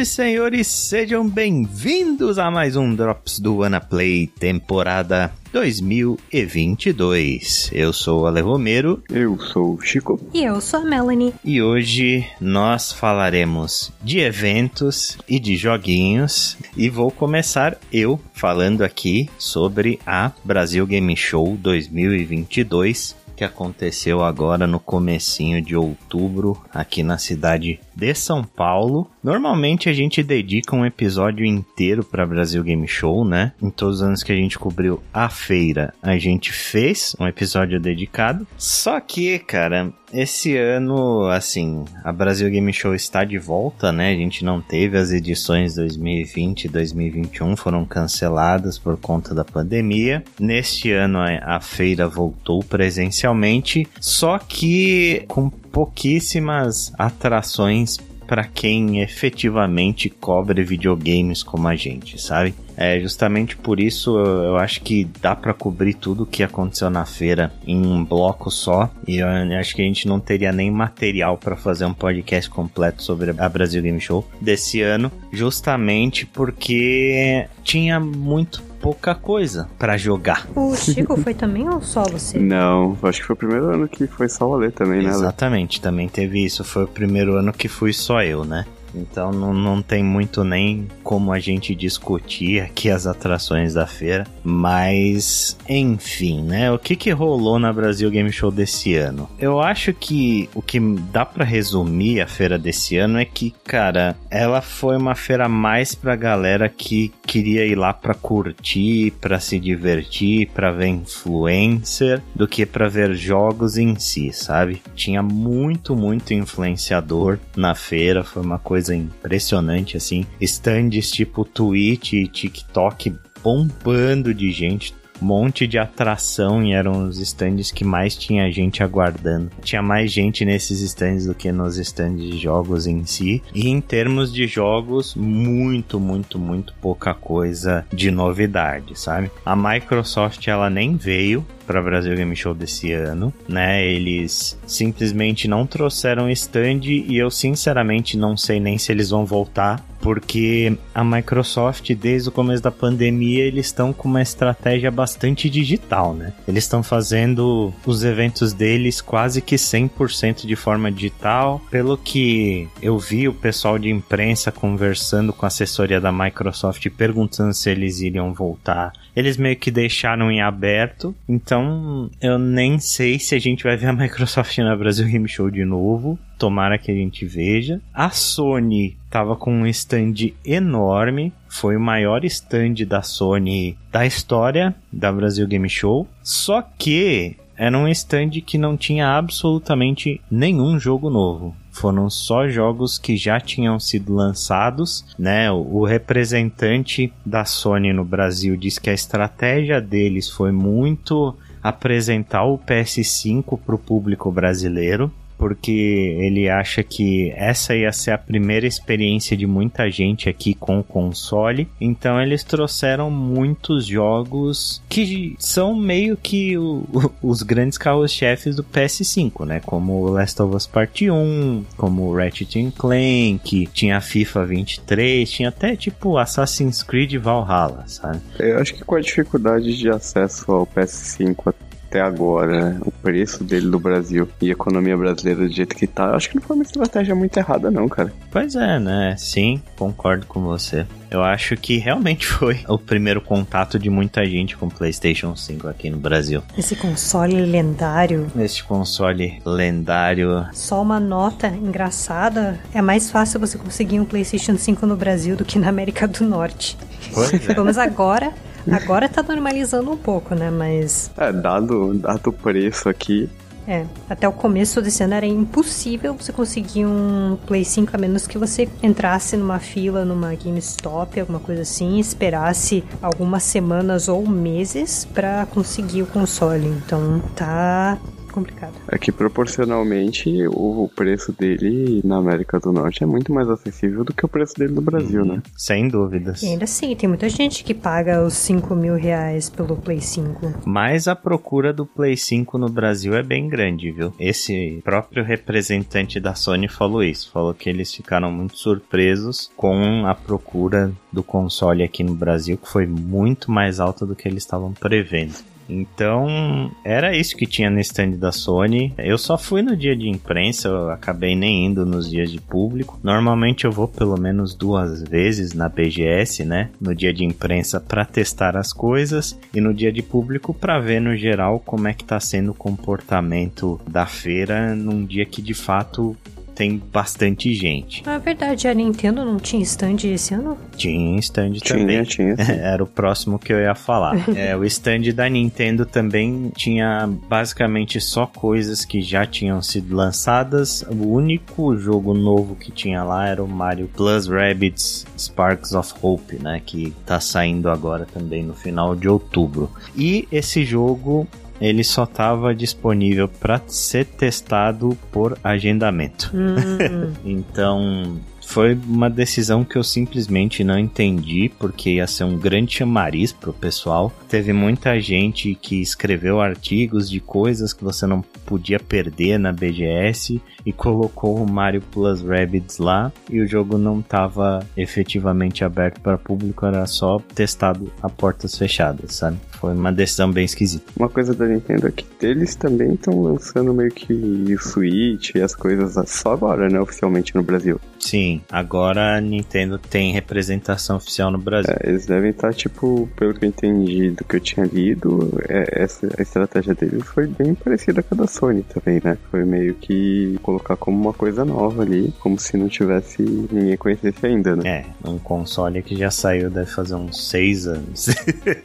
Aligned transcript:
E 0.00 0.06
senhores, 0.06 0.66
sejam 0.66 1.28
bem-vindos 1.28 2.38
a 2.38 2.50
mais 2.50 2.74
um 2.74 2.94
Drops 2.94 3.38
do 3.38 3.62
Anaplay, 3.62 4.26
temporada 4.26 5.30
2022. 5.52 7.68
Eu 7.70 7.92
sou 7.92 8.22
o 8.22 8.26
Ale 8.26 8.40
Romero. 8.40 9.02
Eu 9.10 9.38
sou 9.38 9.74
o 9.74 9.80
Chico. 9.82 10.18
E 10.32 10.42
eu 10.42 10.58
sou 10.60 10.80
a 10.80 10.84
Melanie. 10.84 11.34
E 11.44 11.60
hoje 11.60 12.26
nós 12.40 12.92
falaremos 12.92 13.92
de 14.02 14.20
eventos 14.20 15.18
e 15.28 15.38
de 15.38 15.54
joguinhos. 15.56 16.56
E 16.74 16.88
vou 16.88 17.10
começar 17.10 17.76
eu 17.92 18.18
falando 18.32 18.82
aqui 18.82 19.28
sobre 19.36 20.00
a 20.06 20.32
Brasil 20.42 20.86
Game 20.86 21.14
Show 21.14 21.58
2022 21.60 23.19
que 23.40 23.44
aconteceu 23.44 24.22
agora 24.22 24.66
no 24.66 24.78
comecinho 24.78 25.62
de 25.62 25.74
outubro 25.74 26.62
aqui 26.74 27.02
na 27.02 27.16
cidade 27.16 27.80
de 27.96 28.14
São 28.14 28.44
Paulo. 28.44 29.10
Normalmente 29.24 29.88
a 29.88 29.94
gente 29.94 30.22
dedica 30.22 30.76
um 30.76 30.84
episódio 30.84 31.46
inteiro 31.46 32.04
para 32.04 32.26
Brasil 32.26 32.62
Game 32.62 32.86
Show, 32.86 33.24
né? 33.24 33.52
Em 33.62 33.70
todos 33.70 33.96
os 33.96 34.02
anos 34.02 34.22
que 34.22 34.30
a 34.30 34.36
gente 34.36 34.58
cobriu 34.58 35.02
a 35.10 35.30
feira, 35.30 35.94
a 36.02 36.18
gente 36.18 36.52
fez 36.52 37.16
um 37.18 37.26
episódio 37.26 37.80
dedicado. 37.80 38.46
Só 38.58 39.00
que, 39.00 39.38
cara, 39.38 39.90
esse 40.12 40.56
ano, 40.56 41.28
assim, 41.28 41.84
a 42.04 42.12
Brasil 42.12 42.48
Game 42.50 42.72
Show 42.72 42.94
está 42.94 43.24
de 43.24 43.38
volta, 43.38 43.92
né? 43.92 44.12
A 44.12 44.16
gente 44.16 44.44
não 44.44 44.60
teve 44.60 44.98
as 44.98 45.10
edições 45.10 45.74
2020 45.74 46.64
e 46.64 46.68
2021, 46.68 47.56
foram 47.56 47.84
canceladas 47.84 48.78
por 48.78 48.96
conta 48.96 49.34
da 49.34 49.44
pandemia. 49.44 50.22
Neste 50.38 50.90
ano 50.92 51.18
a 51.20 51.60
feira 51.60 52.08
voltou 52.08 52.62
presencialmente, 52.62 53.86
só 54.00 54.38
que 54.38 55.24
com 55.28 55.48
pouquíssimas 55.48 56.92
atrações 56.98 57.96
para 58.30 58.44
quem 58.44 59.00
efetivamente 59.00 60.08
cobre 60.08 60.62
videogames 60.62 61.42
como 61.42 61.66
a 61.66 61.74
gente, 61.74 62.22
sabe? 62.22 62.54
É 62.76 63.00
justamente 63.00 63.56
por 63.56 63.80
isso 63.80 64.16
eu 64.16 64.56
acho 64.56 64.82
que 64.82 65.04
dá 65.20 65.34
para 65.34 65.52
cobrir 65.52 65.94
tudo 65.94 66.22
o 66.22 66.26
que 66.26 66.44
aconteceu 66.44 66.88
na 66.88 67.04
feira 67.04 67.52
em 67.66 67.84
um 67.84 68.04
bloco 68.04 68.48
só. 68.48 68.88
E 69.04 69.16
eu 69.16 69.26
acho 69.58 69.74
que 69.74 69.82
a 69.82 69.84
gente 69.84 70.06
não 70.06 70.20
teria 70.20 70.52
nem 70.52 70.70
material 70.70 71.36
para 71.36 71.56
fazer 71.56 71.84
um 71.86 71.92
podcast 71.92 72.48
completo 72.48 73.02
sobre 73.02 73.34
a 73.36 73.48
Brasil 73.48 73.82
Game 73.82 74.00
Show 74.00 74.24
desse 74.40 74.80
ano, 74.80 75.10
justamente 75.32 76.24
porque 76.24 77.48
tinha 77.64 77.98
muito 77.98 78.69
pouca 78.80 79.14
coisa 79.14 79.68
para 79.78 79.96
jogar. 79.96 80.48
O 80.54 80.74
Chico 80.74 81.16
foi 81.16 81.34
também 81.34 81.68
ou 81.68 81.82
só 81.82 82.02
você? 82.04 82.38
Não, 82.40 82.96
acho 83.02 83.20
que 83.20 83.26
foi 83.26 83.34
o 83.34 83.36
primeiro 83.36 83.66
ano 83.66 83.88
que 83.88 84.06
foi 84.06 84.28
só 84.28 84.48
o 84.48 84.54
Ale 84.54 84.70
também, 84.70 85.02
né? 85.02 85.10
Exatamente, 85.10 85.80
também 85.80 86.08
teve 86.08 86.44
isso. 86.44 86.64
Foi 86.64 86.84
o 86.84 86.88
primeiro 86.88 87.34
ano 87.34 87.52
que 87.52 87.68
fui 87.68 87.92
só 87.92 88.22
eu, 88.22 88.44
né? 88.44 88.64
Então 88.94 89.30
não, 89.30 89.52
não 89.52 89.82
tem 89.82 90.02
muito 90.02 90.44
nem 90.44 90.88
como 91.02 91.32
a 91.32 91.38
gente 91.38 91.74
discutir 91.74 92.60
aqui 92.60 92.90
as 92.90 93.06
atrações 93.06 93.74
da 93.74 93.86
feira. 93.86 94.26
Mas, 94.42 95.56
enfim, 95.68 96.42
né? 96.42 96.70
O 96.72 96.78
que, 96.78 96.96
que 96.96 97.10
rolou 97.10 97.58
na 97.58 97.72
Brasil 97.72 98.10
Game 98.10 98.32
Show 98.32 98.50
desse 98.50 98.94
ano? 98.94 99.28
Eu 99.38 99.60
acho 99.60 99.92
que 99.92 100.48
o 100.54 100.62
que 100.62 100.80
dá 101.12 101.24
para 101.24 101.44
resumir 101.44 102.20
a 102.20 102.26
feira 102.26 102.58
desse 102.58 102.96
ano 102.96 103.18
é 103.18 103.24
que, 103.24 103.54
cara, 103.64 104.16
ela 104.30 104.60
foi 104.60 104.96
uma 104.96 105.14
feira 105.14 105.48
mais 105.48 105.94
pra 105.94 106.16
galera 106.16 106.68
que 106.68 107.12
queria 107.26 107.64
ir 107.66 107.76
lá 107.76 107.92
pra 107.92 108.14
curtir, 108.14 109.12
pra 109.20 109.38
se 109.38 109.58
divertir, 109.58 110.48
pra 110.48 110.72
ver 110.72 110.88
influencer, 110.88 112.22
do 112.34 112.48
que 112.48 112.66
pra 112.66 112.88
ver 112.88 113.14
jogos 113.14 113.76
em 113.76 113.98
si, 113.98 114.32
sabe? 114.32 114.82
Tinha 114.94 115.22
muito, 115.22 115.94
muito 115.94 116.34
influenciador 116.34 117.38
na 117.56 117.74
feira, 117.74 118.24
foi 118.24 118.42
uma 118.42 118.58
coisa 118.58 118.79
coisa 118.80 118.94
impressionante, 118.94 119.96
assim. 119.96 120.24
Stands 120.40 121.10
tipo 121.10 121.44
Twitch 121.44 122.14
e 122.14 122.26
TikTok 122.26 123.14
bombando 123.42 124.32
de 124.32 124.50
gente 124.50 124.98
monte 125.20 125.66
de 125.66 125.78
atração 125.78 126.64
e 126.64 126.72
eram 126.72 127.06
os 127.06 127.18
stands 127.18 127.70
que 127.70 127.84
mais 127.84 128.16
tinha 128.16 128.50
gente 128.50 128.82
aguardando. 128.82 129.50
Tinha 129.62 129.82
mais 129.82 130.10
gente 130.10 130.46
nesses 130.46 130.80
stands 130.80 131.26
do 131.26 131.34
que 131.34 131.52
nos 131.52 131.76
stands 131.76 132.22
de 132.22 132.38
jogos 132.38 132.86
em 132.86 133.04
si. 133.04 133.42
E 133.54 133.68
em 133.68 133.82
termos 133.82 134.32
de 134.32 134.46
jogos, 134.46 135.14
muito, 135.14 136.00
muito, 136.00 136.38
muito 136.38 136.72
pouca 136.80 137.12
coisa 137.12 137.84
de 137.92 138.10
novidade, 138.10 138.98
sabe? 138.98 139.30
A 139.44 139.54
Microsoft 139.54 140.48
ela 140.48 140.70
nem 140.70 140.96
veio 140.96 141.44
para 141.70 141.80
Brasil 141.80 142.16
Game 142.16 142.34
Show 142.34 142.52
desse 142.52 142.90
ano, 142.92 143.32
né? 143.48 143.86
Eles 143.86 144.58
simplesmente 144.66 145.46
não 145.46 145.64
trouxeram 145.64 146.28
stand 146.28 146.80
e 146.82 147.16
eu 147.16 147.30
sinceramente 147.30 148.16
não 148.16 148.36
sei 148.36 148.58
nem 148.58 148.76
se 148.76 148.90
eles 148.90 149.10
vão 149.10 149.24
voltar, 149.24 149.80
porque 150.00 150.76
a 150.92 151.04
Microsoft 151.04 151.94
desde 151.94 152.28
o 152.28 152.32
começo 152.32 152.60
da 152.60 152.72
pandemia 152.72 153.44
eles 153.44 153.66
estão 153.66 153.92
com 153.92 154.08
uma 154.08 154.20
estratégia 154.20 154.90
bastante 154.90 155.48
digital, 155.48 156.12
né? 156.12 156.32
Eles 156.48 156.64
estão 156.64 156.82
fazendo 156.82 157.72
os 157.86 158.02
eventos 158.02 158.52
deles 158.52 159.00
quase 159.00 159.40
que 159.40 159.54
100% 159.54 160.46
de 160.46 160.56
forma 160.56 160.90
digital. 160.90 161.60
Pelo 161.70 161.96
que 161.96 162.68
eu 162.82 162.98
vi 162.98 163.28
o 163.28 163.34
pessoal 163.34 163.78
de 163.78 163.90
imprensa 163.90 164.50
conversando 164.50 165.32
com 165.32 165.46
a 165.46 165.48
assessoria 165.48 166.00
da 166.00 166.10
Microsoft 166.10 166.84
perguntando 166.90 167.54
se 167.54 167.70
eles 167.70 168.00
iriam 168.00 168.32
voltar 168.34 168.92
eles 169.20 169.36
meio 169.36 169.56
que 169.56 169.70
deixaram 169.70 170.30
em 170.30 170.40
aberto. 170.40 171.14
Então, 171.28 172.10
eu 172.20 172.38
nem 172.38 172.78
sei 172.78 173.18
se 173.18 173.34
a 173.34 173.38
gente 173.38 173.64
vai 173.64 173.76
ver 173.76 173.86
a 173.86 173.92
Microsoft 173.92 174.56
na 174.58 174.76
Brasil 174.76 175.06
Game 175.06 175.28
Show 175.28 175.50
de 175.50 175.64
novo. 175.64 176.18
Tomara 176.38 176.78
que 176.78 176.90
a 176.90 176.94
gente 176.94 177.24
veja. 177.26 177.80
A 177.92 178.10
Sony 178.10 178.96
tava 179.10 179.36
com 179.36 179.52
um 179.52 179.66
stand 179.66 180.32
enorme. 180.44 181.32
Foi 181.48 181.76
o 181.76 181.80
maior 181.80 182.24
stand 182.24 182.86
da 182.86 183.02
Sony 183.02 183.76
da 183.92 184.06
história 184.06 184.74
da 184.92 185.12
Brasil 185.12 185.46
Game 185.46 185.68
Show. 185.68 186.08
Só 186.22 186.62
que 186.62 187.36
era 187.56 187.76
um 187.76 187.86
stand 187.88 188.30
que 188.46 188.56
não 188.56 188.76
tinha 188.76 189.08
absolutamente 189.18 190.20
nenhum 190.30 190.80
jogo 190.80 191.10
novo 191.10 191.54
foram 191.70 192.10
só 192.10 192.48
jogos 192.48 192.98
que 192.98 193.16
já 193.16 193.40
tinham 193.40 193.78
sido 193.78 194.14
lançados, 194.14 195.04
né? 195.18 195.50
O 195.50 195.84
representante 195.84 197.12
da 197.24 197.44
Sony 197.44 197.92
no 197.92 198.04
Brasil 198.04 198.56
diz 198.56 198.78
que 198.78 198.90
a 198.90 198.94
estratégia 198.94 199.80
deles 199.80 200.28
foi 200.28 200.52
muito 200.52 201.36
apresentar 201.62 202.44
o 202.44 202.58
PS5 202.58 203.58
para 203.58 203.74
o 203.74 203.78
público 203.78 204.30
brasileiro 204.32 205.12
porque 205.40 205.72
ele 206.20 206.50
acha 206.50 206.82
que 206.82 207.32
essa 207.34 207.74
ia 207.74 207.90
ser 207.92 208.10
a 208.10 208.18
primeira 208.18 208.66
experiência 208.66 209.34
de 209.34 209.46
muita 209.46 209.90
gente 209.90 210.28
aqui 210.28 210.52
com 210.52 210.80
o 210.80 210.84
console. 210.84 211.66
Então 211.80 212.20
eles 212.20 212.44
trouxeram 212.44 213.10
muitos 213.10 213.86
jogos 213.86 214.82
que 214.86 215.34
são 215.38 215.74
meio 215.74 216.14
que 216.14 216.58
o, 216.58 216.84
os 217.22 217.42
grandes 217.42 217.78
carros-chefes 217.78 218.56
do 218.56 218.62
PS5, 218.62 219.46
né? 219.46 219.60
Como 219.64 220.10
Last 220.10 220.42
of 220.42 220.54
Us 220.54 220.66
Part 220.66 221.10
1, 221.10 221.64
como 221.74 222.14
Ratchet 222.14 222.70
Clank, 222.76 223.66
tinha 223.72 223.98
FIFA 223.98 224.44
23, 224.44 225.30
tinha 225.30 225.48
até 225.48 225.74
tipo 225.74 226.18
Assassin's 226.18 226.82
Creed 226.82 227.14
Valhalla, 227.14 227.84
sabe? 227.86 228.20
Eu 228.38 228.58
acho 228.58 228.74
que 228.74 228.84
com 228.84 228.96
a 228.96 229.00
dificuldade 229.00 229.74
de 229.74 229.88
acesso 229.88 230.52
ao 230.52 230.66
PS5 230.66 231.54
até 231.90 232.00
agora, 232.00 232.70
né? 232.70 232.80
o 232.86 232.92
preço 232.92 233.42
dele 233.42 233.66
no 233.66 233.80
Brasil 233.80 234.28
e 234.40 234.48
a 234.48 234.52
economia 234.52 234.96
brasileira 234.96 235.40
do 235.40 235.52
jeito 235.52 235.74
que 235.74 235.88
tá, 235.88 236.14
acho 236.14 236.30
que 236.30 236.36
não 236.36 236.42
foi 236.42 236.54
uma 236.54 236.62
estratégia 236.62 237.16
muito 237.16 237.36
errada, 237.36 237.68
não, 237.68 237.88
cara. 237.88 238.12
Pois 238.30 238.54
é, 238.54 238.78
né? 238.78 239.16
Sim, 239.18 239.60
concordo 239.76 240.24
com 240.26 240.40
você. 240.40 240.86
Eu 241.10 241.24
acho 241.24 241.56
que 241.56 241.78
realmente 241.78 242.24
foi 242.30 242.60
o 242.68 242.78
primeiro 242.78 243.20
contato 243.20 243.76
de 243.76 243.90
muita 243.90 244.24
gente 244.24 244.56
com 244.56 244.66
o 244.66 244.70
PlayStation 244.70 245.34
5 245.34 245.66
aqui 245.66 245.90
no 245.90 245.98
Brasil. 245.98 246.42
Esse 246.56 246.76
console 246.76 247.44
lendário. 247.44 248.30
Esse 248.38 248.62
console 248.62 249.42
lendário. 249.44 250.46
Só 250.52 250.80
uma 250.80 251.00
nota 251.00 251.48
engraçada: 251.48 252.60
é 252.72 252.80
mais 252.80 253.10
fácil 253.10 253.40
você 253.40 253.58
conseguir 253.58 253.98
um 253.98 254.04
PlayStation 254.04 254.56
5 254.56 254.86
no 254.86 254.94
Brasil 254.94 255.34
do 255.34 255.44
que 255.44 255.58
na 255.58 255.68
América 255.68 256.06
do 256.06 256.24
Norte. 256.24 256.78
Pois 257.12 257.34
é. 257.34 257.38
Pelo 257.38 257.64
menos 257.64 257.78
agora 257.78 258.32
Agora 258.70 259.08
tá 259.08 259.22
normalizando 259.22 259.90
um 259.90 259.96
pouco, 259.96 260.34
né? 260.34 260.50
Mas. 260.50 261.10
É, 261.16 261.32
dado, 261.32 261.94
dado 261.94 262.28
o 262.28 262.32
preço 262.32 262.88
aqui. 262.88 263.28
É, 263.66 263.86
até 264.08 264.26
o 264.26 264.32
começo 264.32 264.82
desse 264.82 265.02
ano 265.04 265.14
era 265.14 265.26
impossível 265.26 266.14
você 266.14 266.32
conseguir 266.32 266.86
um 266.86 267.38
Play 267.46 267.64
5 267.64 267.94
a 267.94 267.98
menos 267.98 268.26
que 268.26 268.36
você 268.36 268.68
entrasse 268.82 269.36
numa 269.36 269.60
fila 269.60 270.04
numa 270.04 270.34
GameStop, 270.34 271.20
alguma 271.20 271.38
coisa 271.38 271.62
assim, 271.62 272.00
esperasse 272.00 272.82
algumas 273.00 273.44
semanas 273.44 274.08
ou 274.08 274.26
meses 274.26 275.04
para 275.04 275.46
conseguir 275.46 276.02
o 276.02 276.06
console. 276.06 276.66
Então 276.66 277.22
tá 277.36 277.96
complicado. 278.30 278.72
É 278.88 278.98
que 278.98 279.12
proporcionalmente 279.12 280.46
o 280.48 280.90
preço 280.94 281.32
dele 281.32 282.00
na 282.04 282.16
América 282.16 282.58
do 282.58 282.72
Norte 282.72 283.02
é 283.02 283.06
muito 283.06 283.32
mais 283.32 283.48
acessível 283.48 284.04
do 284.04 284.12
que 284.12 284.24
o 284.24 284.28
preço 284.28 284.54
dele 284.56 284.72
no 284.72 284.80
Brasil, 284.80 285.24
né? 285.24 285.42
Sem 285.56 285.88
dúvidas. 285.88 286.42
E 286.42 286.46
ainda 286.46 286.64
assim, 286.64 286.94
tem 286.94 287.08
muita 287.08 287.28
gente 287.28 287.64
que 287.64 287.74
paga 287.74 288.22
os 288.22 288.34
5 288.34 288.74
mil 288.74 288.94
reais 288.94 289.48
pelo 289.48 289.76
Play 289.76 290.00
5. 290.00 290.60
Mas 290.64 291.08
a 291.08 291.16
procura 291.16 291.72
do 291.72 291.86
Play 291.86 292.16
5 292.16 292.58
no 292.58 292.68
Brasil 292.68 293.14
é 293.14 293.22
bem 293.22 293.48
grande, 293.48 293.90
viu? 293.90 294.12
Esse 294.18 294.80
próprio 294.84 295.24
representante 295.24 296.20
da 296.20 296.34
Sony 296.34 296.68
falou 296.68 297.02
isso. 297.02 297.30
Falou 297.30 297.54
que 297.54 297.68
eles 297.68 297.94
ficaram 297.94 298.30
muito 298.30 298.56
surpresos 298.56 299.50
com 299.56 300.06
a 300.06 300.14
procura 300.14 300.92
do 301.12 301.22
console 301.22 301.82
aqui 301.82 302.02
no 302.02 302.14
Brasil, 302.14 302.56
que 302.56 302.68
foi 302.68 302.86
muito 302.86 303.50
mais 303.50 303.80
alta 303.80 304.06
do 304.06 304.14
que 304.14 304.28
eles 304.28 304.42
estavam 304.42 304.72
prevendo. 304.72 305.34
Então, 305.70 306.70
era 306.84 307.16
isso 307.16 307.36
que 307.36 307.46
tinha 307.46 307.70
no 307.70 307.78
stand 307.80 308.10
da 308.10 308.32
Sony. 308.32 308.92
Eu 308.98 309.16
só 309.16 309.38
fui 309.38 309.62
no 309.62 309.76
dia 309.76 309.96
de 309.96 310.08
imprensa, 310.08 310.68
eu 310.68 310.90
acabei 310.90 311.36
nem 311.36 311.66
indo 311.66 311.86
nos 311.86 312.10
dias 312.10 312.30
de 312.30 312.40
público. 312.40 312.98
Normalmente 313.02 313.64
eu 313.64 313.72
vou 313.72 313.86
pelo 313.86 314.18
menos 314.18 314.54
duas 314.54 315.02
vezes 315.02 315.52
na 315.54 315.68
BGS, 315.68 316.44
né? 316.44 316.70
No 316.80 316.94
dia 316.94 317.12
de 317.12 317.24
imprensa 317.24 317.80
para 317.80 318.04
testar 318.04 318.56
as 318.56 318.72
coisas 318.72 319.38
e 319.54 319.60
no 319.60 319.72
dia 319.72 319.92
de 319.92 320.02
público 320.02 320.52
para 320.52 320.80
ver 320.80 321.00
no 321.00 321.16
geral 321.16 321.60
como 321.60 321.86
é 321.86 321.94
que 321.94 322.04
tá 322.04 322.18
sendo 322.18 322.50
o 322.50 322.54
comportamento 322.54 323.80
da 323.88 324.06
feira 324.06 324.74
num 324.74 325.04
dia 325.04 325.24
que 325.24 325.40
de 325.40 325.54
fato 325.54 326.16
tem 326.60 326.76
bastante 326.92 327.54
gente. 327.54 328.04
Na 328.04 328.18
verdade, 328.18 328.68
a 328.68 328.74
Nintendo 328.74 329.24
não 329.24 329.38
tinha 329.38 329.62
stand 329.62 329.96
esse 330.04 330.34
ano? 330.34 330.58
Tinha 330.76 331.18
stand 331.18 331.54
também. 331.66 332.04
Tinha, 332.04 332.34
tinha. 332.34 332.34
Era 332.52 332.84
o 332.84 332.86
próximo 332.86 333.38
que 333.38 333.50
eu 333.50 333.58
ia 333.58 333.74
falar. 333.74 334.14
é, 334.36 334.54
o 334.54 334.62
stand 334.66 335.10
da 335.14 335.26
Nintendo 335.26 335.86
também 335.86 336.52
tinha 336.54 337.08
basicamente 337.30 337.98
só 337.98 338.26
coisas 338.26 338.84
que 338.84 339.00
já 339.00 339.24
tinham 339.24 339.62
sido 339.62 339.96
lançadas. 339.96 340.84
O 340.90 341.14
único 341.14 341.74
jogo 341.78 342.12
novo 342.12 342.54
que 342.54 342.70
tinha 342.70 343.02
lá 343.04 343.26
era 343.26 343.42
o 343.42 343.48
Mario 343.48 343.88
Plus 343.88 344.26
Rabbids 344.26 345.06
Sparks 345.18 345.72
of 345.72 345.94
Hope, 346.02 346.36
né? 346.42 346.60
Que 346.62 346.92
tá 347.06 347.18
saindo 347.20 347.70
agora 347.70 348.04
também 348.04 348.42
no 348.42 348.52
final 348.52 348.94
de 348.94 349.08
outubro. 349.08 349.70
E 349.96 350.28
esse 350.30 350.62
jogo 350.62 351.26
ele 351.60 351.84
só 351.84 352.04
estava 352.04 352.54
disponível 352.54 353.28
para 353.28 353.60
ser 353.66 354.06
testado 354.06 354.96
por 355.12 355.38
agendamento. 355.44 356.30
Hum. 356.34 357.12
então, 357.24 358.20
foi 358.50 358.74
uma 358.74 359.08
decisão 359.08 359.62
que 359.62 359.76
eu 359.76 359.84
simplesmente 359.84 360.64
não 360.64 360.76
entendi, 360.76 361.52
porque 361.56 361.90
ia 361.90 362.06
ser 362.08 362.24
um 362.24 362.36
grande 362.36 362.74
chamariz 362.74 363.32
pro 363.32 363.52
pessoal. 363.52 364.12
Teve 364.28 364.52
muita 364.52 365.00
gente 365.00 365.54
que 365.54 365.80
escreveu 365.80 366.40
artigos 366.40 367.08
de 367.08 367.20
coisas 367.20 367.72
que 367.72 367.84
você 367.84 368.08
não 368.08 368.22
podia 368.44 368.80
perder 368.80 369.38
na 369.38 369.52
BGS 369.52 370.42
e 370.66 370.72
colocou 370.72 371.40
o 371.40 371.48
Mario 371.48 371.80
Plus 371.92 372.22
Rabbids 372.22 372.78
lá 372.78 373.12
e 373.30 373.40
o 373.40 373.46
jogo 373.46 373.78
não 373.78 374.00
estava 374.00 374.66
efetivamente 374.76 375.64
aberto 375.64 376.00
para 376.00 376.18
público, 376.18 376.66
era 376.66 376.84
só 376.86 377.20
testado 377.32 377.92
a 378.02 378.08
portas 378.08 378.58
fechadas, 378.58 379.14
sabe? 379.14 379.38
Foi 379.60 379.74
uma 379.74 379.92
decisão 379.92 380.32
bem 380.32 380.44
esquisita. 380.44 380.90
Uma 380.96 381.08
coisa 381.08 381.34
da 381.34 381.46
Nintendo 381.46 381.86
é 381.86 381.90
que 381.90 382.06
eles 382.22 382.54
também 382.54 382.94
estão 382.94 383.20
lançando 383.22 383.74
meio 383.74 383.90
que 383.90 384.12
o 384.12 384.58
Switch 384.58 385.34
e 385.34 385.42
as 385.42 385.54
coisas 385.54 385.94
só 386.08 386.32
agora, 386.32 386.68
né, 386.68 386.80
oficialmente 386.80 387.34
no 387.34 387.42
Brasil. 387.42 387.78
Sim, 387.98 388.40
agora 388.50 389.18
a 389.18 389.20
Nintendo 389.20 389.78
tem 389.78 390.12
representação 390.12 390.96
oficial 390.96 391.30
no 391.30 391.38
Brasil. 391.38 391.74
É, 391.78 391.90
eles 391.90 392.06
devem 392.06 392.30
estar, 392.30 392.54
tipo, 392.54 393.06
pelo 393.14 393.34
que 393.34 393.44
eu 393.44 393.48
entendi 393.50 394.10
do 394.10 394.24
que 394.24 394.36
eu 394.36 394.40
tinha 394.40 394.64
lido, 394.64 395.38
é, 395.46 395.82
essa, 395.82 396.08
a 396.18 396.22
estratégia 396.22 396.74
deles 396.74 397.06
foi 397.06 397.26
bem 397.26 397.54
parecida 397.54 398.02
com 398.02 398.14
a 398.14 398.18
da 398.18 398.26
Sony 398.26 398.62
também, 398.62 399.00
né? 399.04 399.18
Foi 399.30 399.44
meio 399.44 399.74
que 399.74 400.38
colocar 400.42 400.76
como 400.76 400.98
uma 400.98 401.12
coisa 401.12 401.44
nova 401.44 401.82
ali, 401.82 402.12
como 402.20 402.38
se 402.38 402.56
não 402.56 402.68
tivesse 402.68 403.22
ninguém 403.22 403.76
conhecesse 403.76 404.26
ainda, 404.26 404.56
né? 404.56 404.62
É, 405.04 405.08
um 405.08 405.18
console 405.18 405.82
que 405.82 405.94
já 405.94 406.10
saiu 406.10 406.48
deve 406.48 406.70
fazer 406.70 406.94
uns 406.94 407.28
seis 407.28 407.66
anos. 407.66 408.06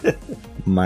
Mas 0.65 0.84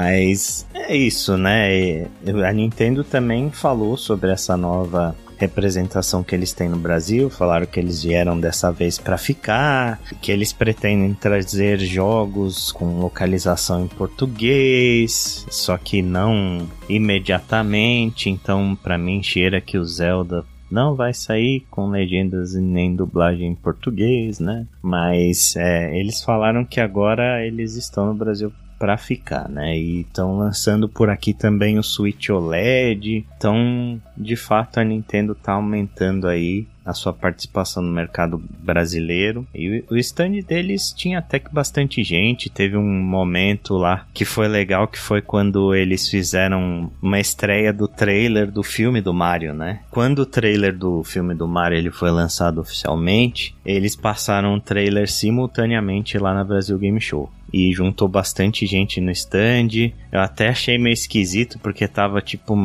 é 0.74 0.96
isso, 0.96 1.38
né? 1.38 2.08
A 2.48 2.54
Nintendo 2.54 3.04
também 3.04 3.50
falou 3.52 3.98
sobre 3.98 4.32
essa 4.32 4.56
nova 4.56 5.16
representação 5.40 6.22
que 6.22 6.36
eles 6.36 6.52
têm 6.52 6.68
no 6.68 6.78
Brasil, 6.78 7.30
falaram 7.30 7.66
que 7.66 7.80
eles 7.80 8.04
vieram 8.04 8.38
dessa 8.38 8.72
vez 8.72 8.98
para 9.00 9.18
ficar, 9.18 10.00
que 10.22 10.32
eles 10.32 10.52
pretendem 10.52 11.14
trazer 11.14 11.80
jogos 11.80 12.74
com 12.74 13.00
localização 13.00 13.86
em 13.86 13.88
português, 13.88 15.46
só 15.50 15.78
que 15.78 16.02
não 16.02 16.68
imediatamente, 16.90 18.30
então 18.30 18.76
para 18.76 18.98
mim 18.98 19.24
cheira 19.24 19.62
que 19.62 19.78
o 19.78 19.86
Zelda 19.86 20.44
não 20.70 20.94
vai 20.94 21.14
sair 21.14 21.66
com 21.72 21.90
legendas 21.90 22.54
e 22.54 22.62
nem 22.62 22.96
dublagem 22.96 23.48
em 23.48 23.56
português, 23.56 24.40
né? 24.40 24.68
Mas 24.82 25.56
é, 25.56 25.98
eles 25.98 26.22
falaram 26.22 26.64
que 26.64 26.80
agora 26.80 27.44
eles 27.46 27.76
estão 27.76 28.08
no 28.08 28.14
Brasil 28.14 28.52
para 28.80 28.98
ficar, 28.98 29.50
né? 29.50 29.78
E 29.78 30.02
estão 30.02 30.38
lançando 30.38 30.88
por 30.88 31.10
aqui 31.10 31.34
também 31.34 31.78
o 31.78 31.84
Switch 31.84 32.30
OLED. 32.30 33.26
Então, 33.38 34.02
de 34.18 34.38
fato, 34.38 34.80
a 34.80 34.84
Nintendo 34.84 35.36
tá 35.36 35.52
aumentando 35.54 36.28
aí 36.28 36.66
a 36.90 36.94
sua 36.94 37.14
participação 37.14 37.84
no 37.84 37.92
mercado 37.92 38.42
brasileiro. 38.64 39.46
E 39.54 39.84
o 39.90 39.98
stand 39.98 40.40
deles 40.48 40.92
tinha 40.92 41.20
até 41.20 41.38
que 41.38 41.54
bastante 41.54 42.04
gente. 42.04 42.50
Teve 42.50 42.78
um 42.78 43.02
momento 43.04 43.76
lá 43.76 44.08
que 44.14 44.26
foi 44.26 44.48
legal, 44.48 44.88
que 44.88 44.98
foi 44.98 45.22
quando 45.22 45.76
eles 45.76 46.10
fizeram 46.10 46.92
uma 47.02 47.20
estreia 47.20 47.72
do 47.72 47.88
trailer 47.88 48.50
do 48.50 48.64
filme 48.64 49.02
do 49.02 49.14
Mario, 49.14 49.54
né? 49.54 49.82
Quando 49.92 50.20
o 50.20 50.26
trailer 50.26 50.76
do 50.76 51.04
filme 51.04 51.36
do 51.36 51.48
Mario 51.48 51.78
ele 51.78 51.92
foi 51.92 52.10
lançado 52.10 52.60
oficialmente, 52.60 53.56
eles 53.64 53.96
passaram 53.96 54.56
o 54.56 54.62
trailer 54.62 55.08
simultaneamente 55.08 56.18
lá 56.18 56.34
na 56.34 56.44
Brasil 56.44 56.78
Game 56.80 57.00
Show 57.00 57.30
e 57.52 57.72
juntou 57.74 58.08
bastante 58.08 58.66
gente 58.66 59.02
no 59.02 59.12
stand. 59.12 59.92
Eu 60.12 60.20
até 60.20 60.50
achei 60.50 60.78
meio 60.78 60.94
esquisito 60.94 61.60
porque 61.60 61.88
tava 61.88 62.22
tipo 62.22 62.56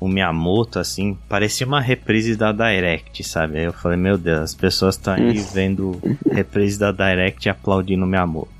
o 0.00 0.08
Miyamoto 0.08 0.78
assim, 0.78 1.16
parecia 1.28 1.66
uma 1.66 1.80
reprise 1.80 2.36
da 2.36 2.52
Direct, 2.52 3.24
sabe? 3.24 3.58
Aí 3.58 3.64
eu 3.64 3.72
falei, 3.72 3.96
meu 3.96 4.18
Deus, 4.18 4.40
as 4.40 4.54
pessoas 4.54 4.96
estão 4.96 5.14
aí 5.14 5.38
vendo 5.54 5.98
reprise 6.30 6.78
da 6.78 6.92
Direct 6.92 7.46
e 7.46 7.50
aplaudindo 7.50 8.04
o 8.04 8.06
Miyamoto. 8.06 8.50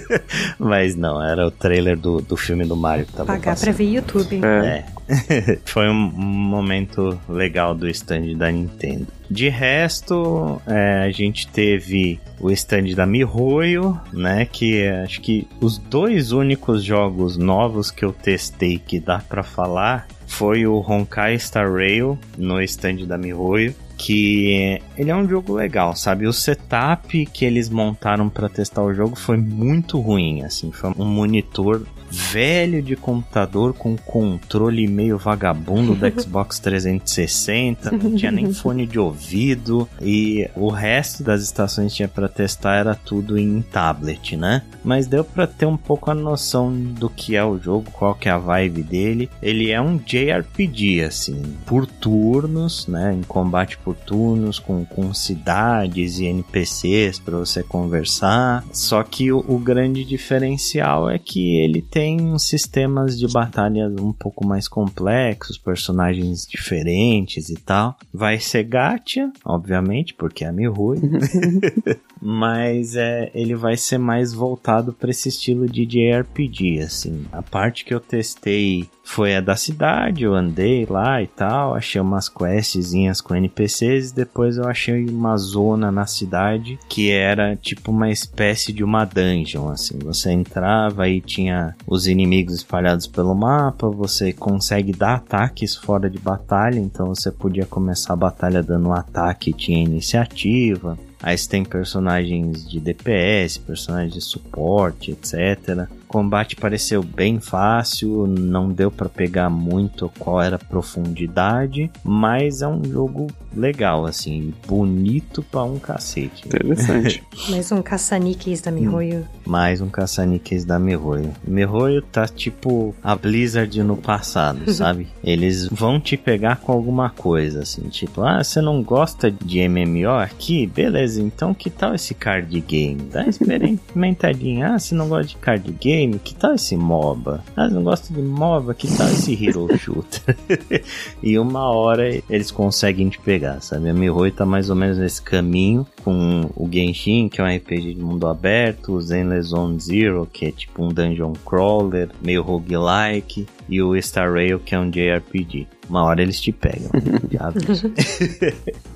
Mas 0.58 0.94
não, 0.94 1.22
era 1.22 1.46
o 1.46 1.50
trailer 1.50 1.96
do, 1.96 2.20
do 2.20 2.36
filme 2.36 2.64
do 2.64 2.76
Mario 2.76 3.06
que 3.06 3.12
tava 3.12 3.26
Pagar 3.26 3.52
passando. 3.52 3.68
pra 3.68 3.72
ver 3.72 3.90
YouTube. 3.90 4.40
É. 4.44 4.84
Foi 5.64 5.88
um 5.88 5.94
momento 5.94 7.18
legal 7.28 7.74
do 7.74 7.88
stand 7.88 8.36
da 8.36 8.50
Nintendo. 8.50 9.06
De 9.30 9.48
resto, 9.48 10.60
é, 10.66 11.04
a 11.04 11.10
gente 11.10 11.48
teve 11.48 12.20
o 12.40 12.50
stand 12.50 12.94
da 12.94 13.06
MiHoYo, 13.06 13.98
né? 14.12 14.46
Que 14.50 14.82
é, 14.82 15.02
acho 15.02 15.20
que 15.20 15.46
os 15.60 15.78
dois 15.78 16.32
únicos 16.32 16.82
jogos 16.82 17.36
novos 17.36 17.90
que 17.90 18.04
eu 18.04 18.12
testei 18.12 18.78
que 18.78 19.00
dá 19.00 19.18
para 19.18 19.42
falar 19.42 20.06
foi 20.26 20.66
o 20.66 20.78
Honkai 20.78 21.38
Star 21.38 21.70
Rail 21.72 22.18
no 22.36 22.60
stand 22.62 23.06
da 23.06 23.18
MiHoYo 23.18 23.74
que 24.02 24.80
ele 24.98 25.10
é 25.12 25.14
um 25.14 25.28
jogo 25.28 25.54
legal, 25.54 25.94
sabe? 25.94 26.26
O 26.26 26.32
setup 26.32 27.24
que 27.26 27.44
eles 27.44 27.68
montaram 27.68 28.28
para 28.28 28.48
testar 28.48 28.82
o 28.82 28.92
jogo 28.92 29.14
foi 29.14 29.36
muito 29.36 30.00
ruim, 30.00 30.42
assim, 30.42 30.72
foi 30.72 30.90
um 30.98 31.04
monitor 31.04 31.86
velho 32.12 32.82
de 32.82 32.94
computador 32.94 33.72
com 33.72 33.96
controle 33.96 34.86
meio 34.86 35.16
vagabundo 35.16 35.94
do 35.94 36.06
Xbox 36.20 36.58
360, 36.58 37.90
não 37.92 38.14
tinha 38.14 38.30
nem 38.30 38.52
fone 38.52 38.86
de 38.86 38.98
ouvido 38.98 39.88
e 40.00 40.48
o 40.54 40.68
resto 40.68 41.22
das 41.22 41.42
estações 41.42 41.92
que 41.92 41.96
tinha 41.96 42.08
para 42.08 42.28
testar 42.28 42.74
era 42.74 42.94
tudo 42.94 43.38
em 43.38 43.62
tablet, 43.62 44.36
né? 44.36 44.62
Mas 44.84 45.06
deu 45.06 45.24
para 45.24 45.46
ter 45.46 45.66
um 45.66 45.76
pouco 45.76 46.10
a 46.10 46.14
noção 46.14 46.72
do 46.72 47.08
que 47.08 47.34
é 47.34 47.44
o 47.44 47.58
jogo, 47.58 47.90
qual 47.90 48.14
que 48.14 48.28
é 48.28 48.32
a 48.32 48.38
vibe 48.38 48.82
dele. 48.82 49.30
Ele 49.40 49.70
é 49.70 49.80
um 49.80 49.96
JRPG 49.96 51.04
assim, 51.04 51.40
por 51.64 51.86
turnos, 51.86 52.86
né, 52.86 53.14
em 53.14 53.22
combate 53.22 53.78
por 53.78 53.94
turnos 53.94 54.58
com, 54.58 54.84
com 54.84 55.14
cidades 55.14 56.18
e 56.18 56.26
NPCs 56.26 57.18
para 57.18 57.38
você 57.38 57.62
conversar. 57.62 58.64
Só 58.72 59.02
que 59.02 59.32
o, 59.32 59.38
o 59.38 59.58
grande 59.58 60.04
diferencial 60.04 61.08
é 61.08 61.18
que 61.18 61.56
ele 61.56 61.80
tem 61.80 62.01
tem 62.02 62.36
sistemas 62.36 63.16
de 63.16 63.28
batalha 63.28 63.86
um 64.00 64.12
pouco 64.12 64.44
mais 64.44 64.66
complexos, 64.66 65.56
personagens 65.56 66.44
diferentes 66.44 67.48
e 67.48 67.54
tal. 67.54 67.96
Vai 68.12 68.40
ser 68.40 68.64
gacha, 68.64 69.30
obviamente, 69.44 70.12
porque 70.12 70.44
é 70.44 70.48
a 70.48 70.52
Mihui. 70.52 70.98
Mas 72.24 72.94
é, 72.94 73.32
ele 73.34 73.56
vai 73.56 73.76
ser 73.76 73.98
mais 73.98 74.32
voltado 74.32 74.92
para 74.92 75.10
esse 75.10 75.28
estilo 75.28 75.66
de 75.66 75.84
JRPG, 75.84 76.78
assim. 76.78 77.26
A 77.32 77.42
parte 77.42 77.84
que 77.84 77.92
eu 77.92 77.98
testei 77.98 78.88
foi 79.02 79.34
a 79.34 79.40
da 79.40 79.56
cidade, 79.56 80.22
eu 80.22 80.32
andei 80.32 80.86
lá 80.86 81.20
e 81.20 81.26
tal, 81.26 81.74
achei 81.74 82.00
umas 82.00 82.28
questzinhas 82.28 83.20
com 83.20 83.34
NPCs 83.34 84.10
e 84.10 84.14
depois 84.14 84.56
eu 84.56 84.68
achei 84.68 85.04
uma 85.06 85.36
zona 85.36 85.90
na 85.90 86.06
cidade 86.06 86.78
que 86.88 87.10
era 87.10 87.56
tipo 87.56 87.90
uma 87.90 88.10
espécie 88.10 88.72
de 88.72 88.84
uma 88.84 89.04
dungeon, 89.04 89.68
assim. 89.68 89.98
Você 89.98 90.30
entrava 90.30 91.08
e 91.08 91.20
tinha 91.20 91.74
os 91.86 92.06
inimigos 92.06 92.54
espalhados 92.54 93.06
pelo 93.06 93.34
mapa, 93.34 93.88
você 93.88 94.32
consegue 94.32 94.92
dar 94.92 95.16
ataques 95.16 95.74
fora 95.74 96.08
de 96.08 96.18
batalha, 96.18 96.78
então 96.78 97.08
você 97.08 97.30
podia 97.30 97.66
começar 97.66 98.12
a 98.12 98.16
batalha 98.16 98.62
dando 98.62 98.88
um 98.88 98.94
ataque, 98.94 99.52
tinha 99.52 99.82
iniciativa. 99.82 100.96
Aí 101.22 101.38
você 101.38 101.48
tem 101.48 101.64
personagens 101.64 102.68
de 102.68 102.80
DPS, 102.80 103.58
personagens 103.58 104.12
de 104.12 104.20
suporte, 104.20 105.12
etc 105.12 105.88
combate 106.12 106.56
pareceu 106.56 107.02
bem 107.02 107.40
fácil, 107.40 108.26
não 108.26 108.70
deu 108.70 108.90
para 108.90 109.08
pegar 109.08 109.48
muito 109.48 110.12
qual 110.18 110.42
era 110.42 110.56
a 110.56 110.58
profundidade, 110.58 111.90
mas 112.04 112.60
é 112.60 112.68
um 112.68 112.84
jogo 112.84 113.28
legal, 113.56 114.04
assim, 114.04 114.52
bonito 114.66 115.42
pra 115.42 115.62
um 115.62 115.78
cacete. 115.78 116.46
Interessante. 116.46 117.22
Mais 117.48 117.72
um 117.72 117.80
caça-níqueis 117.80 118.60
da 118.60 118.70
Mihoyo. 118.70 119.26
Mais 119.46 119.80
um 119.80 119.88
caça-níqueis 119.88 120.64
da 120.64 120.78
Mihoyo. 120.78 121.32
Mihoyo 121.46 122.02
tá 122.02 122.26
tipo 122.26 122.94
a 123.02 123.14
Blizzard 123.16 123.82
no 123.82 123.96
passado, 123.96 124.68
sabe? 124.72 125.08
Eles 125.24 125.66
vão 125.68 125.98
te 125.98 126.16
pegar 126.16 126.56
com 126.56 126.72
alguma 126.72 127.08
coisa, 127.08 127.62
assim, 127.62 127.88
tipo, 127.88 128.22
ah, 128.22 128.44
você 128.44 128.60
não 128.60 128.82
gosta 128.82 129.30
de 129.30 129.66
MMO 129.66 130.10
aqui? 130.10 130.66
Beleza, 130.66 131.22
então 131.22 131.54
que 131.54 131.70
tal 131.70 131.94
esse 131.94 132.14
card 132.14 132.60
game? 132.60 133.00
Dá 133.10 133.22
uma 133.22 133.30
experimentadinha. 133.30 134.74
Ah, 134.74 134.78
você 134.78 134.94
não 134.94 135.08
gosta 135.08 135.28
de 135.28 135.36
card 135.36 135.72
game? 135.72 136.01
Game, 136.02 136.18
que 136.18 136.34
tal 136.34 136.54
esse 136.54 136.76
MOBA? 136.76 137.42
Ah, 137.56 137.68
não 137.68 137.82
gosto 137.82 138.12
de 138.12 138.20
MOBA, 138.20 138.74
que 138.74 138.88
tal 138.96 139.08
esse 139.08 139.32
Hero 139.32 139.68
Shooter? 139.78 140.36
e 141.22 141.38
uma 141.38 141.70
hora 141.70 142.22
eles 142.28 142.50
conseguem 142.50 143.08
te 143.08 143.18
pegar, 143.18 143.60
sabe? 143.60 143.88
A 143.88 143.94
Mihoy 143.94 144.30
tá 144.30 144.44
mais 144.44 144.68
ou 144.68 144.76
menos 144.76 144.98
nesse 144.98 145.22
caminho, 145.22 145.86
com 146.02 146.50
o 146.56 146.68
Genshin, 146.70 147.28
que 147.28 147.40
é 147.40 147.44
um 147.44 147.56
RPG 147.56 147.94
de 147.94 148.02
mundo 148.02 148.26
aberto, 148.26 148.92
o 148.92 149.00
Zenless 149.00 149.48
Zone 149.48 149.80
Zero, 149.80 150.28
que 150.30 150.46
é 150.46 150.52
tipo 150.52 150.84
um 150.84 150.88
dungeon 150.88 151.32
crawler, 151.44 152.10
meio 152.22 152.42
roguelike, 152.42 153.46
e 153.68 153.80
o 153.80 154.00
Star 154.00 154.32
Rail, 154.32 154.58
que 154.58 154.74
é 154.74 154.78
um 154.78 154.90
JRPG. 154.90 155.66
Uma 155.88 156.04
hora 156.04 156.22
eles 156.22 156.40
te 156.40 156.52
pegam. 156.52 156.90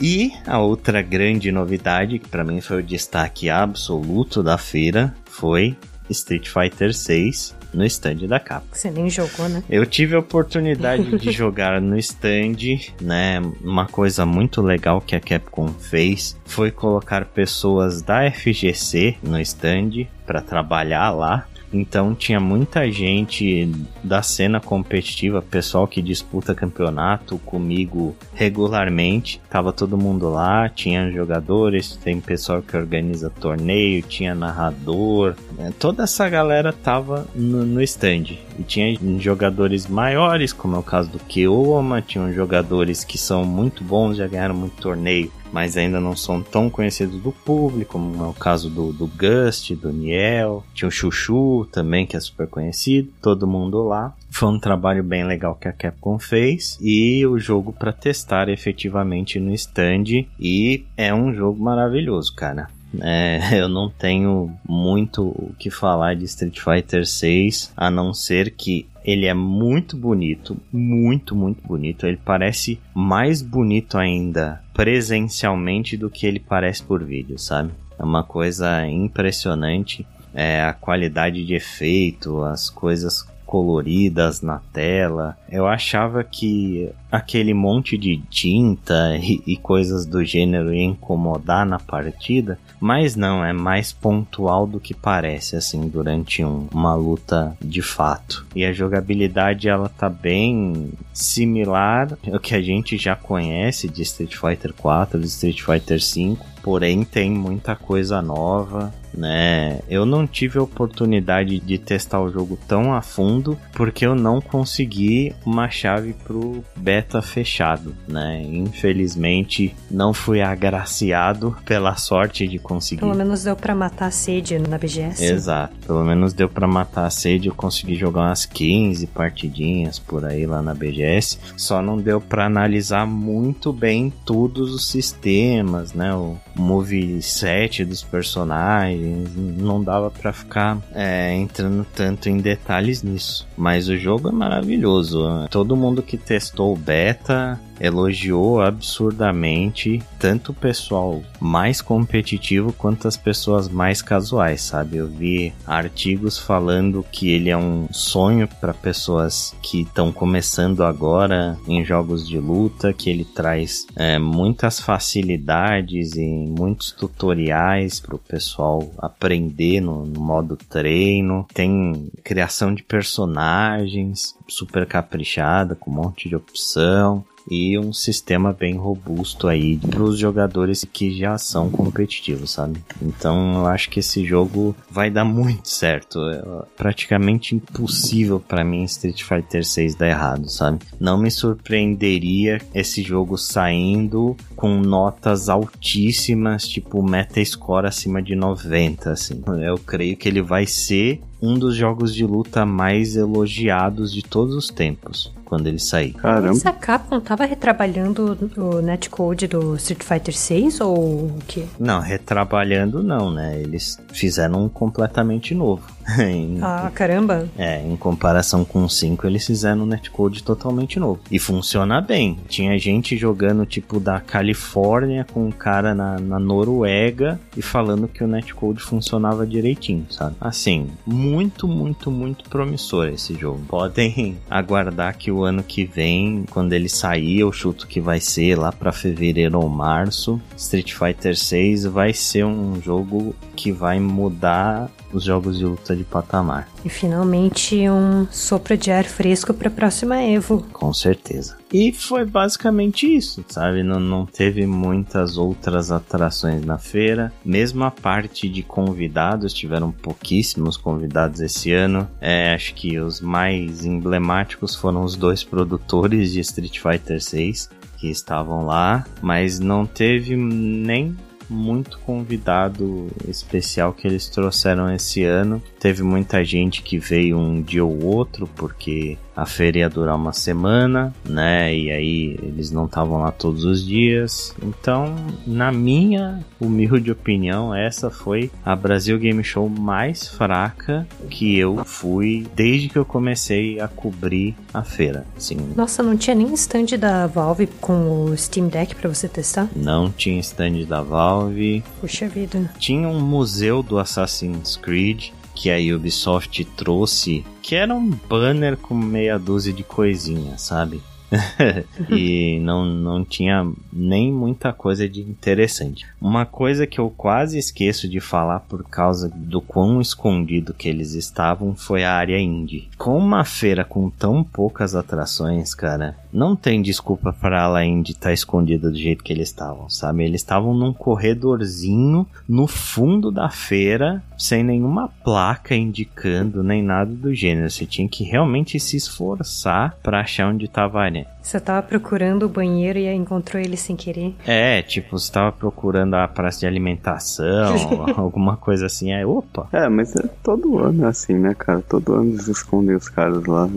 e 0.00 0.32
a 0.46 0.58
outra 0.58 1.02
grande 1.02 1.50
novidade, 1.50 2.18
que 2.18 2.28
para 2.28 2.44
mim 2.44 2.60
foi 2.60 2.80
o 2.80 2.82
destaque 2.82 3.50
absoluto 3.50 4.42
da 4.42 4.58
feira, 4.58 5.14
foi 5.24 5.76
Street 6.10 6.48
Fighter 6.48 6.94
6 6.94 7.54
no 7.72 7.84
stand 7.84 8.26
da 8.26 8.40
Capcom. 8.40 8.68
Você 8.72 8.90
nem 8.90 9.10
jogou, 9.10 9.48
né? 9.48 9.62
Eu 9.68 9.84
tive 9.84 10.14
a 10.14 10.18
oportunidade 10.18 11.18
de 11.18 11.30
jogar 11.32 11.80
no 11.80 11.98
stand, 11.98 12.92
né? 13.00 13.40
Uma 13.60 13.86
coisa 13.86 14.24
muito 14.24 14.62
legal 14.62 15.00
que 15.00 15.14
a 15.14 15.20
Capcom 15.20 15.68
fez 15.68 16.36
foi 16.44 16.70
colocar 16.70 17.26
pessoas 17.26 18.02
da 18.02 18.30
FGC 18.30 19.16
no 19.22 19.40
stand 19.40 20.06
para 20.24 20.40
trabalhar 20.40 21.10
lá. 21.10 21.46
Então 21.72 22.14
tinha 22.14 22.40
muita 22.40 22.90
gente 22.90 23.70
da 24.02 24.22
cena 24.22 24.60
competitiva, 24.60 25.42
pessoal 25.42 25.86
que 25.86 26.00
disputa 26.00 26.54
campeonato 26.54 27.38
comigo 27.38 28.16
regularmente. 28.34 29.40
Tava 29.50 29.72
todo 29.72 29.98
mundo 29.98 30.28
lá, 30.28 30.68
tinha 30.68 31.10
jogadores, 31.10 31.96
tem 31.96 32.20
pessoal 32.20 32.62
que 32.62 32.76
organiza 32.76 33.30
torneio, 33.30 34.02
tinha 34.02 34.34
narrador. 34.34 35.34
Né? 35.56 35.72
Toda 35.78 36.04
essa 36.04 36.28
galera 36.28 36.72
tava 36.72 37.26
no, 37.34 37.64
no 37.64 37.82
stand. 37.82 38.38
E 38.58 38.62
tinha 38.62 38.96
jogadores 39.18 39.86
maiores, 39.86 40.52
como 40.52 40.76
é 40.76 40.78
o 40.78 40.82
caso 40.82 41.10
do 41.10 41.18
Keoma, 41.18 42.00
tinham 42.00 42.32
jogadores 42.32 43.04
que 43.04 43.18
são 43.18 43.44
muito 43.44 43.84
bons, 43.84 44.16
já 44.16 44.26
ganharam 44.26 44.54
muito 44.54 44.80
torneio 44.80 45.30
mas 45.52 45.76
ainda 45.76 46.00
não 46.00 46.16
são 46.16 46.42
tão 46.42 46.68
conhecidos 46.68 47.20
do 47.20 47.32
público, 47.32 47.92
como 47.92 48.24
é 48.24 48.28
o 48.28 48.32
caso 48.32 48.68
do, 48.68 48.92
do 48.92 49.06
Gust, 49.06 49.74
do 49.74 49.92
Niel, 49.92 50.64
tinha 50.74 50.88
o 50.88 50.92
Chuchu 50.92 51.66
também, 51.72 52.06
que 52.06 52.16
é 52.16 52.20
super 52.20 52.46
conhecido, 52.46 53.10
todo 53.22 53.46
mundo 53.46 53.82
lá. 53.82 54.14
Foi 54.30 54.48
um 54.48 54.58
trabalho 54.58 55.02
bem 55.02 55.24
legal 55.24 55.54
que 55.54 55.68
a 55.68 55.72
Capcom 55.72 56.18
fez 56.18 56.78
e 56.80 57.24
o 57.26 57.38
jogo 57.38 57.72
para 57.72 57.92
testar 57.92 58.48
efetivamente 58.48 59.40
no 59.40 59.52
stand 59.54 60.26
e 60.38 60.84
é 60.96 61.14
um 61.14 61.32
jogo 61.32 61.62
maravilhoso, 61.62 62.34
cara. 62.34 62.68
É, 63.02 63.50
eu 63.60 63.68
não 63.68 63.88
tenho 63.90 64.50
muito 64.66 65.22
o 65.22 65.54
que 65.58 65.70
falar 65.70 66.14
de 66.14 66.24
Street 66.24 66.58
Fighter 66.58 67.06
6, 67.06 67.72
a 67.76 67.90
não 67.90 68.12
ser 68.12 68.50
que 68.50 68.86
ele 69.04 69.26
é 69.26 69.34
muito 69.34 69.96
bonito, 69.96 70.56
muito, 70.72 71.34
muito 71.34 71.62
bonito. 71.66 72.06
Ele 72.06 72.18
parece 72.22 72.80
mais 72.92 73.40
bonito 73.40 73.96
ainda 73.96 74.60
presencialmente 74.74 75.96
do 75.96 76.10
que 76.10 76.26
ele 76.26 76.40
parece 76.40 76.82
por 76.82 77.04
vídeo, 77.04 77.38
sabe? 77.38 77.70
É 77.98 78.02
uma 78.02 78.24
coisa 78.24 78.86
impressionante. 78.88 80.06
É, 80.34 80.62
a 80.62 80.72
qualidade 80.74 81.46
de 81.46 81.54
efeito, 81.54 82.42
as 82.42 82.68
coisas 82.68 83.26
coloridas 83.46 84.42
na 84.42 84.58
tela. 84.72 85.38
Eu 85.48 85.66
achava 85.66 86.24
que 86.24 86.90
aquele 87.10 87.54
monte 87.54 87.96
de 87.96 88.18
tinta 88.28 89.16
e, 89.22 89.42
e, 89.46 89.56
coisas 89.56 90.04
do 90.04 90.24
gênero 90.24 90.74
ia 90.74 90.84
incomodar 90.84 91.64
na 91.64 91.78
partida, 91.78 92.58
mas 92.80 93.16
não, 93.16 93.44
é 93.44 93.52
mais 93.52 93.92
pontual 93.92 94.66
do 94.66 94.80
que 94.80 94.92
parece, 94.92 95.56
assim, 95.56 95.88
durante 95.88 96.44
um, 96.44 96.66
uma 96.72 96.94
luta 96.94 97.56
de 97.62 97.80
fato. 97.80 98.44
E 98.54 98.64
a 98.64 98.72
jogabilidade, 98.72 99.68
ela 99.68 99.88
tá 99.88 100.10
bem 100.10 100.92
similar 101.12 102.18
ao 102.30 102.40
que 102.40 102.54
a 102.54 102.60
gente 102.60 102.98
já 102.98 103.14
conhece 103.14 103.88
de 103.88 104.02
Street 104.02 104.36
Fighter 104.36 104.74
4, 104.74 105.20
de 105.20 105.26
Street 105.26 105.62
Fighter 105.62 106.02
5, 106.02 106.44
porém 106.66 107.04
tem 107.04 107.30
muita 107.30 107.76
coisa 107.76 108.20
nova, 108.20 108.92
né? 109.14 109.78
Eu 109.88 110.04
não 110.04 110.26
tive 110.26 110.58
a 110.58 110.62
oportunidade 110.62 111.60
de 111.60 111.78
testar 111.78 112.20
o 112.20 112.28
jogo 112.28 112.58
tão 112.66 112.92
a 112.92 113.00
fundo 113.00 113.56
porque 113.72 114.04
eu 114.04 114.16
não 114.16 114.40
consegui 114.40 115.32
uma 115.44 115.70
chave 115.70 116.12
pro 116.12 116.64
beta 116.76 117.22
fechado, 117.22 117.94
né? 118.08 118.42
Infelizmente 118.42 119.76
não 119.88 120.12
fui 120.12 120.42
agraciado 120.42 121.56
pela 121.64 121.94
sorte 121.94 122.48
de 122.48 122.58
conseguir. 122.58 123.00
Pelo 123.00 123.14
menos 123.14 123.44
deu 123.44 123.54
para 123.54 123.72
matar 123.72 124.06
a 124.06 124.10
sede 124.10 124.58
na 124.58 124.76
BGS. 124.76 125.24
Exato, 125.24 125.74
pelo 125.86 126.02
menos 126.02 126.32
deu 126.32 126.48
para 126.48 126.66
matar 126.66 127.06
a 127.06 127.10
sede, 127.10 127.46
eu 127.46 127.54
consegui 127.54 127.94
jogar 127.94 128.22
umas 128.22 128.44
15 128.44 129.06
partidinhas 129.06 130.00
por 130.00 130.24
aí 130.24 130.44
lá 130.46 130.60
na 130.60 130.74
BGS. 130.74 131.38
Só 131.56 131.80
não 131.80 131.96
deu 131.96 132.20
para 132.20 132.46
analisar 132.46 133.06
muito 133.06 133.72
bem 133.72 134.12
todos 134.24 134.74
os 134.74 134.88
sistemas, 134.88 135.92
né? 135.92 136.12
O 136.12 136.36
moveset 136.56 137.84
dos 137.84 138.02
personagens, 138.02 139.30
não 139.36 139.82
dava 139.82 140.10
para 140.10 140.32
ficar 140.32 140.78
é, 140.94 141.34
entrando 141.34 141.86
tanto 141.94 142.28
em 142.28 142.38
detalhes 142.38 143.02
nisso. 143.02 143.46
Mas 143.56 143.88
o 143.88 143.96
jogo 143.96 144.28
é 144.28 144.32
maravilhoso. 144.32 145.46
Todo 145.50 145.76
mundo 145.76 146.02
que 146.02 146.16
testou 146.16 146.72
o 146.72 146.76
beta 146.76 147.60
elogiou 147.80 148.60
absurdamente 148.60 150.02
tanto 150.18 150.52
o 150.52 150.54
pessoal 150.54 151.22
mais 151.40 151.80
competitivo 151.80 152.72
quanto 152.72 153.06
as 153.06 153.16
pessoas 153.16 153.68
mais 153.68 154.02
casuais, 154.02 154.62
sabe? 154.62 154.96
Eu 154.96 155.06
vi 155.06 155.52
artigos 155.66 156.38
falando 156.38 157.04
que 157.10 157.30
ele 157.30 157.50
é 157.50 157.56
um 157.56 157.88
sonho 157.92 158.48
para 158.48 158.74
pessoas 158.74 159.54
que 159.62 159.82
estão 159.82 160.12
começando 160.12 160.84
agora 160.84 161.58
em 161.66 161.84
jogos 161.84 162.26
de 162.26 162.38
luta, 162.38 162.92
que 162.92 163.10
ele 163.10 163.24
traz 163.24 163.86
é, 163.96 164.18
muitas 164.18 164.80
facilidades 164.80 166.14
e 166.16 166.26
muitos 166.26 166.92
tutoriais 166.92 168.00
para 168.00 168.16
o 168.16 168.18
pessoal 168.18 168.90
aprender 168.98 169.80
no, 169.80 170.04
no 170.06 170.20
modo 170.20 170.56
treino. 170.56 171.46
Tem 171.52 172.10
criação 172.24 172.74
de 172.74 172.82
personagens 172.82 174.34
super 174.48 174.86
caprichada, 174.86 175.74
com 175.74 175.90
um 175.90 175.94
monte 175.94 176.28
de 176.28 176.36
opção 176.36 177.24
e 177.48 177.78
um 177.78 177.92
sistema 177.92 178.52
bem 178.52 178.76
robusto 178.76 179.48
aí 179.48 179.76
para 179.76 180.02
os 180.02 180.18
jogadores 180.18 180.84
que 180.84 181.16
já 181.16 181.38
são 181.38 181.70
competitivos, 181.70 182.52
sabe? 182.52 182.80
Então 183.00 183.54
eu 183.54 183.66
acho 183.66 183.88
que 183.90 184.00
esse 184.00 184.24
jogo 184.24 184.74
vai 184.90 185.10
dar 185.10 185.24
muito 185.24 185.68
certo. 185.68 186.18
É 186.28 186.42
praticamente 186.76 187.54
impossível 187.54 188.40
para 188.40 188.64
mim 188.64 188.84
Street 188.84 189.22
Fighter 189.22 189.64
6 189.64 189.94
dar 189.94 190.08
errado, 190.08 190.48
sabe? 190.48 190.80
Não 190.98 191.18
me 191.18 191.30
surpreenderia 191.30 192.60
esse 192.74 193.02
jogo 193.02 193.36
saindo 193.36 194.36
com 194.54 194.80
notas 194.80 195.48
altíssimas, 195.48 196.66
tipo 196.66 197.02
Metascore 197.02 197.86
acima 197.86 198.22
de 198.22 198.34
90, 198.34 199.10
assim. 199.10 199.42
Eu 199.62 199.78
creio 199.78 200.16
que 200.16 200.28
ele 200.28 200.42
vai 200.42 200.66
ser 200.66 201.20
um 201.46 201.58
dos 201.58 201.74
jogos 201.76 202.14
de 202.14 202.24
luta 202.24 202.66
mais 202.66 203.16
elogiados 203.16 204.12
de 204.12 204.22
todos 204.22 204.54
os 204.54 204.68
tempos. 204.68 205.32
quando 205.44 205.68
ele 205.68 205.78
sair. 205.78 206.12
Caramba. 206.14 206.50
Essa 206.50 206.72
Capcom 206.72 207.20
tava 207.20 207.44
retrabalhando 207.44 208.36
o 208.56 208.82
netcode 208.82 209.46
do 209.46 209.76
Street 209.76 210.02
Fighter 210.02 210.36
6 210.36 210.80
ou 210.80 210.96
o 211.26 211.38
quê? 211.46 211.66
Não, 211.78 212.00
retrabalhando 212.00 213.00
não, 213.00 213.30
né? 213.30 213.60
Eles 213.60 213.96
fizeram 214.12 214.64
um 214.64 214.68
completamente 214.68 215.54
novo. 215.54 215.95
em, 216.18 216.58
ah, 216.62 216.90
caramba! 216.94 217.48
É, 217.56 217.80
em 217.82 217.96
comparação 217.96 218.64
com 218.64 218.84
o 218.84 218.88
5, 218.88 219.26
eles 219.26 219.46
fizeram 219.46 219.82
um 219.82 219.86
netcode 219.86 220.42
totalmente 220.42 220.98
novo. 220.98 221.20
E 221.30 221.38
funciona 221.38 222.00
bem. 222.00 222.38
Tinha 222.48 222.78
gente 222.78 223.16
jogando, 223.16 223.66
tipo, 223.66 223.98
da 223.98 224.20
Califórnia 224.20 225.26
com 225.32 225.46
um 225.46 225.50
cara 225.50 225.94
na, 225.94 226.18
na 226.18 226.38
Noruega 226.38 227.40
e 227.56 227.62
falando 227.62 228.08
que 228.08 228.22
o 228.22 228.28
netcode 228.28 228.80
funcionava 228.80 229.46
direitinho, 229.46 230.06
sabe? 230.10 230.36
Assim, 230.40 230.88
muito, 231.04 231.66
muito, 231.66 232.10
muito 232.10 232.48
promissor 232.48 233.08
esse 233.08 233.34
jogo. 233.34 233.60
Podem 233.68 234.38
aguardar 234.48 235.16
que 235.16 235.30
o 235.30 235.42
ano 235.42 235.62
que 235.62 235.84
vem, 235.84 236.44
quando 236.50 236.72
ele 236.72 236.88
sair, 236.88 237.40
eu 237.40 237.52
chuto 237.52 237.86
que 237.86 238.00
vai 238.00 238.20
ser 238.20 238.56
lá 238.56 238.70
para 238.70 238.92
fevereiro 238.92 239.58
ou 239.58 239.68
março, 239.68 240.40
Street 240.56 240.92
Fighter 240.92 241.36
6 241.36 241.84
vai 241.84 242.12
ser 242.12 242.44
um 242.44 242.80
jogo 242.80 243.34
que 243.54 243.72
vai 243.72 243.98
mudar 243.98 244.90
os 245.16 245.24
jogos 245.24 245.58
de 245.58 245.64
luta 245.64 245.96
de 245.96 246.04
patamar. 246.04 246.68
E 246.84 246.88
finalmente 246.88 247.88
um 247.88 248.26
sopro 248.30 248.76
de 248.76 248.90
ar 248.90 249.04
fresco 249.04 249.54
para 249.54 249.68
a 249.68 249.70
próxima 249.70 250.22
Evo. 250.22 250.64
Com 250.72 250.92
certeza. 250.92 251.56
E 251.72 251.92
foi 251.92 252.24
basicamente 252.24 253.06
isso, 253.06 253.44
sabe? 253.48 253.82
Não, 253.82 253.98
não 253.98 254.26
teve 254.26 254.66
muitas 254.66 255.36
outras 255.36 255.90
atrações 255.90 256.64
na 256.64 256.78
feira. 256.78 257.32
Mesmo 257.44 257.84
a 257.84 257.90
parte 257.90 258.48
de 258.48 258.62
convidados, 258.62 259.52
tiveram 259.52 259.90
pouquíssimos 259.90 260.76
convidados 260.76 261.40
esse 261.40 261.72
ano. 261.72 262.08
É, 262.20 262.54
acho 262.54 262.74
que 262.74 262.98
os 262.98 263.20
mais 263.20 263.84
emblemáticos 263.84 264.74
foram 264.76 265.02
os 265.02 265.16
dois 265.16 265.42
produtores 265.42 266.32
de 266.32 266.40
Street 266.40 266.78
Fighter 266.78 267.22
6 267.22 267.70
que 267.96 268.10
estavam 268.10 268.66
lá, 268.66 269.06
mas 269.22 269.58
não 269.58 269.86
teve 269.86 270.36
nem 270.36 271.16
muito 271.48 271.98
convidado 272.00 273.08
especial 273.28 273.92
que 273.92 274.06
eles 274.06 274.28
trouxeram 274.28 274.92
esse 274.92 275.24
ano. 275.24 275.62
Teve 275.78 276.02
muita 276.02 276.44
gente 276.44 276.82
que 276.82 276.98
veio 276.98 277.38
um 277.38 277.62
dia 277.62 277.84
ou 277.84 278.04
outro, 278.04 278.48
porque 278.54 279.16
a 279.36 279.44
feira 279.44 279.78
ia 279.78 279.90
durar 279.90 280.16
uma 280.16 280.32
semana, 280.32 281.14
né? 281.24 281.74
E 281.76 281.90
aí 281.90 282.38
eles 282.42 282.70
não 282.70 282.86
estavam 282.86 283.20
lá 283.20 283.30
todos 283.30 283.64
os 283.64 283.84
dias. 283.84 284.54
Então, 284.62 285.14
na 285.46 285.70
minha 285.70 286.40
humilde 286.58 287.10
opinião, 287.10 287.74
essa 287.74 288.10
foi 288.10 288.50
a 288.64 288.74
Brasil 288.74 289.18
Game 289.18 289.44
Show 289.44 289.68
mais 289.68 290.26
fraca 290.26 291.06
que 291.28 291.58
eu 291.58 291.84
fui 291.84 292.46
desde 292.54 292.88
que 292.88 292.96
eu 292.96 293.04
comecei 293.04 293.78
a 293.78 293.86
cobrir 293.86 294.54
a 294.72 294.82
feira. 294.82 295.26
Sim. 295.36 295.58
Nossa, 295.76 296.02
não 296.02 296.16
tinha 296.16 296.34
nem 296.34 296.52
stand 296.54 296.98
da 296.98 297.26
Valve 297.26 297.66
com 297.80 298.24
o 298.24 298.36
Steam 298.36 298.68
Deck 298.68 298.94
para 298.94 299.08
você 299.08 299.28
testar? 299.28 299.68
Não 299.76 300.10
tinha 300.10 300.40
stand 300.40 300.84
da 300.88 301.02
Valve. 301.02 301.84
Puxa 302.00 302.28
vida. 302.28 302.70
Tinha 302.78 303.08
um 303.08 303.20
museu 303.20 303.82
do 303.82 303.98
Assassin's 303.98 304.76
Creed 304.76 305.30
que 305.56 305.70
a 305.70 305.96
Ubisoft 305.96 306.62
trouxe, 306.76 307.44
que 307.62 307.74
era 307.74 307.94
um 307.94 308.10
banner 308.10 308.76
com 308.76 308.94
meia 308.94 309.38
dúzia 309.38 309.72
de 309.72 309.82
coisinhas, 309.82 310.60
sabe? 310.60 311.00
e 312.10 312.58
não, 312.60 312.84
não 312.84 313.24
tinha 313.24 313.66
nem 313.92 314.32
muita 314.32 314.72
coisa 314.72 315.08
de 315.08 315.20
interessante. 315.20 316.06
Uma 316.20 316.46
coisa 316.46 316.86
que 316.86 316.98
eu 316.98 317.10
quase 317.10 317.58
esqueço 317.58 318.08
de 318.08 318.20
falar 318.20 318.60
por 318.60 318.84
causa 318.84 319.28
do 319.34 319.60
quão 319.60 320.00
escondido 320.00 320.74
que 320.74 320.88
eles 320.88 321.14
estavam 321.14 321.74
foi 321.74 322.04
a 322.04 322.14
área 322.14 322.38
indie. 322.38 322.88
Com 322.96 323.18
uma 323.18 323.44
feira 323.44 323.84
com 323.84 324.10
tão 324.10 324.42
poucas 324.44 324.94
atrações, 324.94 325.74
cara, 325.74 326.16
não 326.32 326.54
tem 326.54 326.82
desculpa 326.82 327.32
para 327.32 327.66
a 327.74 327.84
indie 327.84 328.12
estar 328.12 328.28
tá 328.28 328.32
escondida 328.32 328.90
do 328.90 328.96
jeito 328.96 329.24
que 329.24 329.32
eles 329.32 329.48
estavam, 329.48 329.88
sabe? 329.88 330.24
Eles 330.24 330.40
estavam 330.40 330.74
num 330.74 330.92
corredorzinho 330.92 332.26
no 332.48 332.66
fundo 332.66 333.30
da 333.30 333.48
feira, 333.48 334.22
sem 334.36 334.62
nenhuma 334.62 335.08
placa 335.08 335.74
indicando 335.74 336.62
nem 336.62 336.82
nada 336.82 337.10
do 337.10 337.34
gênero. 337.34 337.70
Você 337.70 337.86
tinha 337.86 338.08
que 338.08 338.24
realmente 338.24 338.78
se 338.78 338.96
esforçar 338.96 339.96
para 340.02 340.20
achar 340.20 340.48
onde 340.48 340.66
estava 340.66 341.00
a 341.00 341.10
área 341.16 341.35
você 341.46 341.60
tava 341.60 341.80
procurando 341.80 342.42
o 342.42 342.48
banheiro 342.48 342.98
e 342.98 343.08
encontrou 343.14 343.62
ele 343.62 343.76
sem 343.76 343.94
querer? 343.94 344.34
É, 344.44 344.82
tipo, 344.82 345.16
você 345.16 345.30
tava 345.30 345.52
procurando 345.52 346.14
a 346.14 346.26
praça 346.26 346.60
de 346.60 346.66
alimentação, 346.66 347.76
alguma 348.18 348.56
coisa 348.56 348.86
assim, 348.86 349.12
aí, 349.12 349.24
opa. 349.24 349.68
É, 349.72 349.88
mas 349.88 350.16
é 350.16 350.28
todo 350.42 350.78
ano 350.80 351.04
é 351.04 351.08
assim, 351.08 351.34
né, 351.34 351.54
cara? 351.54 351.80
Todo 351.88 352.14
ano 352.14 352.32
eles 352.32 352.48
escondem 352.48 352.96
os 352.96 353.08
caras 353.08 353.44
lá. 353.46 353.68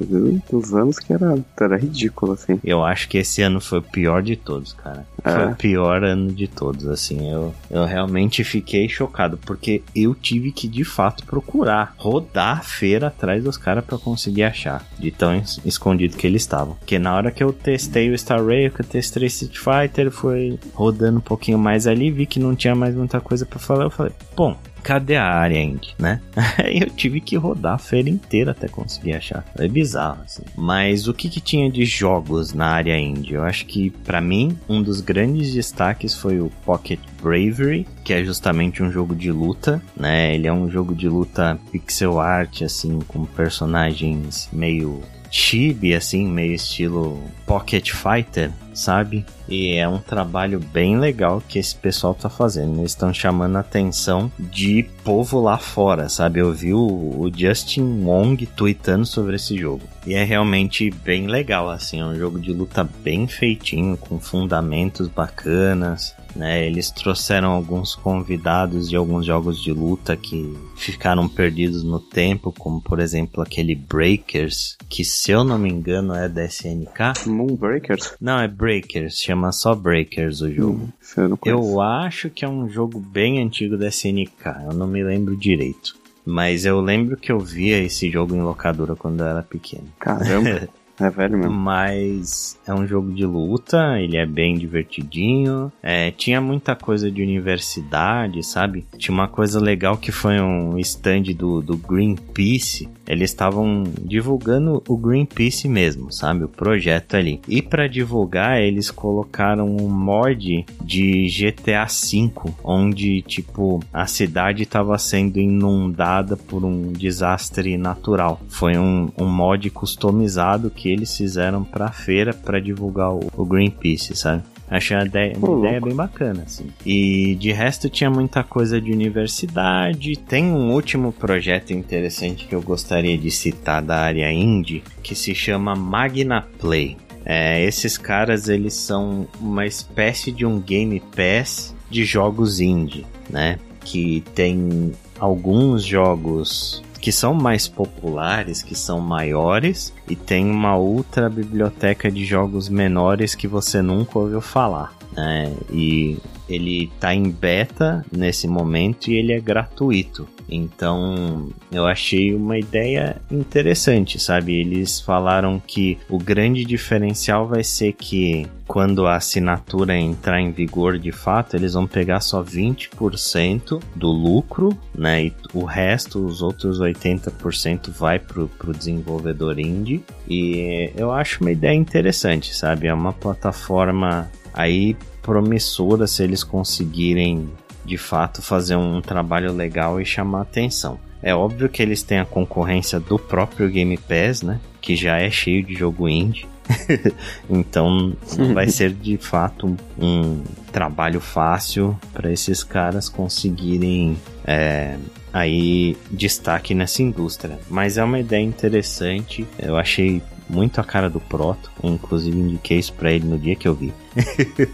Dos 0.49 0.73
anos 0.73 0.97
que 0.97 1.13
era, 1.13 1.38
era 1.59 1.77
ridículo, 1.77 2.31
assim. 2.31 2.59
Eu 2.63 2.83
acho 2.83 3.07
que 3.07 3.19
esse 3.19 3.43
ano 3.43 3.61
foi 3.61 3.77
o 3.77 3.83
pior 3.83 4.23
de 4.23 4.35
todos, 4.35 4.73
cara. 4.73 5.05
É. 5.23 5.31
Foi 5.31 5.51
o 5.51 5.55
pior 5.55 6.03
ano 6.03 6.31
de 6.31 6.47
todos, 6.47 6.88
assim. 6.88 7.31
Eu, 7.31 7.53
eu 7.69 7.85
realmente 7.85 8.43
fiquei 8.43 8.89
chocado, 8.89 9.38
porque 9.38 9.83
eu 9.95 10.15
tive 10.15 10.51
que, 10.51 10.67
de 10.67 10.83
fato, 10.83 11.23
procurar, 11.23 11.93
rodar 11.97 12.60
a 12.60 12.62
feira 12.62 13.08
atrás 13.08 13.43
dos 13.43 13.58
caras 13.58 13.86
para 13.86 13.97
conseguir 13.99 14.43
achar, 14.43 14.84
de 14.97 15.12
tão 15.12 15.39
escondido 15.63 16.17
que 16.17 16.25
eles 16.25 16.41
estavam. 16.41 16.73
Porque 16.75 16.97
na 16.97 17.13
hora 17.15 17.32
que 17.32 17.43
eu 17.43 17.59
testei 17.63 18.10
o 18.10 18.17
Star 18.17 18.43
Rail, 18.43 18.72
que 18.72 18.82
eu 18.82 18.86
testei 18.86 19.26
Street 19.28 19.58
Fighter, 19.58 20.12
foi 20.12 20.60
rodando 20.74 21.17
um 21.17 21.22
pouquinho 21.22 21.58
mais 21.58 21.88
ali, 21.88 22.12
vi 22.12 22.26
que 22.26 22.39
não 22.39 22.56
tinha 22.56 22.76
mais 22.76 22.95
muita 22.95 23.19
coisa 23.19 23.45
para 23.45 23.60
falar, 23.60 23.86
eu 23.86 23.89
falei, 23.89 24.13
bom, 24.36 24.58
cadê 24.82 25.15
a 25.15 25.26
área 25.26 25.62
indie, 25.62 25.93
né? 25.98 26.22
Aí 26.58 26.80
eu 26.80 26.89
tive 26.89 27.22
que 27.22 27.36
rodar 27.36 27.76
a 27.76 27.78
feira 27.78 28.10
inteira 28.10 28.52
até 28.52 28.67
conseguir 28.67 29.13
achar. 29.13 29.45
É 29.58 29.67
bizarro, 29.67 30.22
assim. 30.24 30.43
Mas 30.56 31.08
o 31.08 31.13
que, 31.13 31.30
que 31.30 31.41
tinha 31.41 31.69
de 31.69 31.86
jogos 31.86 32.54
na 32.54 32.67
área 32.67 32.98
indie? 32.98 33.34
Eu 33.34 33.43
acho 33.43 33.65
que, 33.65 33.89
para 33.89 34.22
mim, 34.22 34.58
um 34.67 34.82
dos 34.82 35.02
grandes 35.02 35.54
destaques 35.54 36.15
foi 36.15 36.39
o 36.39 36.52
Pocket 36.65 37.00
Bravery, 37.22 37.88
que 38.04 38.13
é 38.13 38.24
justamente 38.24 38.82
um 38.82 38.91
jogo 38.91 39.15
de 39.15 39.32
luta, 39.32 39.82
né? 39.95 40.34
Ele 40.34 40.48
é 40.48 40.54
um 40.54 40.69
jogo 40.69 40.95
de 40.95 41.08
luta 41.08 41.60
pixel 41.72 42.19
art, 42.19 42.62
assim, 42.62 43.00
com 43.08 43.26
personagens 43.26 44.50
meio 44.52 45.02
chibi, 45.29 45.93
assim, 45.93 46.27
meio 46.27 46.53
estilo 46.53 47.21
Pocket 47.45 47.91
Fighter, 47.91 48.51
sabe? 48.73 49.25
E 49.47 49.75
é 49.75 49.87
um 49.87 49.99
trabalho 49.99 50.59
bem 50.59 50.97
legal 50.97 51.41
que 51.47 51.57
esse 51.57 51.75
pessoal 51.75 52.13
tá 52.13 52.29
fazendo. 52.29 52.79
Eles 52.79 52.91
estão 52.91 53.13
chamando 53.13 53.55
a 53.55 53.61
atenção 53.61 54.31
de 54.37 54.83
povo 55.03 55.41
lá 55.41 55.57
fora, 55.57 56.07
sabe? 56.07 56.39
Eu 56.39 56.53
vi 56.53 56.73
o, 56.73 56.79
o 56.79 57.31
Justin 57.35 58.03
Wong 58.03 58.45
tweetando 58.45 59.05
sobre 59.05 59.35
esse 59.35 59.57
jogo. 59.57 59.81
E 60.05 60.13
é 60.13 60.23
realmente 60.23 60.89
bem 60.89 61.27
legal, 61.27 61.69
assim. 61.69 61.99
É 61.99 62.05
um 62.05 62.15
jogo 62.15 62.39
de 62.39 62.53
luta 62.53 62.87
bem 63.03 63.27
feitinho, 63.27 63.97
com 63.97 64.19
fundamentos 64.19 65.07
bacanas. 65.07 66.15
Né, 66.35 66.65
eles 66.65 66.91
trouxeram 66.91 67.49
alguns 67.49 67.95
convidados 67.95 68.89
de 68.89 68.95
alguns 68.95 69.25
jogos 69.25 69.61
de 69.61 69.73
luta 69.73 70.15
que 70.15 70.55
ficaram 70.75 71.27
perdidos 71.27 71.83
no 71.83 71.99
tempo, 71.99 72.53
como 72.57 72.79
por 72.81 72.99
exemplo 72.99 73.41
aquele 73.41 73.75
Breakers, 73.75 74.77
que 74.87 75.03
se 75.03 75.31
eu 75.31 75.43
não 75.43 75.57
me 75.57 75.69
engano 75.69 76.13
é 76.13 76.29
da 76.29 76.45
SNK. 76.45 77.27
Moonbreakers? 77.27 78.13
Não, 78.21 78.39
é 78.39 78.47
Breakers, 78.47 79.19
chama 79.19 79.51
só 79.51 79.73
Breakers 79.73 80.41
o 80.41 80.51
jogo. 80.53 80.89
Hum, 81.17 81.17
eu, 81.17 81.39
eu 81.45 81.81
acho 81.81 82.29
que 82.29 82.45
é 82.45 82.47
um 82.47 82.69
jogo 82.69 82.99
bem 82.99 83.41
antigo 83.41 83.77
da 83.77 83.87
SNK, 83.87 84.65
eu 84.65 84.73
não 84.73 84.87
me 84.87 85.03
lembro 85.03 85.35
direito. 85.35 85.97
Mas 86.25 86.63
eu 86.63 86.79
lembro 86.79 87.17
que 87.17 87.31
eu 87.31 87.39
via 87.39 87.79
esse 87.79 88.09
jogo 88.11 88.35
em 88.35 88.41
locadora 88.41 88.95
quando 88.95 89.21
eu 89.21 89.25
era 89.25 89.41
pequeno. 89.41 89.87
Caramba. 89.99 90.69
É 90.99 91.09
velho 91.09 91.38
mesmo. 91.38 91.53
Mas 91.53 92.57
é 92.67 92.73
um 92.73 92.85
jogo 92.85 93.12
de 93.13 93.25
luta, 93.25 93.99
ele 93.99 94.17
é 94.17 94.25
bem 94.25 94.57
divertidinho. 94.57 95.71
É, 95.81 96.12
tinha 96.12 96.41
muita 96.41 96.75
coisa 96.75 97.09
de 97.09 97.21
universidade, 97.21 98.43
sabe? 98.43 98.85
Tinha 98.97 99.13
uma 99.13 99.27
coisa 99.27 99.59
legal 99.59 99.97
que 99.97 100.12
foi 100.12 100.39
um 100.39 100.77
stand 100.79 101.33
do, 101.35 101.62
do 101.62 101.77
Greenpeace. 101.77 102.89
Eles 103.10 103.32
estavam 103.32 103.84
divulgando 104.04 104.84
o 104.88 104.95
Greenpeace 104.95 105.67
mesmo, 105.67 106.12
sabe? 106.12 106.43
O 106.43 106.48
projeto 106.48 107.15
ali. 107.15 107.41
E 107.48 107.60
para 107.60 107.88
divulgar, 107.88 108.62
eles 108.62 108.91
colocaram 108.91 109.65
um 109.76 109.89
mod 109.89 110.63
de 110.82 111.28
GTA 111.28 111.86
V, 111.86 112.54
onde, 112.63 113.24
tipo, 113.24 113.80
a 113.91 114.06
cidade 114.06 114.63
estava 114.63 114.95
sendo 115.00 115.39
inundada 115.39 116.38
por 116.38 116.63
um 116.63 116.91
desastre 116.91 117.78
natural. 117.78 118.39
Foi 118.48 118.78
um, 118.78 119.10
um 119.17 119.26
mod 119.26 119.69
customizado 119.72 120.69
que 120.69 120.89
eles 120.89 121.17
fizeram 121.17 121.63
pra 121.63 121.91
feira 121.91 122.34
para 122.34 122.60
divulgar 122.60 123.12
o, 123.12 123.32
o 123.36 123.45
Greenpeace, 123.45 124.15
sabe? 124.15 124.43
Achei 124.69 124.95
uma 124.95 125.05
ideia, 125.05 125.34
uma 125.38 125.60
ideia 125.60 125.82
bem 125.82 125.95
bacana, 125.95 126.43
assim. 126.45 126.67
E 126.86 127.36
de 127.36 127.51
resto 127.51 127.89
tinha 127.89 128.10
muita 128.10 128.43
coisa 128.43 128.79
de 128.79 128.91
universidade. 128.91 130.15
Tem 130.15 130.45
um 130.45 130.71
último 130.73 131.12
projeto 131.12 131.71
interessante 131.73 132.45
que 132.45 132.53
eu 132.53 132.62
gostaria 132.62 133.17
de 133.17 133.32
citar 133.32 133.82
da 133.82 133.97
área 133.97 134.32
indie, 134.32 134.84
que 135.01 135.15
se 135.15 135.34
chama 135.34 135.75
Magna 135.75 136.45
Play. 136.60 136.97
É, 137.25 137.63
esses 137.63 137.97
caras, 137.97 138.47
eles 138.47 138.73
são 138.73 139.27
uma 139.39 139.65
espécie 139.65 140.32
de 140.32 140.45
um 140.45 140.60
Game 140.60 141.01
Pass 141.15 141.75
de 141.89 142.05
jogos 142.05 142.60
indie, 142.60 143.05
né? 143.29 143.58
Que 143.84 144.23
tem 144.36 144.91
alguns 145.19 145.84
jogos 145.84 146.84
que 147.01 147.12
são 147.12 147.33
mais 147.33 147.67
populares, 147.67 148.62
que 148.62 148.75
são 148.75 148.99
maiores, 148.99 149.93
e 150.07 150.15
tem 150.15 150.49
uma 150.49 150.75
outra 150.75 151.29
biblioteca 151.29 152.12
de 152.12 152.25
jogos 152.25 152.69
menores 152.69 153.35
que 153.35 153.47
você 153.47 153.81
nunca 153.81 154.19
ouviu 154.19 154.41
falar. 154.41 154.93
Né? 155.15 155.53
E 155.71 156.17
ele 156.47 156.91
tá 156.99 157.13
em 157.13 157.29
beta 157.29 158.05
nesse 158.12 158.47
momento 158.47 159.09
e 159.09 159.15
ele 159.15 159.33
é 159.33 159.39
gratuito. 159.39 160.27
Então, 160.49 161.49
eu 161.71 161.85
achei 161.85 162.33
uma 162.33 162.57
ideia 162.57 163.21
interessante, 163.31 164.19
sabe? 164.19 164.55
Eles 164.55 164.99
falaram 164.99 165.62
que 165.65 165.97
o 166.09 166.17
grande 166.17 166.65
diferencial 166.65 167.47
vai 167.47 167.63
ser 167.63 167.93
que 167.93 168.47
quando 168.67 169.07
a 169.07 169.15
assinatura 169.15 169.97
entrar 169.97 170.39
em 170.39 170.51
vigor 170.51 170.99
de 170.99 171.12
fato, 171.12 171.55
eles 171.55 171.73
vão 171.73 171.88
pegar 171.88 172.19
só 172.19 172.43
20% 172.43 173.81
do 173.95 174.07
lucro, 174.07 174.77
né? 174.93 175.25
E 175.25 175.33
o 175.53 175.63
resto, 175.63 176.23
os 176.23 176.41
outros 176.41 176.79
80% 176.79 177.89
vai 177.89 178.19
pro, 178.19 178.47
pro 178.47 178.71
desenvolvedor 178.71 179.59
indie. 179.59 180.03
E 180.27 180.91
eu 180.95 181.12
acho 181.12 181.41
uma 181.41 181.51
ideia 181.51 181.75
interessante, 181.75 182.55
sabe? 182.55 182.88
É 182.88 182.93
uma 182.93 183.13
plataforma 183.13 184.29
aí 184.53 184.95
promissora 185.21 186.07
se 186.07 186.23
eles 186.23 186.43
conseguirem 186.43 187.49
de 187.85 187.97
fato 187.97 188.41
fazer 188.41 188.75
um 188.75 189.01
trabalho 189.01 189.53
legal 189.53 189.99
e 189.99 190.05
chamar 190.05 190.41
atenção. 190.41 190.99
É 191.21 191.35
óbvio 191.35 191.67
que 191.67 191.81
eles 191.81 192.01
têm 192.01 192.19
a 192.19 192.25
concorrência 192.25 192.99
do 192.99 193.19
próprio 193.19 193.69
Game 193.69 193.97
Pass, 193.97 194.41
né? 194.41 194.59
Que 194.79 194.95
já 194.95 195.17
é 195.17 195.29
cheio 195.29 195.63
de 195.63 195.75
jogo 195.75 196.07
indie. 196.07 196.47
então 197.49 198.15
vai 198.53 198.69
ser 198.69 198.93
de 198.93 199.17
fato 199.17 199.75
um 199.97 200.43
trabalho 200.71 201.19
fácil 201.19 201.99
para 202.13 202.31
esses 202.31 202.63
caras 202.63 203.09
conseguirem 203.09 204.15
é, 204.45 204.97
aí 205.33 205.97
destaque 206.11 206.73
nessa 206.73 207.01
indústria. 207.01 207.59
Mas 207.69 207.97
é 207.97 208.03
uma 208.03 208.19
ideia 208.19 208.43
interessante. 208.43 209.45
Eu 209.57 209.77
achei 209.77 210.21
muito 210.47 210.79
a 210.79 210.83
cara 210.83 211.09
do 211.09 211.19
Proto. 211.19 211.71
inclusive 211.83 212.37
indiquei 212.37 212.79
isso 212.79 212.93
para 212.93 213.11
ele 213.11 213.25
no 213.25 213.37
dia 213.37 213.55
que 213.55 213.67
eu 213.67 213.75
vi. 213.75 213.93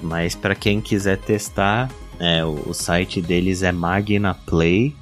Mas 0.00 0.34
para 0.34 0.54
quem 0.54 0.80
quiser 0.80 1.16
testar, 1.18 1.90
é, 2.18 2.44
o, 2.44 2.70
o 2.70 2.74
site 2.74 3.20
deles 3.20 3.62
é 3.62 3.72
magnaplay.tech. 3.72 4.94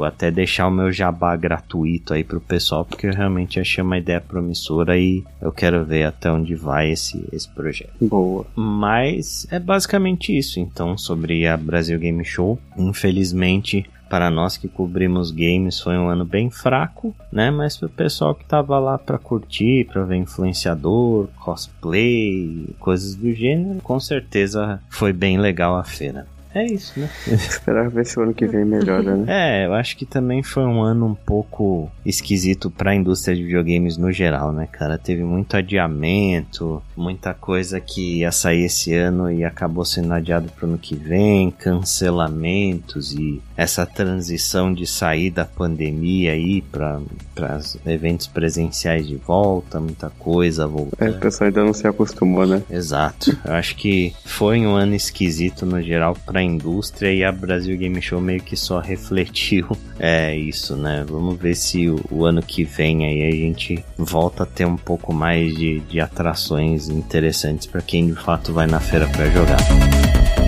Vou 0.00 0.06
até 0.06 0.30
deixar 0.30 0.66
o 0.66 0.70
meu 0.70 0.90
jabá 0.90 1.36
gratuito 1.36 2.14
aí 2.14 2.24
pro 2.24 2.40
pessoal, 2.40 2.86
porque 2.86 3.06
eu 3.06 3.12
realmente 3.12 3.60
achei 3.60 3.84
uma 3.84 3.98
ideia 3.98 4.18
promissora 4.18 4.96
e 4.96 5.22
eu 5.42 5.52
quero 5.52 5.84
ver 5.84 6.04
até 6.04 6.32
onde 6.32 6.54
vai 6.54 6.90
esse, 6.90 7.22
esse 7.30 7.46
projeto. 7.50 7.92
Boa. 8.00 8.46
Mas 8.56 9.46
é 9.50 9.58
basicamente 9.58 10.34
isso, 10.34 10.58
então, 10.58 10.96
sobre 10.96 11.46
a 11.46 11.54
Brasil 11.54 11.98
Game 11.98 12.24
Show. 12.24 12.58
Infelizmente, 12.78 13.84
para 14.10 14.28
nós 14.28 14.56
que 14.56 14.66
cobrimos 14.66 15.30
games 15.30 15.78
foi 15.80 15.96
um 15.96 16.08
ano 16.08 16.24
bem 16.24 16.50
fraco, 16.50 17.14
né? 17.30 17.48
Mas 17.48 17.76
para 17.76 17.86
o 17.86 17.90
pessoal 17.90 18.34
que 18.34 18.44
tava 18.44 18.76
lá 18.80 18.98
para 18.98 19.16
curtir, 19.18 19.86
para 19.86 20.02
ver 20.02 20.16
influenciador, 20.16 21.28
cosplay, 21.38 22.74
coisas 22.80 23.14
do 23.14 23.32
gênero, 23.32 23.80
com 23.80 24.00
certeza 24.00 24.82
foi 24.90 25.12
bem 25.12 25.38
legal 25.38 25.76
a 25.76 25.84
feira. 25.84 26.26
É 26.54 26.64
isso, 26.64 26.98
né? 26.98 27.08
Esperar 27.28 27.88
ver 27.88 28.04
se 28.04 28.18
o 28.18 28.22
ano 28.22 28.34
que 28.34 28.46
vem 28.46 28.64
melhora, 28.64 29.16
né? 29.16 29.24
É, 29.28 29.66
eu 29.66 29.74
acho 29.74 29.96
que 29.96 30.04
também 30.04 30.42
foi 30.42 30.64
um 30.64 30.82
ano 30.82 31.06
um 31.06 31.14
pouco 31.14 31.90
esquisito 32.04 32.70
para 32.70 32.90
a 32.90 32.94
indústria 32.94 33.36
de 33.36 33.42
videogames 33.42 33.96
no 33.96 34.10
geral, 34.10 34.52
né, 34.52 34.66
cara? 34.70 34.98
Teve 34.98 35.22
muito 35.22 35.56
adiamento, 35.56 36.82
muita 36.96 37.32
coisa 37.32 37.80
que 37.80 38.18
ia 38.18 38.32
sair 38.32 38.64
esse 38.64 38.92
ano 38.94 39.30
e 39.30 39.44
acabou 39.44 39.84
sendo 39.84 40.12
adiado 40.12 40.50
para 40.50 40.66
o 40.66 40.68
ano 40.70 40.78
que 40.78 40.96
vem, 40.96 41.50
cancelamentos 41.52 43.12
e 43.12 43.40
essa 43.56 43.86
transição 43.86 44.72
de 44.72 44.86
sair 44.86 45.30
da 45.30 45.44
pandemia 45.44 46.32
aí 46.32 46.62
para 46.62 47.00
eventos 47.86 48.26
presenciais 48.26 49.06
de 49.06 49.16
volta, 49.16 49.78
muita 49.78 50.10
coisa 50.10 50.66
voltando. 50.66 51.08
É, 51.08 51.10
o 51.10 51.20
pessoal 51.20 51.46
ainda 51.46 51.64
não 51.64 51.72
se 51.72 51.86
acostumou, 51.86 52.46
né? 52.46 52.62
Exato. 52.68 53.38
Eu 53.44 53.54
acho 53.54 53.76
que 53.76 54.12
foi 54.24 54.66
um 54.66 54.74
ano 54.74 54.94
esquisito 54.94 55.64
no 55.64 55.80
geral 55.80 56.16
para 56.26 56.39
a 56.40 56.44
indústria 56.44 57.12
e 57.12 57.22
a 57.22 57.30
Brasil 57.30 57.76
Game 57.76 58.00
Show 58.00 58.20
meio 58.20 58.42
que 58.42 58.56
só 58.56 58.80
refletiu 58.80 59.68
é 59.98 60.34
isso, 60.34 60.76
né? 60.76 61.04
Vamos 61.08 61.38
ver 61.38 61.54
se 61.54 61.88
o, 61.88 62.00
o 62.10 62.24
ano 62.24 62.42
que 62.42 62.64
vem 62.64 63.06
aí 63.06 63.28
a 63.28 63.30
gente 63.30 63.84
volta 63.96 64.44
a 64.44 64.46
ter 64.46 64.64
um 64.64 64.76
pouco 64.76 65.12
mais 65.12 65.54
de, 65.54 65.80
de 65.80 66.00
atrações 66.00 66.88
interessantes 66.88 67.66
para 67.66 67.82
quem 67.82 68.06
de 68.06 68.14
fato 68.14 68.52
vai 68.52 68.66
na 68.66 68.80
feira 68.80 69.06
para 69.08 69.28
jogar. 69.30 70.39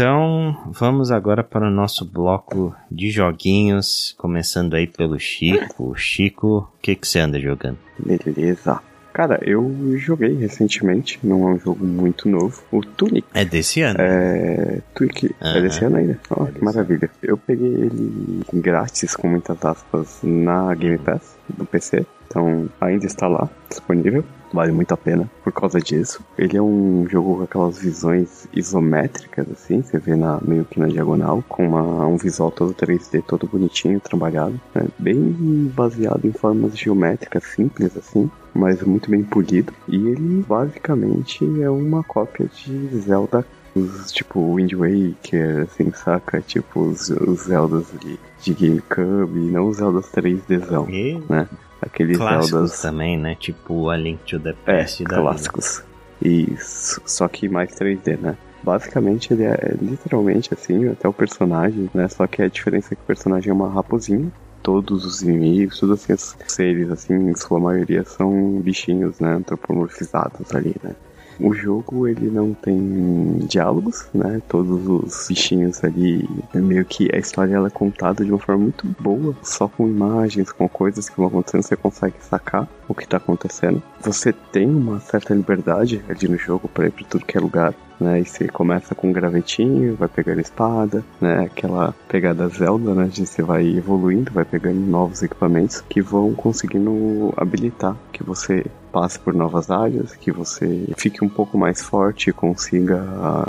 Então, 0.00 0.56
vamos 0.64 1.10
agora 1.10 1.44
para 1.44 1.68
o 1.68 1.70
nosso 1.70 2.06
bloco 2.06 2.74
de 2.90 3.10
joguinhos, 3.10 4.14
começando 4.16 4.72
aí 4.72 4.86
pelo 4.86 5.18
Chico. 5.18 5.92
Chico, 5.94 6.66
o 6.74 6.80
que, 6.80 6.96
que 6.96 7.06
você 7.06 7.18
anda 7.18 7.38
jogando? 7.38 7.76
Beleza. 7.98 8.80
Cara, 9.12 9.38
eu 9.42 9.70
joguei 9.98 10.34
recentemente, 10.36 11.20
não 11.22 11.46
é 11.46 11.52
um 11.52 11.58
jogo 11.58 11.84
muito 11.84 12.30
novo, 12.30 12.62
o 12.72 12.80
Tunic. 12.80 13.26
É 13.34 13.44
desse 13.44 13.82
ano? 13.82 14.00
É. 14.00 14.80
Tunic. 14.94 15.26
Uhum. 15.26 15.34
É 15.38 15.60
desse 15.60 15.84
ano 15.84 15.96
ainda. 15.96 16.18
Oh, 16.30 16.46
que 16.46 16.64
maravilha. 16.64 17.10
Eu 17.22 17.36
peguei 17.36 17.68
ele 17.68 18.40
grátis, 18.54 19.14
com 19.14 19.28
muitas 19.28 19.62
aspas, 19.62 20.20
na 20.22 20.74
Game 20.76 20.96
Pass 20.96 21.36
do 21.46 21.66
PC. 21.66 22.06
Então 22.26 22.70
ainda 22.80 23.04
está 23.04 23.28
lá, 23.28 23.50
disponível. 23.68 24.24
Vale 24.52 24.72
muito 24.72 24.92
a 24.92 24.96
pena 24.96 25.30
por 25.44 25.52
causa 25.52 25.80
disso. 25.80 26.22
Ele 26.36 26.56
é 26.56 26.62
um 26.62 27.06
jogo 27.08 27.36
com 27.36 27.42
aquelas 27.44 27.78
visões 27.78 28.48
isométricas, 28.52 29.46
assim, 29.50 29.82
você 29.82 29.98
vê 29.98 30.16
na, 30.16 30.40
meio 30.42 30.64
que 30.64 30.80
na 30.80 30.88
diagonal, 30.88 31.42
com 31.48 31.68
uma, 31.68 32.06
um 32.06 32.16
visual 32.16 32.50
todo 32.50 32.74
3D, 32.74 33.22
todo 33.22 33.46
bonitinho, 33.46 34.00
trabalhado. 34.00 34.60
Né? 34.74 34.86
Bem 34.98 35.70
baseado 35.74 36.24
em 36.24 36.32
formas 36.32 36.76
geométricas 36.76 37.44
simples, 37.44 37.96
assim, 37.96 38.30
mas 38.52 38.82
muito 38.82 39.10
bem 39.10 39.22
polido. 39.22 39.72
E 39.86 39.96
ele 39.96 40.44
basicamente 40.46 41.44
é 41.62 41.70
uma 41.70 42.02
cópia 42.02 42.46
de 42.46 42.88
Zelda 42.98 43.44
os 43.74 44.10
tipo 44.10 44.56
Wind 44.56 44.72
Waker, 44.72 45.62
assim, 45.62 45.92
saca? 45.92 46.40
Tipo 46.40 46.80
os, 46.80 47.08
os 47.10 47.42
Zeldas 47.42 47.86
de, 48.00 48.18
de 48.42 48.54
GameCube, 48.54 49.38
não 49.38 49.68
os 49.68 49.76
Zeldas 49.76 50.10
3Dzão, 50.10 50.88
e? 50.88 51.22
né? 51.28 51.48
Aqueles 51.82 52.16
clássicos 52.16 52.50
Zeldas... 52.50 52.82
também, 52.82 53.18
né? 53.18 53.34
Tipo 53.34 53.88
A 53.88 53.96
Link 53.96 54.22
to 54.24 54.38
the 54.38 54.52
Past 54.52 55.02
é, 55.02 55.06
da 55.06 55.16
clássicos. 55.16 55.82
Isso, 56.22 57.00
só 57.06 57.26
que 57.28 57.48
mais 57.48 57.70
3D, 57.74 58.18
né? 58.18 58.36
Basicamente 58.62 59.32
ele 59.32 59.44
é 59.44 59.74
literalmente 59.80 60.52
assim, 60.52 60.88
até 60.88 61.08
o 61.08 61.12
personagem, 61.12 61.88
né? 61.94 62.08
Só 62.08 62.26
que 62.26 62.42
a 62.42 62.48
diferença 62.48 62.92
é 62.92 62.96
que 62.96 63.02
o 63.02 63.06
personagem 63.06 63.50
é 63.50 63.52
uma 63.52 63.70
raposinha. 63.70 64.30
Todos 64.62 65.06
os 65.06 65.22
inimigos, 65.22 65.80
todos 65.80 66.02
assim, 66.02 66.12
os 66.12 66.36
seres, 66.46 66.90
assim, 66.90 67.14
em 67.14 67.34
sua 67.34 67.58
maioria 67.58 68.04
são 68.04 68.60
bichinhos, 68.60 69.18
né? 69.18 69.32
Antropomorfizados 69.32 70.54
ali, 70.54 70.76
né? 70.82 70.94
O 71.40 71.54
jogo 71.54 72.06
ele 72.06 72.30
não 72.30 72.52
tem 72.52 73.38
diálogos, 73.46 74.06
né? 74.12 74.42
Todos 74.48 74.86
os 74.86 75.26
bichinhos 75.28 75.82
ali, 75.82 76.28
meio 76.54 76.84
que 76.84 77.08
a 77.14 77.18
história 77.18 77.54
ela 77.54 77.68
é 77.68 77.70
contada 77.70 78.24
de 78.24 78.30
uma 78.30 78.38
forma 78.38 78.64
muito 78.64 78.86
boa, 79.00 79.34
só 79.42 79.66
com 79.66 79.88
imagens, 79.88 80.52
com 80.52 80.68
coisas 80.68 81.08
que 81.08 81.16
vão 81.16 81.26
acontecendo, 81.26 81.62
você 81.62 81.76
consegue 81.76 82.16
sacar 82.20 82.68
o 82.92 82.94
que 82.94 83.06
tá 83.06 83.16
acontecendo. 83.16 83.82
Você 84.00 84.32
tem 84.32 84.68
uma 84.68 85.00
certa 85.00 85.34
liberdade 85.34 86.02
ali 86.08 86.28
no 86.28 86.36
jogo 86.36 86.68
para 86.68 86.86
ir 86.86 86.90
para 86.90 87.06
tudo 87.06 87.24
que 87.24 87.36
é 87.36 87.40
lugar 87.40 87.74
né? 88.00 88.20
E 88.20 88.24
você 88.24 88.48
começa 88.48 88.94
com 88.94 89.10
um 89.10 89.12
gravetinho, 89.12 89.94
vai 89.94 90.08
pegando 90.08 90.40
espada, 90.40 91.04
né? 91.20 91.44
Aquela 91.44 91.94
pegada 92.08 92.48
Zelda, 92.48 92.94
né? 92.94 93.06
De 93.06 93.26
você 93.26 93.42
vai 93.42 93.66
evoluindo, 93.66 94.32
vai 94.32 94.44
pegando 94.44 94.80
novos 94.80 95.22
equipamentos 95.22 95.82
que 95.88 96.00
vão 96.00 96.32
conseguindo 96.34 97.32
habilitar 97.36 97.94
que 98.12 98.24
você 98.24 98.64
passe 98.90 99.18
por 99.18 99.34
novas 99.34 99.70
áreas, 99.70 100.16
que 100.16 100.32
você 100.32 100.86
fique 100.96 101.24
um 101.24 101.28
pouco 101.28 101.56
mais 101.56 101.82
forte 101.82 102.30
e 102.30 102.32
consiga 102.32 103.04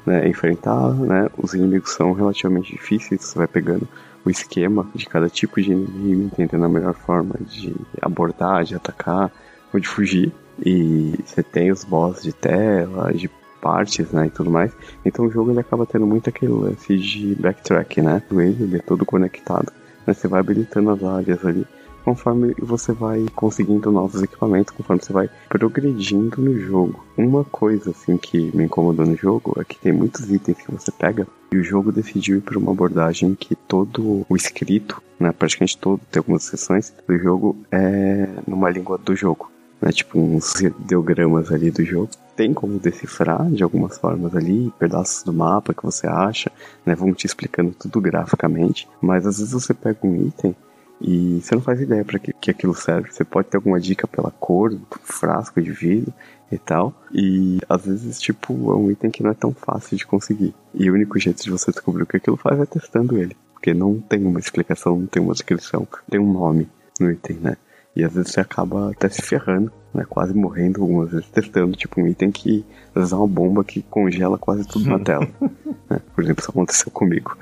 né, 0.05 0.27
enfrentar, 0.27 0.93
né? 0.93 1.29
Os 1.37 1.53
inimigos 1.53 1.93
são 1.93 2.11
relativamente 2.11 2.73
difíceis, 2.73 3.23
você 3.23 3.37
vai 3.37 3.47
pegando 3.47 3.87
o 4.25 4.29
esquema 4.29 4.87
de 4.93 5.05
cada 5.05 5.29
tipo 5.29 5.61
de 5.61 5.71
inimigo, 5.71 6.23
entendendo 6.23 6.65
a 6.65 6.69
melhor 6.69 6.93
forma 6.93 7.35
de 7.41 7.75
abordar, 8.01 8.63
de 8.63 8.75
atacar 8.75 9.31
ou 9.73 9.79
de 9.79 9.87
fugir. 9.87 10.31
E 10.63 11.15
você 11.25 11.41
tem 11.41 11.71
os 11.71 11.83
boss 11.83 12.21
de 12.21 12.33
tela, 12.33 13.11
de 13.13 13.29
partes, 13.61 14.11
né, 14.11 14.27
e 14.27 14.29
tudo 14.29 14.49
mais. 14.49 14.71
Então 15.05 15.25
o 15.25 15.31
jogo 15.31 15.51
ele 15.51 15.59
acaba 15.59 15.85
tendo 15.85 16.05
muito 16.05 16.29
aquele 16.29 16.51
lance 16.51 16.97
de 16.97 17.35
backtrack, 17.35 18.01
né? 18.01 18.21
Ele, 18.31 18.77
é 18.77 18.79
todo 18.79 19.05
conectado. 19.05 19.71
Você 20.05 20.27
vai 20.27 20.39
habilitando 20.39 20.89
as 20.89 21.03
áreas 21.03 21.45
ali 21.45 21.65
conforme 22.03 22.53
você 22.59 22.91
vai 22.93 23.25
conseguindo 23.35 23.91
novos 23.91 24.21
equipamentos, 24.21 24.73
conforme 24.73 25.01
você 25.01 25.13
vai 25.13 25.29
progredindo 25.49 26.41
no 26.41 26.59
jogo. 26.59 27.03
Uma 27.17 27.43
coisa 27.43 27.91
assim 27.91 28.17
que 28.17 28.55
me 28.55 28.65
incomodou 28.65 29.05
no 29.05 29.15
jogo 29.15 29.55
é 29.59 29.63
que 29.63 29.77
tem 29.77 29.91
muitos 29.91 30.29
itens 30.29 30.57
que 30.57 30.71
você 30.71 30.91
pega 30.91 31.27
e 31.51 31.57
o 31.57 31.63
jogo 31.63 31.91
decidiu 31.91 32.37
ir 32.37 32.41
para 32.41 32.57
uma 32.57 32.71
abordagem 32.71 33.35
que 33.35 33.55
todo 33.55 34.25
o 34.27 34.35
escrito, 34.35 35.01
né, 35.19 35.31
praticamente 35.31 35.77
todo, 35.77 36.01
tem 36.11 36.19
algumas 36.19 36.43
sessões 36.43 36.93
do 37.07 37.17
jogo 37.17 37.57
é 37.71 38.27
numa 38.47 38.69
língua 38.69 38.97
do 38.97 39.15
jogo 39.15 39.51
né? 39.81 39.91
Tipo 39.91 40.19
uns 40.19 40.61
ideogramas 40.61 41.51
ali 41.51 41.71
do 41.71 41.83
jogo. 41.83 42.09
Tem 42.35 42.53
como 42.53 42.79
decifrar 42.79 43.49
de 43.49 43.63
algumas 43.63 43.97
formas 43.97 44.35
ali, 44.35 44.71
pedaços 44.77 45.23
do 45.23 45.33
mapa 45.33 45.73
que 45.73 45.83
você 45.83 46.07
acha, 46.07 46.51
né? 46.85 46.93
Vão 46.93 47.13
te 47.13 47.25
explicando 47.25 47.71
tudo 47.71 47.99
graficamente. 47.99 48.87
Mas 49.01 49.25
às 49.25 49.39
vezes 49.39 49.53
você 49.53 49.73
pega 49.73 49.99
um 50.03 50.27
item 50.27 50.55
e 51.01 51.41
você 51.41 51.55
não 51.55 51.61
faz 51.61 51.81
ideia 51.81 52.05
para 52.05 52.19
que, 52.19 52.31
que 52.31 52.51
aquilo 52.51 52.75
serve. 52.75 53.11
Você 53.11 53.23
pode 53.23 53.47
ter 53.47 53.57
alguma 53.57 53.79
dica 53.79 54.07
pela 54.07 54.29
cor 54.31 54.69
do 54.69 54.85
frasco 55.01 55.59
de 55.59 55.71
vidro 55.71 56.13
e 56.51 56.57
tal. 56.59 56.93
E 57.11 57.59
às 57.67 57.85
vezes, 57.85 58.21
tipo, 58.21 58.53
é 58.71 58.75
um 58.75 58.91
item 58.91 59.09
que 59.09 59.23
não 59.23 59.31
é 59.31 59.33
tão 59.33 59.51
fácil 59.51 59.97
de 59.97 60.05
conseguir. 60.05 60.53
E 60.73 60.89
o 60.89 60.93
único 60.93 61.17
jeito 61.19 61.43
de 61.43 61.49
você 61.49 61.71
descobrir 61.71 62.03
o 62.03 62.05
que 62.05 62.17
aquilo 62.17 62.37
faz 62.37 62.59
é 62.59 62.65
testando 62.65 63.17
ele. 63.17 63.35
Porque 63.53 63.73
não 63.73 63.99
tem 63.99 64.23
uma 64.23 64.39
explicação, 64.39 64.99
não 64.99 65.07
tem 65.07 65.21
uma 65.21 65.33
descrição, 65.33 65.87
tem 66.09 66.19
um 66.19 66.31
nome 66.31 66.69
no 66.99 67.11
item, 67.11 67.37
né? 67.37 67.57
E 67.95 68.03
às 68.03 68.13
vezes 68.13 68.31
você 68.31 68.39
acaba 68.39 68.91
até 68.91 69.09
se 69.09 69.21
ferrando, 69.21 69.71
né? 69.93 70.05
Quase 70.07 70.33
morrendo 70.33 70.81
algumas 70.81 71.11
vezes 71.11 71.27
testando, 71.29 71.75
tipo, 71.75 72.01
um 72.01 72.07
item 72.07 72.31
que 72.31 72.65
às 72.89 72.95
vezes 72.95 73.11
é 73.11 73.15
uma 73.15 73.27
bomba 73.27 73.63
que 73.63 73.81
congela 73.81 74.37
quase 74.37 74.65
tudo 74.67 74.89
na 74.89 74.99
tela. 74.99 75.27
né? 75.89 75.99
Por 76.15 76.23
exemplo, 76.23 76.41
isso 76.41 76.51
aconteceu 76.51 76.91
comigo. 76.91 77.37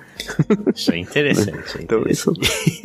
Isso 0.75 0.91
é 0.91 0.97
interessante. 0.97 1.77
É 1.77 1.81
então 1.83 2.03
isso 2.07 2.33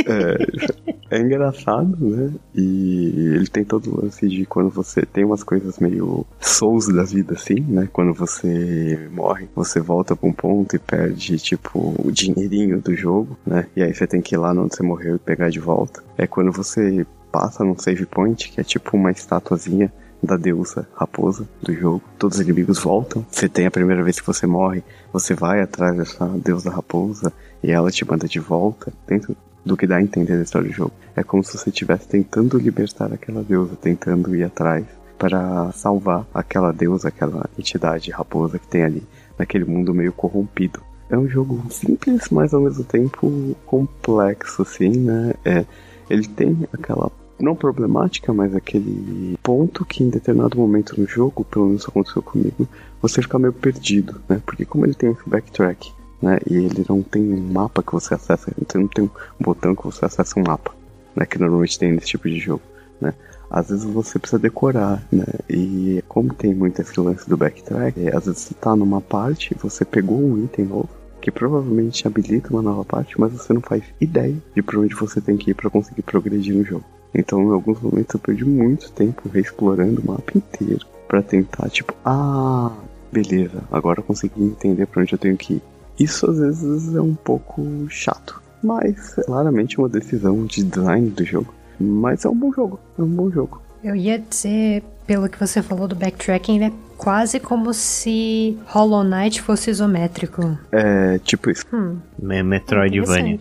é, 0.06 1.16
é, 1.16 1.20
engraçado, 1.20 1.96
né? 1.98 2.32
E 2.54 3.32
ele 3.34 3.48
tem 3.48 3.64
todo 3.64 3.90
o 3.90 4.04
lance 4.04 4.28
de 4.28 4.44
quando 4.44 4.68
você 4.70 5.02
tem 5.02 5.24
umas 5.24 5.42
coisas 5.42 5.78
meio 5.78 6.26
souls 6.38 6.86
da 6.88 7.02
vida, 7.02 7.34
assim, 7.34 7.60
né? 7.60 7.88
Quando 7.92 8.12
você 8.12 9.08
morre, 9.10 9.48
você 9.54 9.80
volta 9.80 10.14
pra 10.14 10.28
um 10.28 10.32
ponto 10.32 10.76
e 10.76 10.78
perde, 10.78 11.38
tipo, 11.38 11.94
o 11.98 12.12
dinheirinho 12.12 12.80
do 12.80 12.94
jogo, 12.94 13.36
né? 13.46 13.66
E 13.74 13.82
aí 13.82 13.94
você 13.94 14.06
tem 14.06 14.20
que 14.20 14.34
ir 14.34 14.38
lá 14.38 14.52
onde 14.52 14.76
você 14.76 14.82
morreu 14.82 15.16
e 15.16 15.18
pegar 15.18 15.48
de 15.48 15.58
volta. 15.58 16.04
É 16.18 16.26
quando 16.26 16.52
você 16.52 17.06
passa 17.34 17.64
num 17.64 17.76
save 17.76 18.06
point, 18.06 18.48
que 18.48 18.60
é 18.60 18.62
tipo 18.62 18.96
uma 18.96 19.10
estatuazinha 19.10 19.92
da 20.22 20.36
deusa 20.36 20.86
raposa 20.94 21.48
do 21.60 21.74
jogo. 21.74 22.00
Todos 22.16 22.38
os 22.38 22.44
inimigos 22.44 22.78
voltam. 22.78 23.26
Você 23.28 23.48
tem 23.48 23.66
a 23.66 23.72
primeira 23.72 24.04
vez 24.04 24.20
que 24.20 24.26
você 24.26 24.46
morre, 24.46 24.84
você 25.12 25.34
vai 25.34 25.60
atrás 25.60 25.96
dessa 25.96 26.26
deusa 26.28 26.70
raposa 26.70 27.32
e 27.60 27.72
ela 27.72 27.90
te 27.90 28.08
manda 28.08 28.28
de 28.28 28.38
volta 28.38 28.92
dentro 29.04 29.36
do 29.64 29.76
que 29.76 29.84
dá 29.84 29.96
a 29.96 30.02
entender 30.02 30.36
da 30.36 30.44
história 30.44 30.68
do 30.68 30.72
jogo. 30.74 30.92
É 31.16 31.24
como 31.24 31.42
se 31.42 31.58
você 31.58 31.70
estivesse 31.70 32.06
tentando 32.06 32.56
libertar 32.56 33.12
aquela 33.12 33.42
deusa, 33.42 33.74
tentando 33.74 34.36
ir 34.36 34.44
atrás 34.44 34.86
para 35.18 35.72
salvar 35.72 36.24
aquela 36.32 36.72
deusa, 36.72 37.08
aquela 37.08 37.50
entidade 37.58 38.12
raposa 38.12 38.60
que 38.60 38.68
tem 38.68 38.84
ali 38.84 39.02
naquele 39.36 39.64
mundo 39.64 39.92
meio 39.92 40.12
corrompido. 40.12 40.80
É 41.10 41.18
um 41.18 41.28
jogo 41.28 41.60
simples, 41.68 42.28
mas 42.30 42.54
ao 42.54 42.60
mesmo 42.60 42.84
tempo 42.84 43.56
complexo, 43.66 44.62
assim, 44.62 44.90
né? 44.90 45.34
É, 45.44 45.64
ele 46.08 46.28
tem 46.28 46.68
aquela 46.72 47.10
não 47.38 47.54
problemática, 47.54 48.32
mas 48.32 48.54
aquele 48.54 49.36
ponto 49.42 49.84
que 49.84 50.02
em 50.02 50.08
determinado 50.08 50.58
momento 50.58 50.98
no 51.00 51.06
jogo, 51.06 51.44
pelo 51.44 51.66
menos 51.66 51.86
aconteceu 51.86 52.22
comigo, 52.22 52.68
você 53.00 53.20
fica 53.20 53.38
meio 53.38 53.52
perdido, 53.52 54.20
né? 54.28 54.40
Porque 54.44 54.64
como 54.64 54.86
ele 54.86 54.94
tem 54.94 55.10
esse 55.10 55.28
backtrack, 55.28 55.92
né? 56.22 56.38
E 56.48 56.54
ele 56.54 56.84
não 56.88 57.02
tem 57.02 57.22
um 57.22 57.52
mapa 57.52 57.82
que 57.82 57.92
você 57.92 58.14
acessa, 58.14 58.52
você 58.56 58.78
não 58.78 58.88
tem 58.88 59.04
um 59.04 59.10
botão 59.44 59.74
que 59.74 59.84
você 59.84 60.04
acessa 60.04 60.38
um 60.38 60.44
mapa, 60.44 60.72
né? 61.14 61.26
Que 61.26 61.38
normalmente 61.38 61.78
tem 61.78 61.92
nesse 61.92 62.06
tipo 62.06 62.28
de 62.28 62.38
jogo, 62.38 62.62
né? 63.00 63.14
Às 63.50 63.68
vezes 63.68 63.84
você 63.84 64.18
precisa 64.18 64.38
decorar, 64.38 65.06
né? 65.12 65.26
E 65.48 66.02
como 66.08 66.32
tem 66.32 66.54
muito 66.54 66.80
esse 66.80 66.98
lance 66.98 67.28
do 67.28 67.36
backtrack, 67.36 68.08
é, 68.08 68.16
às 68.16 68.26
vezes 68.26 68.42
você 68.42 68.54
tá 68.54 68.74
numa 68.74 69.00
parte, 69.00 69.54
você 69.60 69.84
pegou 69.84 70.18
um 70.18 70.44
item 70.44 70.64
novo, 70.64 70.88
que 71.20 71.30
provavelmente 71.30 72.06
habilita 72.06 72.50
uma 72.50 72.62
nova 72.62 72.84
parte, 72.84 73.18
mas 73.18 73.32
você 73.32 73.52
não 73.52 73.60
faz 73.60 73.82
ideia 74.00 74.36
de 74.54 74.62
para 74.62 74.78
onde 74.78 74.94
você 74.94 75.20
tem 75.20 75.36
que 75.36 75.50
ir 75.50 75.54
para 75.54 75.70
conseguir 75.70 76.02
progredir 76.02 76.54
no 76.54 76.64
jogo. 76.64 76.84
Então, 77.14 77.42
em 77.42 77.52
alguns 77.52 77.80
momentos 77.80 78.14
eu 78.14 78.20
perdi 78.20 78.44
muito 78.44 78.90
tempo 78.90 79.28
reexplorando 79.32 80.00
o 80.00 80.06
mapa 80.12 80.32
inteiro 80.36 80.86
para 81.06 81.22
tentar, 81.22 81.68
tipo, 81.70 81.94
ah, 82.04 82.72
beleza, 83.12 83.62
agora 83.70 84.00
eu 84.00 84.04
consegui 84.04 84.42
entender 84.42 84.86
para 84.86 85.02
onde 85.02 85.12
eu 85.12 85.18
tenho 85.18 85.36
que 85.36 85.54
ir. 85.54 85.62
Isso 85.98 86.28
às 86.28 86.38
vezes 86.38 86.94
é 86.94 87.00
um 87.00 87.14
pouco 87.14 87.62
chato, 87.88 88.42
mas 88.62 89.16
é 89.16 89.22
claramente 89.22 89.78
uma 89.78 89.88
decisão 89.88 90.44
de 90.44 90.64
design 90.64 91.08
do 91.10 91.24
jogo. 91.24 91.54
Mas 91.78 92.24
é 92.24 92.28
um 92.28 92.34
bom 92.34 92.52
jogo, 92.52 92.80
é 92.98 93.02
um 93.02 93.08
bom 93.08 93.30
jogo. 93.30 93.62
Eu 93.82 93.94
ia 93.94 94.18
dizer, 94.18 94.82
pelo 95.06 95.28
que 95.28 95.38
você 95.38 95.62
falou 95.62 95.86
do 95.86 95.94
backtracking, 95.94 96.64
é 96.64 96.72
quase 96.96 97.38
como 97.38 97.72
se 97.74 98.58
Hollow 98.66 99.04
Knight 99.04 99.42
fosse 99.42 99.70
isométrico. 99.70 100.58
É, 100.72 101.18
tipo 101.18 101.50
isso. 101.50 101.66
Hum, 101.72 101.98
Metroidvania. 102.18 103.38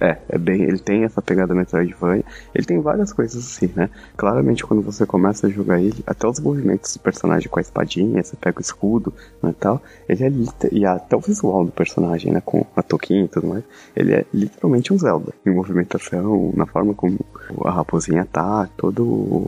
É, 0.00 0.18
é 0.28 0.38
bem, 0.38 0.62
ele 0.62 0.78
tem 0.78 1.04
essa 1.04 1.22
pegada 1.22 1.54
Metroidvania. 1.54 2.24
Ele 2.54 2.66
tem 2.66 2.80
várias 2.80 3.12
coisas 3.12 3.44
assim, 3.44 3.70
né? 3.74 3.88
Claramente 4.16 4.64
quando 4.64 4.82
você 4.82 5.06
começa 5.06 5.46
a 5.46 5.50
jogar 5.50 5.80
ele, 5.80 6.02
até 6.06 6.26
os 6.26 6.38
movimentos 6.38 6.94
do 6.94 7.00
personagem 7.00 7.48
com 7.48 7.58
a 7.58 7.62
espadinha, 7.62 8.22
você 8.22 8.36
pega 8.36 8.58
o 8.58 8.62
escudo, 8.62 9.12
né, 9.42 9.54
tal, 9.58 9.82
ele 10.08 10.24
é 10.24 10.30
e 10.72 10.84
até 10.84 11.16
o 11.16 11.20
visual 11.20 11.64
do 11.64 11.72
personagem, 11.72 12.32
né, 12.32 12.42
com 12.44 12.66
a 12.74 12.82
toquinha 12.82 13.24
e 13.24 13.28
tudo 13.28 13.46
mais, 13.46 13.64
ele 13.94 14.12
é 14.12 14.24
literalmente 14.32 14.92
um 14.92 14.98
Zelda. 14.98 15.32
Em 15.44 15.50
movimentação, 15.50 16.52
na 16.54 16.66
forma 16.66 16.94
como 16.94 17.18
a 17.64 17.70
raposinha 17.70 18.26
tá, 18.30 18.68
toda 18.76 19.02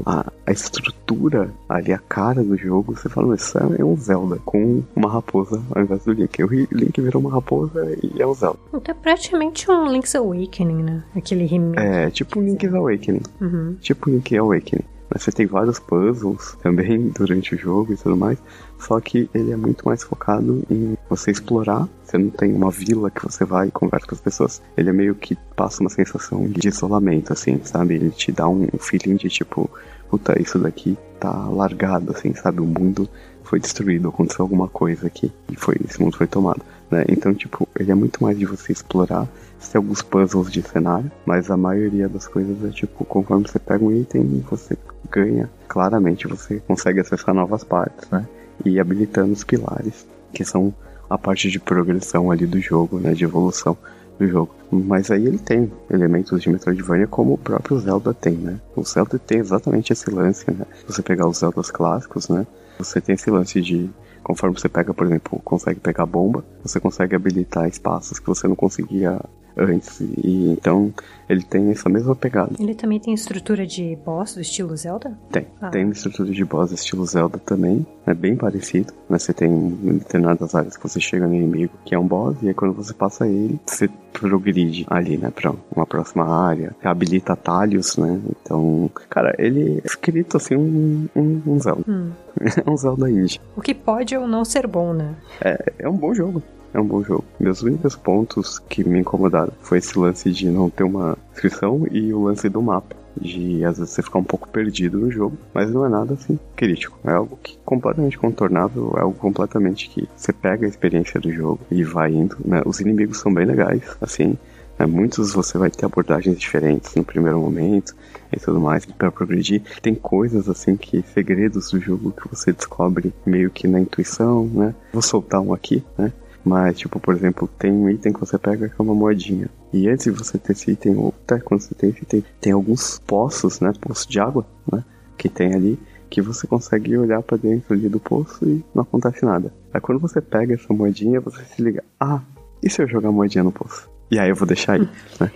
a, 0.07 0.33
a 0.47 0.53
estrutura 0.53 1.51
ali, 1.69 1.93
a 1.93 1.99
cara 1.99 2.43
do 2.43 2.57
jogo, 2.57 2.97
você 2.97 3.09
fala, 3.09 3.35
isso 3.35 3.59
é 3.59 3.85
um 3.85 3.97
Zelda 3.97 4.39
com 4.45 4.83
uma 4.95 5.11
raposa 5.11 5.63
ao 5.75 5.83
invés 5.83 6.05
do 6.05 6.13
Link. 6.13 6.43
O 6.43 6.49
Link 6.49 7.01
virou 7.01 7.21
uma 7.21 7.31
raposa 7.31 7.97
e 8.03 8.21
é 8.21 8.27
um 8.27 8.35
Zelda. 8.35 8.59
Então 8.73 8.95
é 8.95 8.99
praticamente 8.99 9.71
um 9.71 9.87
Link's 9.87 10.15
Awakening 10.15 10.38
Awakening, 10.39 10.83
né? 10.83 11.05
Aquele 11.17 11.45
remake. 11.45 11.81
É, 11.81 12.11
tipo 12.11 12.41
Link's 12.41 12.73
Awakening. 12.73 13.23
Uhum. 13.41 13.77
Tipo 13.81 14.11
Link's 14.11 14.39
Awakening. 14.39 14.85
Mas 15.11 15.23
você 15.23 15.33
tem 15.33 15.47
vários 15.47 15.79
puzzles 15.79 16.57
também 16.63 17.09
durante 17.17 17.55
o 17.55 17.59
jogo 17.59 17.93
e 17.93 17.97
tudo 17.97 18.17
mais. 18.17 18.39
Só 18.79 19.01
que 19.01 19.29
ele 19.35 19.53
é 19.53 19.57
muito 19.57 19.87
mais 19.87 20.03
focado 20.03 20.63
em 20.71 20.97
você 21.09 21.31
explorar. 21.31 21.89
Você 22.05 22.19
não 22.19 22.31
tem 22.31 22.53
uma 22.53 22.71
vila 22.71 23.11
que 23.11 23.23
você 23.23 23.45
vai 23.45 23.69
e 23.69 23.71
conversa 23.71 24.07
com 24.07 24.15
as 24.15 24.21
pessoas. 24.21 24.63
Ele 24.77 24.91
é 24.91 24.93
meio 24.93 25.15
que 25.15 25.37
passa 25.57 25.81
uma 25.81 25.91
sensação 25.91 26.47
de 26.47 26.69
isolamento, 26.69 27.33
assim, 27.33 27.61
sabe? 27.65 27.95
Ele 27.95 28.11
te 28.11 28.31
dá 28.31 28.49
um 28.49 28.67
feeling 28.79 29.17
de 29.17 29.29
tipo, 29.29 29.69
puta, 30.11 30.41
isso 30.41 30.59
daqui 30.59 30.97
tá 31.19 31.33
largado, 31.49 32.13
assim, 32.13 32.35
sabe? 32.35 32.61
O 32.61 32.67
mundo 32.67 33.09
foi 33.43 33.59
destruído, 33.59 34.09
aconteceu 34.09 34.43
alguma 34.43 34.69
coisa 34.69 35.07
aqui 35.07 35.33
e 35.51 35.57
foi, 35.57 35.77
esse 35.89 36.01
mundo 36.01 36.17
foi 36.17 36.27
tomado. 36.27 36.63
Né? 36.91 37.05
Então, 37.09 37.35
tipo, 37.35 37.67
ele 37.79 37.91
é 37.91 37.95
muito 37.95 38.23
mais 38.23 38.39
de 38.39 38.45
você 38.45 38.73
explorar 38.73 39.27
tem 39.67 39.79
alguns 39.79 40.03
puzzles 40.03 40.51
de 40.51 40.63
cenário, 40.63 41.11
mas 41.27 41.51
a 41.51 41.57
maioria 41.57 42.09
das 42.09 42.29
coisas 42.29 42.63
é 42.65 42.69
tipo, 42.71 43.05
conforme 43.05 43.47
você 43.49 43.59
pega 43.59 43.85
um 43.85 43.93
item, 43.93 44.45
você 44.49 44.77
ganha. 45.11 45.51
Claramente 45.67 46.27
você 46.27 46.61
consegue 46.61 47.01
acessar 47.01 47.35
novas 47.35 47.65
partes, 47.65 48.09
né? 48.11 48.27
E 48.65 48.79
habilitando 48.79 49.33
os 49.33 49.45
pilares, 49.45 50.07
que 50.33 50.45
são 50.45 50.73
a 51.09 51.19
parte 51.19 51.51
de 51.51 51.59
progressão 51.59 52.31
ali 52.31 52.47
do 52.47 52.61
jogo, 52.61 52.99
né? 52.99 53.15
De 53.15 53.25
evolução 53.25 53.77
do 54.19 54.27
jogo. 54.27 54.55
Mas 54.71 55.11
aí 55.11 55.27
ele 55.27 55.39
tem 55.39 55.71
elementos 55.91 56.41
de 56.43 56.51
Metroidvania 56.51 57.07
como 57.07 57.35
o 57.35 57.39
próprio 57.39 57.79
Zelda 57.79 58.13
tem, 58.13 58.35
né? 58.35 58.61
O 58.77 58.85
Zelda 58.85 59.19
tem 59.19 59.39
exatamente 59.39 59.93
esse 59.93 60.11
lance, 60.11 60.51
né? 60.51 60.67
Você 60.87 61.03
pegar 61.03 61.27
os 61.27 61.39
Zeldas 61.39 61.71
clássicos, 61.71 62.29
né? 62.29 62.47
Você 62.79 63.01
tem 63.01 63.15
esse 63.15 63.31
lance 63.31 63.61
de 63.61 63.91
conforme 64.23 64.59
você 64.59 64.69
pega, 64.69 64.93
por 64.93 65.07
exemplo, 65.07 65.41
consegue 65.43 65.81
pegar 65.81 66.05
bomba, 66.05 66.45
você 66.63 66.79
consegue 66.79 67.17
habilitar 67.17 67.67
espaços 67.67 68.19
que 68.19 68.27
você 68.27 68.47
não 68.47 68.55
conseguia 68.57 69.19
antes. 69.59 70.01
E 70.01 70.51
então 70.51 70.93
ele 71.29 71.43
tem 71.43 71.71
essa 71.71 71.89
mesma 71.89 72.15
pegada. 72.15 72.53
Ele 72.59 72.75
também 72.75 72.99
tem 72.99 73.13
estrutura 73.13 73.67
de 73.67 73.97
boss 74.05 74.35
do 74.35 74.41
estilo 74.41 74.75
Zelda? 74.77 75.19
Tem. 75.31 75.47
Ah. 75.61 75.69
Tem 75.69 75.89
estrutura 75.91 76.31
de 76.31 76.45
boss 76.45 76.71
do 76.71 76.75
estilo 76.75 77.05
Zelda 77.05 77.39
também. 77.39 77.87
É 78.07 78.15
bem 78.15 78.37
parecido. 78.37 78.93
Né? 79.09 79.19
Você 79.19 79.35
tem 79.35 79.71
determinadas 79.99 80.55
áreas 80.55 80.77
que 80.77 80.89
você 80.89 81.01
chega 81.01 81.27
no 81.27 81.35
inimigo, 81.35 81.73
que 81.85 81.95
é 81.95 81.99
um 81.99 82.07
boss, 82.07 82.37
e 82.43 82.49
aí 82.49 82.55
quando 82.55 82.73
você 82.73 82.95
passa 82.95 83.27
ele, 83.27 83.61
você 83.67 83.91
progride 84.13 84.87
ali, 84.89 85.19
né? 85.19 85.31
Pra 85.31 85.55
uma 85.75 85.87
próxima 85.87 86.25
área. 86.25 86.75
Habilita 86.83 87.35
atalhos, 87.35 87.97
né? 87.97 88.21
Então, 88.43 88.91
cara, 89.11 89.35
ele 89.39 89.79
é 89.79 89.87
escrito 89.87 90.37
assim 90.39 90.57
um, 90.57 91.09
um, 91.15 91.43
um 91.47 91.61
Zelda. 91.61 91.85
Hum. 91.87 92.11
é 92.65 92.71
um 92.71 92.77
Zelda 92.77 93.11
indie. 93.11 93.41
O 93.55 93.61
que 93.61 93.75
pode 93.75 94.17
ou 94.17 94.27
não 94.27 94.45
ser 94.45 94.67
bom, 94.67 94.95
né? 94.95 95.15
É, 95.41 95.73
é 95.81 95.89
um 95.89 95.97
bom 95.97 96.15
jogo 96.15 96.43
é 96.73 96.81
um 96.81 96.87
bom 96.87 97.03
jogo. 97.03 97.25
Meus 97.39 97.63
únicos 97.63 97.97
pontos 97.97 98.59
que 98.59 98.85
me 98.85 99.01
incomodaram 99.01 99.53
foi 99.61 99.79
esse 99.79 99.99
lance 99.99 100.31
de 100.31 100.49
não 100.49 100.69
ter 100.71 100.85
uma 100.85 101.17
inscrição 101.33 101.87
e 101.91 102.13
o 102.13 102.25
lance 102.25 102.49
do 102.49 102.63
mapa. 102.63 102.97
De 103.21 103.65
às 103.65 103.79
vezes 103.79 103.95
você 103.95 104.03
ficar 104.03 104.21
um 104.21 104.25
pouco 104.25 104.49
perdido 104.49 104.99
no 104.99 105.11
jogo, 105.11 105.37
mas 105.53 105.71
não 105.73 105.85
é 105.85 105.89
nada 105.89 106.15
assim 106.15 106.39
crítico. 106.55 106.99
É 107.05 107.13
algo 107.13 107.39
que 107.43 107.59
completamente 107.65 108.17
contornável, 108.17 108.95
é 108.97 109.01
algo 109.01 109.19
completamente 109.19 109.89
que 109.89 110.09
você 110.15 110.33
pega 110.33 110.67
a 110.67 110.69
experiência 110.69 111.21
do 111.21 111.33
jogo 111.33 111.61
e 111.71 111.83
vai 111.83 112.13
indo. 112.13 112.37
Né? 112.45 112.63
Os 112.65 112.81
inimigos 112.81 113.19
são 113.19 113.33
bem 113.35 113.45
legais, 113.45 113.83
assim. 114.01 114.39
Né? 114.79 114.87
Muitos 114.87 115.33
você 115.33 115.59
vai 115.59 115.71
ter 115.71 115.85
abordagens 115.85 116.39
diferentes 116.39 116.95
no 116.95 117.03
primeiro 117.03 117.41
momento 117.41 117.97
e 118.33 118.39
tudo 118.39 118.61
mais 118.61 118.87
para 118.87 119.11
progredir. 119.11 119.63
Tem 119.83 119.95
coisas 119.95 120.49
assim 120.49 120.77
que 120.77 121.03
segredos 121.15 121.73
do 121.73 121.81
jogo 121.81 122.13
que 122.13 122.29
você 122.29 122.53
descobre 122.53 123.13
meio 123.27 123.51
que 123.51 123.67
na 123.67 123.81
intuição, 123.81 124.47
né? 124.47 124.75
Vou 124.93 125.03
soltar 125.03 125.41
um 125.41 125.53
aqui, 125.53 125.83
né? 125.97 126.13
Mas, 126.49 126.79
tipo, 126.79 126.99
por 126.99 127.15
exemplo, 127.15 127.47
tem 127.59 127.71
um 127.71 127.91
item 127.91 128.11
que 128.11 128.21
você 128.21 128.39
pega 128.39 128.71
que 128.71 128.75
é 128.81 128.83
uma 128.83 128.95
moedinha. 128.95 129.51
E 129.71 129.87
antes 129.87 130.05
de 130.05 130.11
você 130.13 130.39
ter 130.39 130.53
esse 130.53 130.71
item, 130.71 130.97
ou 130.97 131.15
até 131.25 131.39
quando 131.39 131.61
você 131.61 131.75
tem 131.75 131.91
esse 131.91 132.03
item, 132.03 132.25
tem 132.41 132.53
alguns 132.55 132.99
poços, 133.07 133.61
né? 133.61 133.71
Poços 133.79 134.07
de 134.07 134.19
água, 134.19 134.47
né? 134.73 134.83
Que 135.19 135.29
tem 135.29 135.55
ali. 135.55 135.79
que 136.09 136.23
você 136.23 136.47
consegue 136.47 136.97
olhar 136.97 137.23
para 137.23 137.37
dentro 137.37 137.75
ali 137.75 137.87
do 137.87 138.01
poço 138.01 138.43
e 138.49 138.65
não 138.75 138.83
acontece 138.83 139.27
nada. 139.27 139.53
Aí 139.75 139.79
quando 139.79 140.01
você 140.01 140.23
pega 140.23 140.55
essa 140.55 140.73
moedinha, 140.73 141.21
você 141.21 141.45
se 141.45 141.61
liga, 141.61 141.85
ah, 142.01 142.23
e 142.63 142.71
se 142.71 142.81
eu 142.81 142.89
jogar 142.89 143.13
moedinha 143.13 143.45
no 143.45 143.53
poço? 143.53 143.91
E 144.11 144.19
aí 144.19 144.31
eu 144.31 144.35
vou 144.35 144.47
deixar 144.47 144.75
aí. 144.75 144.89
Né? 145.21 145.31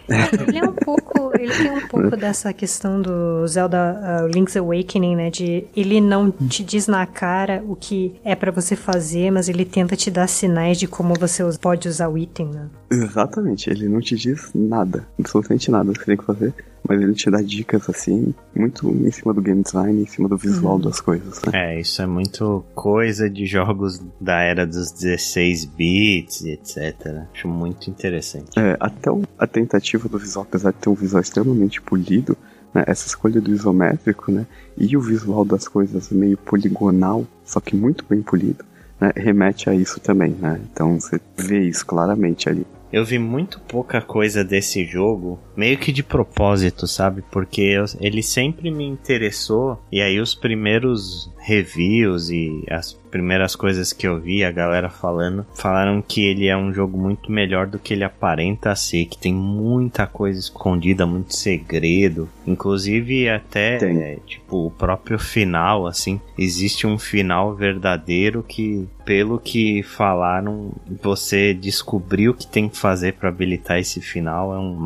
Ele 0.49 0.59
é 0.59 0.65
um 0.65 0.73
pouco. 0.73 1.33
Ele 1.39 1.53
tem 1.53 1.71
um 1.71 1.89
pouco 1.89 2.17
dessa 2.17 2.53
questão 2.53 3.01
do 3.01 3.47
Zelda 3.47 4.23
uh, 4.23 4.27
Link's 4.29 4.57
Awakening, 4.57 5.17
né? 5.17 5.31
De 5.31 5.65
ele 5.77 6.01
não 6.01 6.31
te 6.31 6.63
diz 6.65 6.87
na 6.87 7.05
cara 7.07 7.63
o 7.67 7.77
que 7.77 8.15
é 8.25 8.35
para 8.35 8.51
você 8.51 8.77
fazer, 8.77 9.31
mas 9.31 9.49
ele 9.49 9.65
tenta 9.65 9.97
te 9.97 10.11
dar 10.11 10.27
sinais 10.27 10.79
de 10.79 10.87
como 10.87 11.15
você 11.15 11.43
pode 11.61 11.89
usar 11.89 12.09
o 12.09 12.17
item, 12.17 12.47
né? 12.47 12.69
Exatamente, 12.91 13.69
ele 13.71 13.89
não 13.89 14.01
te 14.01 14.17
diz 14.17 14.51
nada, 14.55 15.07
absolutamente 15.19 15.71
nada 15.71 15.93
que 15.93 16.01
você 16.01 16.05
tem 16.07 16.17
que 16.17 16.25
fazer 16.25 16.55
mas 16.89 17.01
ele 17.01 17.15
te 17.15 17.31
dá 17.31 17.41
dicas 17.41 17.89
assim, 17.89 18.35
muito 18.55 18.89
em 18.91 19.11
cima 19.11 19.33
do 19.33 19.41
game 19.41 19.63
design, 19.63 20.03
em 20.03 20.07
cima 20.07 20.29
do 20.29 20.37
visual 20.37 20.75
uhum. 20.75 20.81
das 20.81 21.01
coisas. 21.01 21.41
Né? 21.43 21.77
É, 21.77 21.81
isso 21.81 22.03
é 22.03 22.07
muito 22.07 22.65
coisa 22.75 23.31
de 23.31 23.47
jogos 23.47 24.01
da 24.21 24.41
era 24.41 24.67
dos 24.67 24.91
16 24.93 25.65
bits 25.67 26.43
e 26.43 26.51
etc. 26.51 27.25
Acho 27.33 27.49
muito 27.49 27.89
interessante. 27.89 28.59
É, 28.59 28.77
até 28.81 29.11
o, 29.11 29.23
a 29.39 29.47
tentativa 29.47 30.09
do 30.09 30.19
visual, 30.19 30.47
apesar 30.49 30.73
de 30.73 30.79
ter 30.79 30.89
um 30.89 30.95
visual 30.95 31.23
extremamente 31.23 31.81
polido, 31.81 32.37
né, 32.75 32.85
essa 32.87 33.07
escolha 33.07 33.41
do 33.41 33.53
isométrico, 33.53 34.33
né, 34.33 34.47
e 34.77 34.97
o 34.97 35.01
visual 35.01 35.45
das 35.45 35.69
coisas 35.69 36.11
meio 36.11 36.37
poligonal, 36.37 37.27
só 37.45 37.61
que 37.61 37.77
muito 37.77 38.05
bem 38.09 38.23
polido, 38.23 38.65
né, 39.01 39.13
remete 39.15 39.69
a 39.69 39.75
isso 39.75 40.01
também, 40.01 40.33
né? 40.33 40.61
Então 40.73 40.99
você 40.99 41.21
vê 41.37 41.61
isso 41.61 41.85
claramente 41.85 42.49
ali. 42.49 42.67
Eu 42.93 43.07
vi 43.07 43.19
muito 43.19 43.59
pouca 43.61 44.03
coisa 44.03 44.45
desse 44.45 44.85
jogo, 44.85 45.39
meio 45.57 45.79
que 45.79 45.93
de 45.93 46.03
propósito, 46.03 46.87
sabe? 46.87 47.23
Porque 47.31 47.61
eu, 47.61 47.85
ele 48.01 48.23
sempre 48.23 48.71
me 48.71 48.85
interessou, 48.85 49.79
e 49.91 50.01
aí 50.01 50.21
os 50.21 50.35
primeiros 50.35 51.31
reviews 51.39 52.31
e 52.31 52.65
as 52.71 52.93
primeiras 53.13 53.55
coisas 53.55 53.93
que 53.93 54.07
eu 54.07 54.19
vi 54.19 54.43
a 54.43 54.51
galera 54.51 54.89
falando, 54.89 55.45
falaram 55.55 56.01
que 56.01 56.25
ele 56.25 56.47
é 56.47 56.57
um 56.57 56.73
jogo 56.73 56.97
muito 56.97 57.31
melhor 57.31 57.67
do 57.67 57.79
que 57.79 57.93
ele 57.93 58.05
aparenta 58.05 58.75
ser, 58.75 59.05
que 59.05 59.19
tem 59.19 59.35
muita 59.35 60.07
coisa 60.07 60.41
escondida, 60.41 61.05
muito 61.05 61.35
segredo, 61.35 62.29
inclusive 62.47 63.29
até 63.29 63.77
é, 63.85 64.19
tipo 64.27 64.67
o 64.67 64.71
próprio 64.71 65.19
final, 65.19 65.87
assim, 65.87 66.19
existe 66.39 66.87
um 66.87 66.99
final 66.99 67.55
verdadeiro 67.55 68.43
que 68.43 68.89
pelo 69.05 69.39
que 69.39 69.83
falaram, 69.83 70.73
você 71.03 71.53
descobriu 71.53 72.31
o 72.31 72.35
que 72.35 72.47
tem 72.47 72.69
que 72.69 72.79
fazer 72.79 73.15
para 73.15 73.29
habilitar 73.29 73.79
esse 73.79 74.01
final 74.01 74.55
é 74.55 74.59
um 74.59 74.77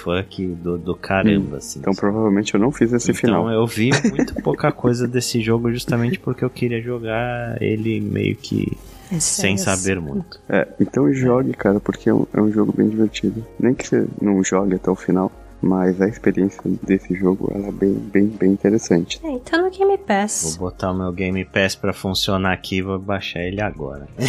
mindfuck 0.00 0.46
do, 0.46 0.78
do 0.78 0.94
caramba, 0.94 1.56
hum, 1.56 1.58
assim. 1.58 1.78
Então 1.80 1.94
provavelmente 1.94 2.54
eu 2.54 2.60
não 2.60 2.72
fiz 2.72 2.92
esse 2.92 3.10
então, 3.10 3.20
final. 3.20 3.42
Então 3.42 3.52
eu 3.52 3.66
vi 3.66 3.90
muito 4.10 4.34
pouca 4.42 4.72
coisa 4.72 5.06
desse 5.06 5.40
jogo 5.40 5.70
justamente 5.72 6.18
porque 6.18 6.44
eu 6.44 6.50
queria 6.50 6.80
jogar 6.80 7.60
ele 7.60 8.00
meio 8.00 8.36
que 8.36 8.76
é 9.12 9.18
sem 9.18 9.56
saber 9.56 10.00
muito. 10.00 10.40
É, 10.48 10.68
então 10.80 11.12
jogue, 11.12 11.52
cara, 11.52 11.80
porque 11.80 12.08
é 12.08 12.14
um, 12.14 12.26
é 12.32 12.40
um 12.40 12.50
jogo 12.52 12.72
bem 12.72 12.88
divertido. 12.88 13.44
Nem 13.58 13.74
que 13.74 13.86
você 13.86 14.06
não 14.20 14.42
jogue 14.42 14.74
até 14.76 14.90
o 14.90 14.96
final, 14.96 15.30
mas 15.62 16.00
a 16.00 16.08
experiência 16.08 16.60
desse 16.82 17.14
jogo 17.14 17.50
ela 17.54 17.68
é 17.68 17.72
bem, 17.72 17.94
bem, 17.94 18.26
bem 18.26 18.52
interessante. 18.52 19.20
É, 19.24 19.38
tá 19.38 19.58
no 19.58 19.70
Game 19.70 19.96
Pass. 19.98 20.56
Vou 20.58 20.70
botar 20.70 20.92
o 20.92 20.94
meu 20.94 21.12
Game 21.12 21.44
Pass 21.44 21.74
pra 21.74 21.92
funcionar 21.92 22.52
aqui 22.52 22.76
e 22.76 22.82
vou 22.82 22.98
baixar 22.98 23.40
ele 23.40 23.60
agora. 23.60 24.08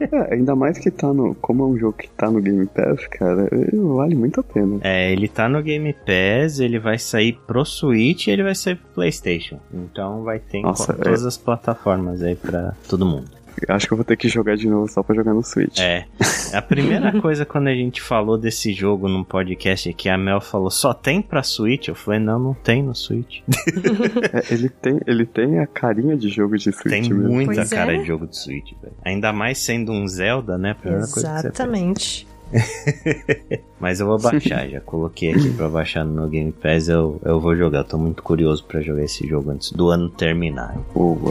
é, 0.00 0.34
ainda 0.34 0.54
mais 0.54 0.78
que 0.78 0.90
tá 0.90 1.12
no. 1.12 1.34
Como 1.36 1.64
é 1.64 1.66
um 1.66 1.78
jogo 1.78 1.96
que 1.96 2.08
tá 2.10 2.30
no 2.30 2.40
Game 2.40 2.66
Pass, 2.66 3.06
cara, 3.08 3.48
vale 3.72 4.14
muito 4.14 4.40
a 4.40 4.42
pena. 4.42 4.78
É, 4.82 5.12
ele 5.12 5.28
tá 5.28 5.48
no 5.48 5.62
Game 5.62 5.92
Pass, 5.92 6.60
ele 6.60 6.78
vai 6.78 6.98
sair 6.98 7.38
pro 7.46 7.64
Switch 7.64 8.26
e 8.26 8.30
ele 8.30 8.42
vai 8.42 8.54
sair 8.54 8.76
pro 8.76 8.94
PlayStation. 8.94 9.58
Então 9.72 10.22
vai 10.22 10.38
ter 10.38 10.62
Nossa, 10.62 10.92
em 10.92 10.96
todas 10.96 11.24
é... 11.24 11.28
as 11.28 11.36
plataformas 11.36 12.22
aí 12.22 12.36
pra 12.36 12.74
todo 12.88 13.04
mundo. 13.04 13.43
Acho 13.68 13.86
que 13.86 13.92
eu 13.92 13.96
vou 13.96 14.04
ter 14.04 14.16
que 14.16 14.28
jogar 14.28 14.56
de 14.56 14.68
novo 14.68 14.88
só 14.88 15.02
pra 15.02 15.14
jogar 15.14 15.34
no 15.34 15.42
Switch. 15.42 15.78
É. 15.80 16.06
A 16.52 16.62
primeira 16.62 17.12
coisa 17.20 17.44
quando 17.44 17.68
a 17.68 17.74
gente 17.74 18.00
falou 18.00 18.36
desse 18.38 18.72
jogo 18.72 19.08
num 19.08 19.24
podcast 19.24 19.92
que 19.92 20.08
a 20.08 20.18
Mel 20.18 20.40
falou 20.40 20.70
só 20.70 20.92
tem 20.92 21.20
pra 21.22 21.42
Switch, 21.42 21.88
eu 21.88 21.94
falei, 21.94 22.20
não, 22.20 22.38
não 22.38 22.54
tem 22.54 22.82
no 22.82 22.94
Switch. 22.94 23.40
é, 24.32 24.54
ele, 24.54 24.68
tem, 24.68 25.00
ele 25.06 25.26
tem 25.26 25.60
a 25.60 25.66
carinha 25.66 26.16
de 26.16 26.28
jogo 26.28 26.56
de 26.56 26.72
Switch. 26.72 26.90
Tem 26.90 27.02
mesmo. 27.02 27.28
muita 27.28 27.54
pois 27.54 27.70
cara 27.70 27.94
é. 27.94 27.98
de 27.98 28.04
jogo 28.04 28.26
de 28.26 28.36
Switch, 28.36 28.72
velho. 28.80 28.94
Ainda 29.04 29.32
mais 29.32 29.58
sendo 29.58 29.92
um 29.92 30.06
Zelda, 30.06 30.58
né? 30.58 30.76
Exatamente. 30.84 32.26
Mas 33.80 34.00
eu 34.00 34.06
vou 34.06 34.18
baixar, 34.18 34.68
já 34.68 34.80
coloquei 34.80 35.32
aqui 35.32 35.50
pra 35.50 35.68
baixar 35.68 36.04
no 36.04 36.28
Game 36.28 36.52
Pass. 36.52 36.88
Eu, 36.88 37.20
eu 37.24 37.40
vou 37.40 37.54
jogar, 37.56 37.84
tô 37.84 37.98
muito 37.98 38.22
curioso 38.22 38.64
pra 38.64 38.80
jogar 38.80 39.02
esse 39.04 39.26
jogo 39.26 39.50
antes 39.50 39.72
do 39.72 39.88
ano 39.88 40.08
terminar. 40.08 40.76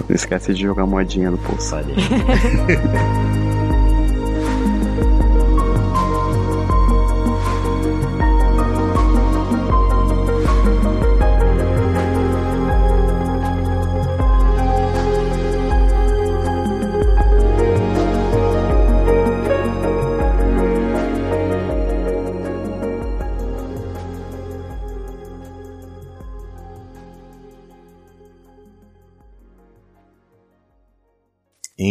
Não 0.10 0.16
esquece 0.16 0.54
de 0.54 0.62
jogar 0.62 0.86
moedinha 0.86 1.32
no 1.32 1.38
pulso. 1.38 1.76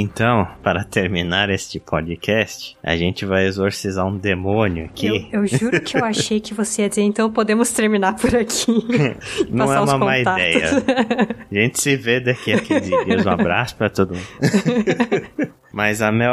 Então, 0.02 0.48
para 0.64 0.82
terminar 0.82 1.48
este 1.48 1.78
podcast, 1.78 2.76
a 2.82 2.96
gente 2.96 3.24
vai 3.24 3.46
exorcizar 3.46 4.04
um 4.04 4.18
demônio 4.18 4.86
aqui. 4.86 5.28
Eu, 5.30 5.42
eu 5.42 5.46
juro 5.46 5.80
que 5.80 5.96
eu 5.96 6.04
achei 6.04 6.40
que 6.40 6.52
você 6.52 6.82
ia 6.82 6.88
dizer, 6.88 7.02
então 7.02 7.30
podemos 7.30 7.70
terminar 7.70 8.16
por 8.16 8.34
aqui. 8.34 8.84
Não 9.48 9.72
é 9.72 9.80
uma 9.80 9.98
má 9.98 10.18
ideia. 10.18 10.70
A 11.48 11.54
gente 11.54 11.80
se 11.80 11.94
vê 11.94 12.18
daqui 12.18 12.52
a 12.52 12.60
15 12.60 13.04
dias. 13.04 13.24
Um 13.24 13.30
abraço 13.30 13.76
para 13.76 13.88
todo 13.88 14.14
mundo. 14.14 14.26
Mas 15.72 16.02
a 16.02 16.10
Mel 16.12 16.32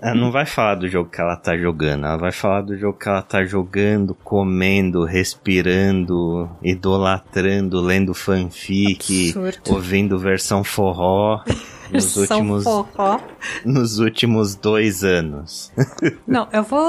ela 0.00 0.14
não 0.14 0.32
vai 0.32 0.46
falar 0.46 0.76
do 0.76 0.88
jogo 0.88 1.10
que 1.10 1.20
ela 1.20 1.36
tá 1.36 1.54
jogando, 1.58 2.06
ela 2.06 2.16
vai 2.16 2.32
falar 2.32 2.62
do 2.62 2.74
jogo 2.74 2.98
que 2.98 3.06
ela 3.06 3.20
tá 3.20 3.44
jogando, 3.44 4.14
comendo, 4.14 5.04
respirando, 5.04 6.48
idolatrando, 6.62 7.82
lendo 7.82 8.14
fanfic, 8.14 9.28
Absurdo. 9.28 9.74
ouvindo 9.74 10.18
versão 10.18 10.64
forró 10.64 11.42
nos 11.90 12.16
últimos 12.16 12.64
forró. 12.64 13.20
nos 13.64 13.98
últimos 13.98 14.54
dois 14.54 15.04
anos. 15.04 15.72
não, 16.26 16.48
eu 16.52 16.62
vou 16.62 16.80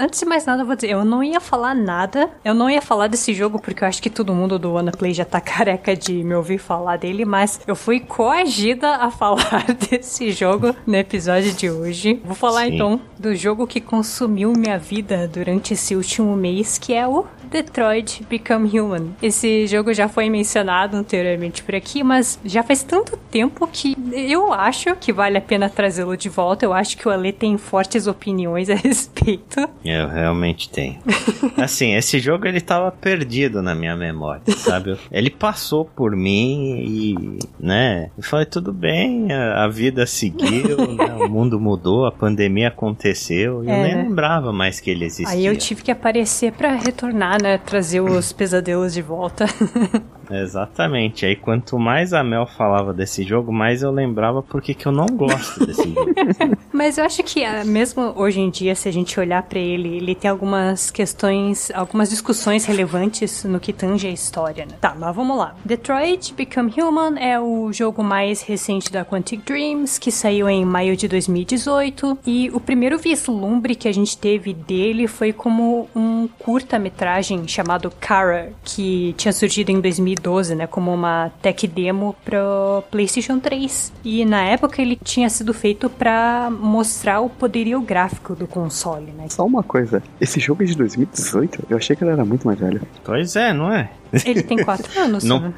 antes 0.00 0.20
de 0.20 0.26
mais 0.26 0.44
nada 0.46 0.62
eu 0.62 0.66
vou 0.66 0.74
dizer, 0.74 0.90
eu 0.90 1.04
não 1.04 1.22
ia 1.22 1.40
falar 1.40 1.74
nada, 1.74 2.30
eu 2.44 2.54
não 2.54 2.70
ia 2.70 2.82
falar 2.82 3.06
desse 3.08 3.32
jogo 3.34 3.58
porque 3.58 3.84
eu 3.84 3.88
acho 3.88 4.02
que 4.02 4.10
todo 4.10 4.34
mundo 4.34 4.58
do 4.58 4.72
Play 4.96 5.12
já 5.12 5.24
tá 5.24 5.40
careca 5.42 5.96
de 5.96 6.24
me 6.24 6.34
ouvir 6.34 6.58
falar 6.58 6.96
dele, 6.96 7.24
mas 7.24 7.60
eu 7.66 7.76
fui 7.76 8.00
coagida 8.00 8.96
a 8.96 9.10
falar 9.18 9.66
desse 9.90 10.30
jogo 10.32 10.74
no 10.86 10.96
episódio 10.96 11.52
de 11.52 11.70
hoje. 11.70 12.20
Vou 12.24 12.34
falar 12.34 12.66
Sim. 12.66 12.74
então 12.74 13.00
do 13.18 13.34
jogo 13.34 13.66
que 13.66 13.80
consumiu 13.80 14.52
minha 14.52 14.78
vida 14.78 15.28
durante 15.28 15.74
esse 15.74 15.94
último 15.96 16.36
mês, 16.36 16.78
que 16.78 16.94
é 16.94 17.06
o 17.06 17.26
Detroit 17.48 18.24
Become 18.28 18.78
Human. 18.78 19.10
Esse 19.22 19.66
jogo 19.66 19.92
já 19.92 20.08
foi 20.08 20.28
mencionado 20.30 20.96
anteriormente 20.96 21.62
por 21.62 21.74
aqui, 21.74 22.02
mas 22.02 22.38
já 22.44 22.62
faz 22.62 22.82
tanto 22.82 23.16
tempo 23.30 23.66
que 23.66 23.96
eu 24.12 24.52
acho 24.52 24.94
que 24.96 25.12
vale 25.12 25.38
a 25.38 25.40
pena 25.40 25.68
trazê-lo 25.68 26.16
de 26.16 26.28
volta. 26.28 26.64
Eu 26.64 26.72
acho 26.72 26.96
que 26.96 27.08
o 27.08 27.10
Ale 27.10 27.32
tem 27.32 27.56
fortes 27.58 28.06
opiniões 28.06 28.70
a 28.70 28.74
respeito. 28.76 29.68
Eu 29.84 30.08
realmente 30.08 30.68
tenho. 30.68 30.98
assim, 31.56 31.94
esse 31.94 32.18
jogo 32.18 32.46
ele 32.46 32.60
tava 32.60 32.90
perdido 32.90 33.62
na 33.62 33.74
minha 33.74 33.96
memória, 33.96 34.42
sabe? 34.56 34.98
Ele 35.10 35.30
passou 35.30 35.84
por 35.84 36.14
mim 36.14 36.82
e, 36.84 37.38
né, 37.58 38.10
eu 38.16 38.22
falei, 38.22 38.46
tudo 38.46 38.72
bem, 38.72 39.32
a, 39.32 39.64
a 39.64 39.68
vida 39.68 40.06
seguiu, 40.06 40.76
né, 40.94 41.16
o 41.20 41.28
mundo 41.28 41.60
mudou, 41.60 42.06
a 42.06 42.12
pandemia 42.12 42.68
aconteceu, 42.68 43.64
e 43.64 43.70
é. 43.70 43.72
eu 43.72 43.82
nem 43.82 44.08
lembrava 44.08 44.52
mais 44.52 44.80
que 44.80 44.90
ele 44.90 45.04
existia. 45.04 45.34
Aí 45.34 45.46
eu 45.46 45.56
tive 45.56 45.82
que 45.82 45.90
aparecer 45.90 46.52
para 46.52 46.74
retornar 46.74 47.37
né? 47.40 47.58
Trazer 47.58 48.00
os 48.00 48.32
pesadelos 48.32 48.92
de 48.94 49.02
volta. 49.02 49.46
Exatamente. 50.30 51.24
Aí 51.24 51.34
quanto 51.34 51.78
mais 51.78 52.12
a 52.12 52.22
Mel 52.22 52.46
falava 52.46 52.92
desse 52.92 53.22
jogo, 53.22 53.52
mais 53.52 53.82
eu 53.82 53.90
lembrava 53.90 54.42
porque 54.42 54.74
que 54.74 54.86
eu 54.86 54.92
não 54.92 55.06
gosto 55.06 55.64
desse 55.64 55.90
jogo. 55.90 56.12
Mas 56.72 56.98
eu 56.98 57.04
acho 57.04 57.22
que 57.22 57.44
ah, 57.44 57.64
mesmo 57.64 58.12
hoje 58.16 58.40
em 58.40 58.50
dia, 58.50 58.74
se 58.74 58.88
a 58.88 58.92
gente 58.92 59.18
olhar 59.18 59.42
para 59.42 59.58
ele, 59.58 59.96
ele 59.96 60.14
tem 60.14 60.30
algumas 60.30 60.90
questões, 60.90 61.72
algumas 61.74 62.08
discussões 62.08 62.64
relevantes 62.64 63.42
no 63.44 63.58
que 63.58 63.72
tange 63.72 64.06
a 64.06 64.10
história, 64.10 64.64
né? 64.64 64.76
Tá, 64.80 64.94
mas 64.96 65.14
vamos 65.14 65.36
lá. 65.36 65.56
Detroit 65.64 66.32
Become 66.34 66.72
Human 66.80 67.18
é 67.18 67.40
o 67.40 67.72
jogo 67.72 68.04
mais 68.04 68.42
recente 68.42 68.92
da 68.92 69.04
Quantic 69.04 69.42
Dreams, 69.44 69.98
que 69.98 70.12
saiu 70.12 70.48
em 70.48 70.64
maio 70.64 70.96
de 70.96 71.08
2018, 71.08 72.18
e 72.24 72.50
o 72.52 72.60
primeiro 72.60 72.96
vislumbre 72.96 73.74
que 73.74 73.88
a 73.88 73.92
gente 73.92 74.16
teve 74.16 74.54
dele 74.54 75.08
foi 75.08 75.32
como 75.32 75.88
um 75.96 76.28
curta-metragem 76.38 77.27
personagem 77.28 77.46
chamado 77.46 77.92
Kara, 78.00 78.50
que 78.64 79.14
tinha 79.16 79.32
surgido 79.32 79.70
em 79.70 79.80
2012, 79.80 80.54
né, 80.54 80.66
como 80.66 80.92
uma 80.92 81.30
tech 81.42 81.66
demo 81.66 82.16
pro 82.24 82.82
PlayStation 82.90 83.38
3. 83.38 83.92
E 84.04 84.24
na 84.24 84.42
época 84.44 84.80
ele 84.80 84.98
tinha 85.02 85.28
sido 85.28 85.52
feito 85.52 85.90
para 85.90 86.50
mostrar 86.50 87.20
o 87.20 87.28
poderio 87.28 87.80
gráfico 87.80 88.34
do 88.34 88.46
console, 88.46 89.12
né? 89.12 89.26
Só 89.28 89.44
uma 89.44 89.62
coisa, 89.62 90.02
esse 90.20 90.40
jogo 90.40 90.62
é 90.62 90.66
de 90.66 90.76
2018? 90.76 91.66
Eu 91.68 91.76
achei 91.76 91.94
que 91.94 92.02
ele 92.04 92.12
era 92.12 92.24
muito 92.24 92.46
mais 92.46 92.58
velho. 92.58 92.80
Pois 93.04 93.36
é, 93.36 93.52
não 93.52 93.72
é? 93.72 93.90
Ele 94.24 94.42
tem 94.42 94.64
4 94.64 94.88
anos, 95.00 95.24
Não, 95.24 95.40
né? 95.40 95.52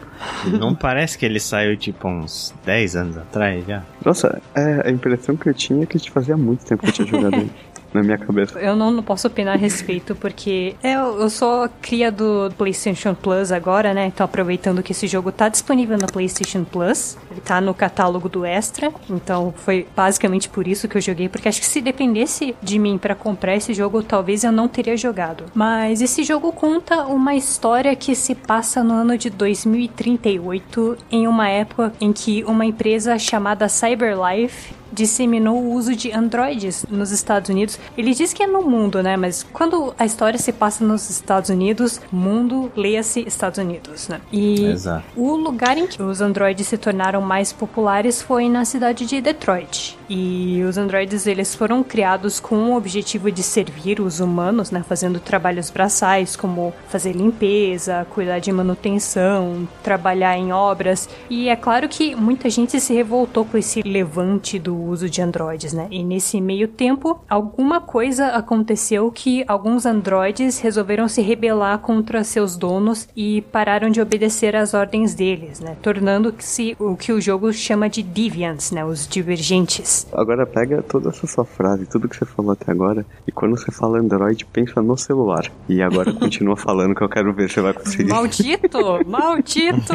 não 0.59 0.75
parece 0.75 1.17
que 1.17 1.25
ele 1.25 1.39
saiu 1.39 1.77
tipo 1.77 2.09
uns 2.09 2.53
10 2.65 2.97
anos 2.97 3.19
atrás 3.19 3.65
já? 3.67 3.83
Nossa, 4.05 4.43
é, 4.55 4.89
a 4.89 4.91
impressão 4.91 5.37
que 5.37 5.49
eu 5.49 5.55
tinha 5.55 5.85
é 5.85 5.87
que 5.87 6.11
fazia 6.11 6.37
muito 6.37 6.65
tempo 6.65 6.83
que 6.83 6.89
eu 6.89 6.93
tinha 6.93 7.07
jogado 7.07 7.35
ele. 7.39 7.53
Na 7.93 8.03
minha 8.03 8.19
cabeça. 8.19 8.59
Eu 8.59 8.77
não, 8.77 8.91
não 8.91 9.03
posso 9.03 9.27
opinar 9.27 9.55
a 9.55 9.59
respeito, 9.59 10.15
porque 10.15 10.77
eu, 10.83 11.21
eu 11.21 11.31
sou 11.31 11.69
cria 11.83 12.11
do 12.11 12.51
PlayStation 12.57 13.15
Plus 13.15 13.51
agora, 13.51 13.93
né? 13.93 14.07
Então, 14.07 14.25
aproveitando 14.25 14.83
que 14.83 14.93
esse 14.93 15.07
jogo 15.07 15.33
tá 15.33 15.49
disponível 15.49 15.99
na 15.99 16.07
PlayStation 16.07 16.65
Plus, 16.65 17.17
ele 17.31 17.41
tá 17.41 17.61
no 17.61 17.75
catálogo 17.75 18.29
do 18.29 18.45
Extra, 18.45 18.93
então 19.09 19.53
foi 19.57 19.87
basicamente 19.97 20.49
por 20.49 20.69
isso 20.69 20.87
que 20.87 20.97
eu 20.97 21.01
joguei, 21.01 21.29
porque 21.29 21.49
acho 21.49 21.61
que 21.61 21.67
se 21.67 21.81
dependesse 21.81 22.55
de 22.63 22.79
mim 22.79 22.97
para 22.97 23.15
comprar 23.15 23.57
esse 23.57 23.75
jogo, 23.75 24.03
talvez 24.03 24.45
eu 24.45 24.53
não 24.53 24.69
teria 24.69 24.97
jogado. 24.97 25.45
Mas 25.55 26.01
esse 26.01 26.23
jogo 26.23 26.53
conta 26.53 27.07
uma 27.07 27.35
história 27.35 27.95
que 27.97 28.15
se 28.15 28.35
passa 28.35 28.85
no 28.85 28.95
ano 28.95 29.19
de 29.19 29.31
2038, 29.31 30.99
em 31.11 31.27
uma 31.27 31.49
época 31.49 31.93
em 32.01 32.13
que 32.13 32.45
uma 32.45 32.65
empresa 32.65 33.19
chamada 33.19 33.69
CyberLife 33.69 34.80
disseminou 34.93 35.59
o 35.59 35.73
uso 35.73 35.95
de 35.95 36.13
androides 36.13 36.85
nos 36.89 37.11
Estados 37.11 37.51
Unidos. 37.51 37.79
Ele 37.97 38.15
diz 38.15 38.33
que 38.33 38.43
é 38.43 38.47
no 38.47 38.63
mundo, 38.63 39.03
né? 39.03 39.17
Mas 39.17 39.47
quando 39.53 39.95
a 39.99 40.05
história 40.05 40.39
se 40.39 40.53
passa 40.53 40.85
nos 40.85 41.09
Estados 41.11 41.51
Unidos, 41.51 42.01
mundo, 42.11 42.71
leia-se 42.77 43.21
Estados 43.27 43.59
Unidos, 43.59 44.09
né? 44.09 44.21
E 44.33 44.65
Exato. 44.65 45.05
o 45.17 45.37
lugar 45.37 45.77
em 45.77 45.87
que 45.87 46.03
os 46.03 46.21
androides 46.21 46.67
se 46.67 46.79
tornaram 46.79 47.21
mais 47.21 47.53
populares 47.53 48.23
foi 48.23 48.49
na 48.49 48.65
cidade 48.65 49.07
de 49.07 49.21
Detroit. 49.21 49.99
E 50.09 50.63
os 50.69 50.77
androides 50.77 51.27
eles 51.27 51.55
foram 51.55 51.83
criados 51.85 52.41
com 52.41 52.71
o 52.71 52.77
objetivo 52.77 53.31
de 53.31 53.43
servir 53.43 54.01
os 54.01 54.19
humanos, 54.19 54.71
né, 54.71 54.85
fazendo 54.87 55.21
trabalhos 55.21 55.71
braçais 55.71 56.35
como 56.35 56.75
fazer 56.89 57.13
limpeza, 57.13 58.07
cuidar 58.11 58.41
de 58.41 58.51
manutenção, 58.51 59.69
trabalhar 59.83 60.37
em 60.37 60.53
obras. 60.53 61.09
E 61.29 61.49
é 61.49 61.55
claro 61.55 61.89
que 61.89 62.17
muita 62.17 62.51
gente 62.51 62.81
se 62.81 62.93
revoltou 62.93 63.45
com 63.45 63.57
esse 63.57 63.83
levante 63.83 64.59
do 64.59 64.80
uso 64.83 65.09
de 65.09 65.21
androides, 65.23 65.73
né? 65.73 65.87
E 65.91 66.03
nesse 66.03 66.41
meio 66.41 66.69
tempo, 66.69 67.21
alguma 67.29 67.81
coisa 67.81 68.29
aconteceu 68.29 69.11
que 69.11 69.45
alguns 69.47 69.87
androides 69.87 70.59
resolveram 70.59 71.09
se 71.09 71.23
rebelar 71.23 71.79
contra 71.79 72.25
seus 72.25 72.57
donos 72.57 73.09
e 73.17 73.43
pararam 73.53 73.91
de 73.91 74.01
obedecer 74.01 74.57
às 74.57 74.75
ordens 74.75 75.15
deles, 75.15 75.61
né? 75.61 75.77
Tornando-se 75.83 76.77
o 76.79 76.97
que 76.97 77.13
o 77.13 77.21
jogo 77.21 77.53
chama 77.53 77.89
de 77.89 78.03
deviants, 78.03 78.71
né? 78.71 78.85
Os 78.85 79.07
divergentes. 79.07 80.07
Agora 80.13 80.47
pega 80.47 80.83
toda 80.83 81.11
essa 81.11 81.27
sua 81.27 81.45
frase, 81.45 81.87
tudo 81.87 82.09
que 82.09 82.17
você 82.17 82.25
falou 82.25 82.53
até 82.53 82.71
agora, 82.71 83.05
e 83.27 83.33
quando 83.33 83.59
você 83.59 83.71
fala 83.71 83.99
Android, 83.99 84.45
pensa 84.47 84.83
no 84.83 84.97
celular. 84.97 85.51
E 85.69 85.83
agora 85.83 86.13
continua 86.19 86.57
falando 86.57 86.95
que 86.95 87.03
eu 87.03 87.09
quero 87.09 87.33
ver 87.33 87.49
se 87.49 87.55
você 87.55 87.61
vai 87.61 87.73
conseguir. 87.75 88.11
Maldito! 88.11 88.79
Maldito! 89.07 89.95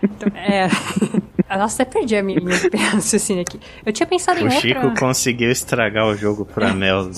É. 0.34 0.68
Nossa, 1.58 1.82
até 1.82 1.98
perdi 1.98 2.16
a 2.16 2.22
minha, 2.22 2.40
minha 2.40 2.56
raciocínio 2.90 3.42
aqui. 3.42 3.60
Eu 3.84 3.92
tinha 3.92 4.06
pensado 4.06 4.38
em 4.38 4.42
O 4.42 4.44
outra... 4.46 4.60
Chico 4.60 4.94
conseguiu 4.98 5.50
estragar 5.50 6.06
o 6.06 6.16
jogo 6.16 6.44
pra 6.44 6.72
Mel. 6.72 7.10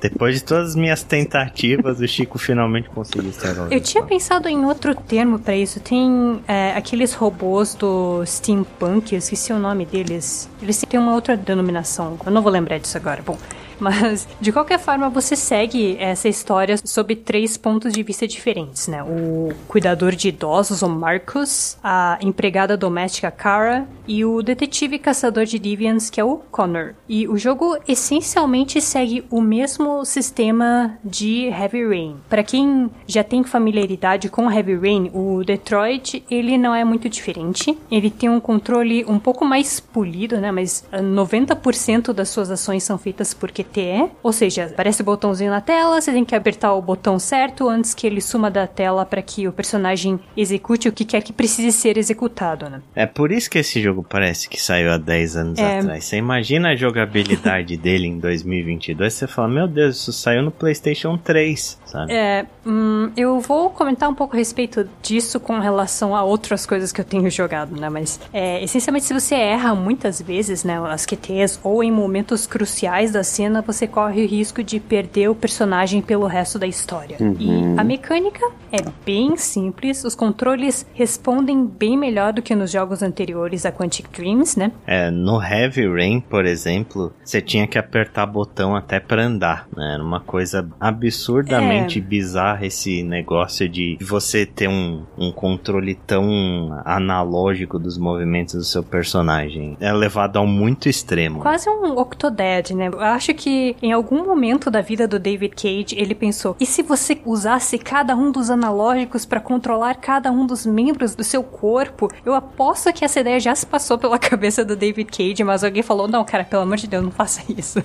Depois 0.00 0.36
de 0.36 0.44
todas 0.44 0.70
as 0.70 0.76
minhas 0.76 1.02
tentativas, 1.02 2.00
o 2.00 2.06
Chico 2.06 2.38
finalmente 2.38 2.88
conseguiu 2.90 3.30
estragar 3.30 3.60
o 3.60 3.62
jogo. 3.64 3.74
Eu 3.74 3.80
tinha 3.80 4.02
pensado 4.04 4.48
em 4.48 4.64
outro 4.64 4.94
termo 4.94 5.38
pra 5.38 5.56
isso. 5.56 5.80
Tem 5.80 6.40
é, 6.46 6.72
aqueles 6.76 7.14
robôs 7.14 7.74
do 7.74 8.24
steampunk, 8.26 9.12
eu 9.12 9.18
esqueci 9.18 9.52
o 9.52 9.58
nome 9.58 9.86
deles. 9.86 10.48
Eles 10.60 10.78
têm 10.78 11.00
uma 11.00 11.14
outra 11.14 11.36
denominação. 11.36 12.18
Eu 12.24 12.32
não 12.32 12.42
vou 12.42 12.52
lembrar 12.52 12.78
disso 12.78 12.96
agora. 12.96 13.22
Bom, 13.24 13.38
mas, 13.80 14.28
de 14.40 14.52
qualquer 14.52 14.78
forma, 14.78 15.08
você 15.08 15.36
segue 15.36 15.96
essa 15.98 16.28
história 16.28 16.76
sob 16.84 17.14
três 17.16 17.56
pontos 17.56 17.92
de 17.92 18.02
vista 18.02 18.26
diferentes, 18.26 18.88
né? 18.88 19.02
O 19.02 19.52
cuidador 19.66 20.14
de 20.14 20.28
idosos, 20.28 20.82
o 20.82 20.88
Marcus, 20.88 21.76
a 21.82 22.18
empregada 22.20 22.76
doméstica 22.76 23.30
Kara 23.30 23.86
e 24.06 24.24
o 24.24 24.42
detetive 24.42 24.98
caçador 24.98 25.44
de 25.44 25.58
Deviants, 25.58 26.10
que 26.10 26.20
é 26.20 26.24
o 26.24 26.36
Connor. 26.50 26.94
E 27.08 27.28
o 27.28 27.36
jogo 27.36 27.76
essencialmente 27.86 28.80
segue 28.80 29.24
o 29.30 29.40
mesmo 29.40 30.04
sistema 30.04 30.98
de 31.04 31.46
Heavy 31.46 31.86
Rain. 31.86 32.16
Para 32.28 32.42
quem 32.42 32.90
já 33.06 33.22
tem 33.22 33.44
familiaridade 33.44 34.28
com 34.28 34.50
Heavy 34.50 34.76
Rain, 34.76 35.10
o 35.14 35.44
Detroit, 35.44 36.24
ele 36.30 36.56
não 36.56 36.74
é 36.74 36.84
muito 36.84 37.08
diferente. 37.08 37.76
Ele 37.90 38.10
tem 38.10 38.28
um 38.28 38.40
controle 38.40 39.04
um 39.06 39.18
pouco 39.18 39.44
mais 39.44 39.80
polido, 39.80 40.40
né? 40.40 40.50
Mas 40.50 40.84
ah, 40.90 41.00
90% 41.00 42.12
das 42.12 42.28
suas 42.28 42.50
ações 42.50 42.82
são 42.82 42.98
feitas 42.98 43.34
por 43.34 43.50
QTE, 43.68 44.10
ou 44.22 44.32
seja, 44.32 44.64
aparece 44.66 45.02
o 45.02 45.04
botãozinho 45.04 45.50
na 45.50 45.60
tela, 45.60 46.00
você 46.00 46.12
tem 46.12 46.24
que 46.24 46.34
apertar 46.34 46.72
o 46.74 46.82
botão 46.82 47.18
certo 47.18 47.68
antes 47.68 47.94
que 47.94 48.06
ele 48.06 48.20
suma 48.20 48.50
da 48.50 48.66
tela 48.66 49.04
para 49.04 49.22
que 49.22 49.46
o 49.46 49.52
personagem 49.52 50.18
execute 50.36 50.88
o 50.88 50.92
que 50.92 51.04
quer 51.04 51.22
que 51.22 51.32
precise 51.32 51.72
ser 51.72 51.96
executado, 51.98 52.68
né? 52.68 52.80
É 52.94 53.06
por 53.06 53.30
isso 53.32 53.50
que 53.50 53.58
esse 53.58 53.80
jogo 53.80 54.04
parece 54.08 54.48
que 54.48 54.60
saiu 54.60 54.92
há 54.92 54.96
10 54.98 55.36
anos 55.36 55.58
É. 55.58 55.78
atrás. 55.78 56.04
Você 56.04 56.16
imagina 56.16 56.70
a 56.70 56.76
jogabilidade 56.76 57.76
dele 57.78 58.06
em 58.06 58.18
2022, 58.18 59.12
você 59.12 59.26
fala, 59.26 59.48
meu 59.48 59.68
Deus, 59.68 59.96
isso 59.96 60.12
saiu 60.12 60.42
no 60.42 60.50
PlayStation 60.50 61.16
3, 61.16 61.78
sabe? 61.86 62.12
É, 62.12 62.46
hum, 62.66 63.10
eu 63.16 63.38
vou 63.40 63.70
comentar 63.70 64.08
um 64.08 64.14
pouco 64.14 64.34
a 64.34 64.38
respeito 64.38 64.88
disso 65.02 65.38
com 65.40 65.58
relação 65.58 66.14
a 66.14 66.22
outras 66.22 66.66
coisas 66.66 66.92
que 66.92 67.00
eu 67.00 67.04
tenho 67.04 67.30
jogado, 67.30 67.78
né? 67.78 67.88
Mas, 67.88 68.20
é, 68.32 68.62
essencialmente, 68.62 69.06
se 69.06 69.14
você 69.14 69.34
erra 69.34 69.74
muitas 69.74 70.20
vezes, 70.20 70.64
né, 70.64 70.78
as 70.90 71.04
QTs, 71.06 71.58
ou 71.62 71.82
em 71.82 71.90
momentos 71.90 72.46
cruciais 72.46 73.12
da 73.12 73.22
cena, 73.24 73.57
você 73.60 73.86
corre 73.86 74.24
o 74.24 74.28
risco 74.28 74.62
de 74.62 74.78
perder 74.80 75.28
o 75.28 75.34
personagem 75.34 76.00
pelo 76.00 76.26
resto 76.26 76.58
da 76.58 76.66
história. 76.66 77.16
E 77.38 77.50
a 77.78 77.84
mecânica 77.84 78.40
é 78.72 78.78
bem 79.04 79.36
simples, 79.36 80.04
os 80.04 80.14
controles 80.14 80.86
respondem 80.94 81.66
bem 81.66 81.96
melhor 81.96 82.32
do 82.32 82.42
que 82.42 82.54
nos 82.54 82.70
jogos 82.70 83.02
anteriores 83.02 83.64
a 83.64 83.72
Quantic 83.72 84.08
Dreams, 84.12 84.56
né? 84.58 84.72
É, 84.86 85.10
no 85.10 85.42
Heavy 85.42 85.86
Rain, 85.88 86.20
por 86.20 86.44
exemplo, 86.44 87.12
você 87.24 87.40
tinha 87.40 87.66
que 87.66 87.78
apertar 87.78 88.26
botão 88.26 88.76
até 88.76 89.00
pra 89.00 89.22
andar, 89.24 89.66
né? 89.76 89.94
Era 89.94 90.02
uma 90.02 90.20
coisa 90.20 90.68
absurdamente 90.80 91.98
É. 91.98 92.02
bizarra 92.02 92.66
esse 92.66 93.02
negócio 93.02 93.68
de 93.68 93.96
você 94.00 94.44
ter 94.44 94.68
um, 94.68 95.04
um 95.16 95.32
controle 95.32 95.94
tão 95.94 96.80
analógico 96.84 97.78
dos 97.78 97.96
movimentos 97.98 98.54
do 98.54 98.64
seu 98.64 98.82
personagem. 98.82 99.76
É 99.80 99.92
levado 99.92 100.36
ao 100.36 100.46
muito 100.46 100.88
extremo. 100.88 101.40
Quase 101.40 101.68
um 101.70 101.98
Octodad, 101.98 102.70
né? 102.74 102.88
Eu 102.88 103.00
acho 103.00 103.32
que 103.34 103.47
em 103.82 103.92
algum 103.92 104.24
momento 104.24 104.70
da 104.70 104.80
vida 104.80 105.06
do 105.06 105.18
David 105.18 105.54
Cage, 105.54 105.96
ele 105.96 106.14
pensou: 106.14 106.56
e 106.58 106.66
se 106.66 106.82
você 106.82 107.20
usasse 107.24 107.78
cada 107.78 108.14
um 108.16 108.30
dos 108.30 108.50
analógicos 108.50 109.24
pra 109.24 109.40
controlar 109.40 109.94
cada 109.96 110.30
um 110.30 110.46
dos 110.46 110.66
membros 110.66 111.14
do 111.14 111.24
seu 111.24 111.42
corpo? 111.42 112.08
Eu 112.24 112.34
aposto 112.34 112.92
que 112.92 113.04
essa 113.04 113.20
ideia 113.20 113.40
já 113.40 113.54
se 113.54 113.66
passou 113.66 113.98
pela 113.98 114.18
cabeça 114.20 114.64
do 114.64 114.76
David 114.76 115.10
Cage, 115.10 115.44
mas 115.44 115.64
alguém 115.64 115.82
falou: 115.82 116.08
não, 116.08 116.24
cara, 116.24 116.44
pelo 116.44 116.62
amor 116.62 116.76
de 116.76 116.86
Deus, 116.86 117.04
não 117.04 117.10
faça 117.10 117.42
isso. 117.48 117.82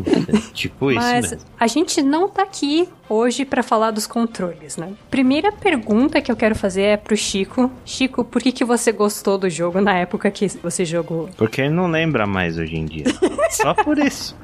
tipo 0.52 0.90
isso 0.90 1.00
Mas 1.00 1.30
mesmo. 1.30 1.48
a 1.58 1.66
gente 1.66 2.02
não 2.02 2.28
tá 2.28 2.42
aqui 2.42 2.88
hoje 3.08 3.44
pra 3.44 3.62
falar 3.62 3.90
dos 3.90 4.06
controles, 4.06 4.76
né? 4.76 4.92
Primeira 5.10 5.52
pergunta 5.52 6.20
que 6.20 6.30
eu 6.30 6.36
quero 6.36 6.54
fazer 6.54 6.82
é 6.82 6.96
pro 6.96 7.16
Chico. 7.16 7.70
Chico, 7.84 8.24
por 8.24 8.42
que, 8.42 8.52
que 8.52 8.64
você 8.64 8.92
gostou 8.92 9.38
do 9.38 9.48
jogo 9.50 9.80
na 9.80 9.94
época 9.98 10.30
que 10.30 10.48
você 10.62 10.84
jogou? 10.84 11.28
Porque 11.36 11.60
ele 11.60 11.70
não 11.70 11.86
lembra 11.86 12.26
mais 12.26 12.58
hoje 12.58 12.76
em 12.76 12.84
dia. 12.84 13.04
Só 13.50 13.74
por 13.74 13.98
isso. 13.98 14.36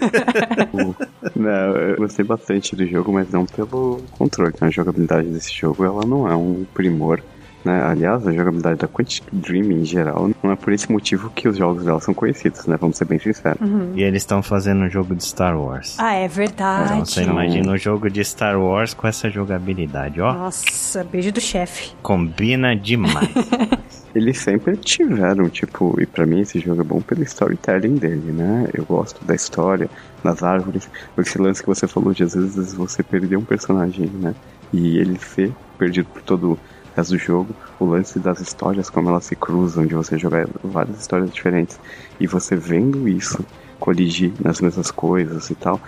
Não, 1.34 1.76
eu 1.76 1.96
gostei 1.96 2.24
bastante 2.24 2.74
do 2.74 2.86
jogo, 2.86 3.12
mas 3.12 3.30
não 3.30 3.44
pelo 3.44 4.00
controle. 4.12 4.54
A 4.60 4.70
jogabilidade 4.70 5.28
desse 5.28 5.52
jogo 5.52 5.84
ela 5.84 6.06
não 6.06 6.28
é 6.28 6.34
um 6.34 6.64
primor. 6.72 7.22
Né? 7.66 7.82
Aliás, 7.82 8.24
a 8.24 8.32
jogabilidade 8.32 8.78
da 8.78 8.86
Quantic 8.86 9.24
Dream 9.32 9.72
em 9.72 9.84
geral 9.84 10.30
não 10.40 10.52
é 10.52 10.56
por 10.56 10.72
esse 10.72 10.90
motivo 10.90 11.28
que 11.30 11.48
os 11.48 11.56
jogos 11.58 11.84
dela 11.84 12.00
são 12.00 12.14
conhecidos, 12.14 12.64
né? 12.66 12.76
Vamos 12.80 12.96
ser 12.96 13.06
bem 13.06 13.18
sinceros. 13.18 13.58
E 13.96 14.02
eles 14.02 14.22
estão 14.22 14.40
fazendo 14.40 14.82
um 14.84 14.88
jogo 14.88 15.16
de 15.16 15.24
Star 15.24 15.60
Wars. 15.60 15.96
Ah, 15.98 16.14
é 16.14 16.26
Então 16.26 16.36
verdade. 16.36 16.98
você 17.10 17.22
imagina 17.24 17.72
o 17.72 17.76
jogo 17.76 18.08
de 18.08 18.24
Star 18.24 18.56
Wars 18.56 18.94
com 18.94 19.08
essa 19.08 19.28
jogabilidade, 19.28 20.20
ó. 20.20 20.32
Nossa, 20.32 21.02
beijo 21.02 21.32
do 21.32 21.40
chefe. 21.40 21.90
Combina 22.02 22.76
demais. 22.76 23.28
Eles 24.14 24.38
sempre 24.38 24.76
tiveram, 24.76 25.48
tipo, 25.48 26.00
e 26.00 26.06
pra 26.06 26.24
mim 26.24 26.40
esse 26.40 26.60
jogo 26.60 26.80
é 26.80 26.84
bom 26.84 27.00
pelo 27.02 27.22
storytelling 27.24 27.96
dele, 27.96 28.32
né? 28.32 28.68
Eu 28.72 28.84
gosto 28.84 29.22
da 29.24 29.34
história, 29.34 29.90
das 30.22 30.42
árvores, 30.42 30.88
esse 31.18 31.36
lance 31.36 31.60
que 31.62 31.66
você 31.68 31.86
falou 31.88 32.14
de 32.14 32.22
às 32.22 32.34
vezes 32.34 32.72
você 32.72 33.02
perder 33.02 33.36
um 33.36 33.44
personagem, 33.44 34.06
né? 34.06 34.34
E 34.72 34.98
ele 34.98 35.18
ser 35.18 35.52
perdido 35.76 36.06
por 36.12 36.22
todo 36.22 36.58
resto 36.96 37.12
do 37.12 37.18
jogo, 37.18 37.54
o 37.78 37.84
lance 37.84 38.18
das 38.18 38.40
histórias, 38.40 38.88
como 38.88 39.10
elas 39.10 39.24
se 39.24 39.36
cruzam, 39.36 39.86
de 39.86 39.94
você 39.94 40.18
jogar 40.18 40.48
várias 40.64 40.98
histórias 40.98 41.30
diferentes, 41.30 41.78
e 42.18 42.26
você 42.26 42.56
vendo 42.56 43.06
isso 43.08 43.44
coligir 43.78 44.32
nas 44.42 44.60
mesmas 44.60 44.90
coisas 44.90 45.50
e 45.50 45.54
tal. 45.54 45.80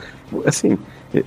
Assim, 0.45 0.79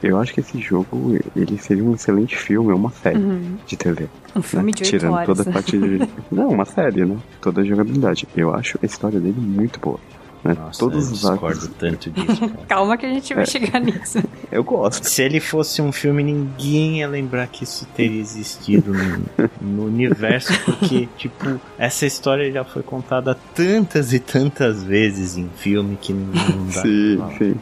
Eu 0.03 0.19
acho 0.19 0.33
que 0.33 0.41
esse 0.41 0.59
jogo, 0.59 1.17
ele 1.35 1.57
seria 1.57 1.83
um 1.83 1.95
excelente 1.95 2.37
filme, 2.37 2.71
uma 2.71 2.91
série 2.91 3.17
uhum. 3.17 3.57
de 3.65 3.75
TV. 3.75 4.07
Um 4.35 4.41
filme 4.41 4.67
né? 4.67 4.71
de 4.73 4.83
Tirando 4.83 5.13
horas. 5.13 5.25
toda 5.25 5.49
a 5.49 5.53
parte 5.53 5.77
de... 5.77 6.07
Não, 6.31 6.49
uma 6.49 6.65
série, 6.65 7.03
né? 7.03 7.17
Toda 7.41 7.61
a 7.61 7.63
jogabilidade. 7.63 8.27
Eu 8.35 8.53
acho 8.53 8.77
a 8.81 8.85
história 8.85 9.19
dele 9.19 9.39
muito 9.39 9.79
boa. 9.79 9.99
Né? 10.43 10.55
Nossa, 10.59 10.79
Todos 10.79 11.05
eu 11.07 11.13
os 11.13 11.19
discordo 11.21 11.45
arcos. 11.61 11.69
tanto 11.77 12.09
disso. 12.09 12.41
Cara. 12.49 12.65
Calma 12.67 12.97
que 12.97 13.05
a 13.05 13.09
gente 13.09 13.33
vai 13.33 13.43
É. 13.43 13.45
chegar 13.45 13.79
nisso. 13.79 14.19
Eu 14.51 14.63
gosto. 14.63 15.03
Se 15.07 15.21
ele 15.21 15.39
fosse 15.39 15.81
um 15.81 15.91
filme, 15.91 16.23
ninguém 16.23 16.99
ia 16.99 17.07
lembrar 17.07 17.47
que 17.47 17.63
isso 17.63 17.85
teria 17.95 18.19
existido 18.19 18.91
no, 18.93 19.49
no 19.61 19.85
universo, 19.85 20.51
porque, 20.65 21.07
tipo, 21.17 21.59
essa 21.77 22.05
história 22.05 22.51
já 22.51 22.63
foi 22.63 22.83
contada 22.83 23.37
tantas 23.55 24.11
e 24.13 24.19
tantas 24.19 24.83
vezes 24.83 25.37
em 25.37 25.49
filme 25.55 25.97
que 26.01 26.11
não, 26.11 26.33
não 26.33 26.65
dá. 26.67 26.81
Sim, 26.81 27.15
pra 27.17 27.25
falar. 27.27 27.37
sim. 27.37 27.55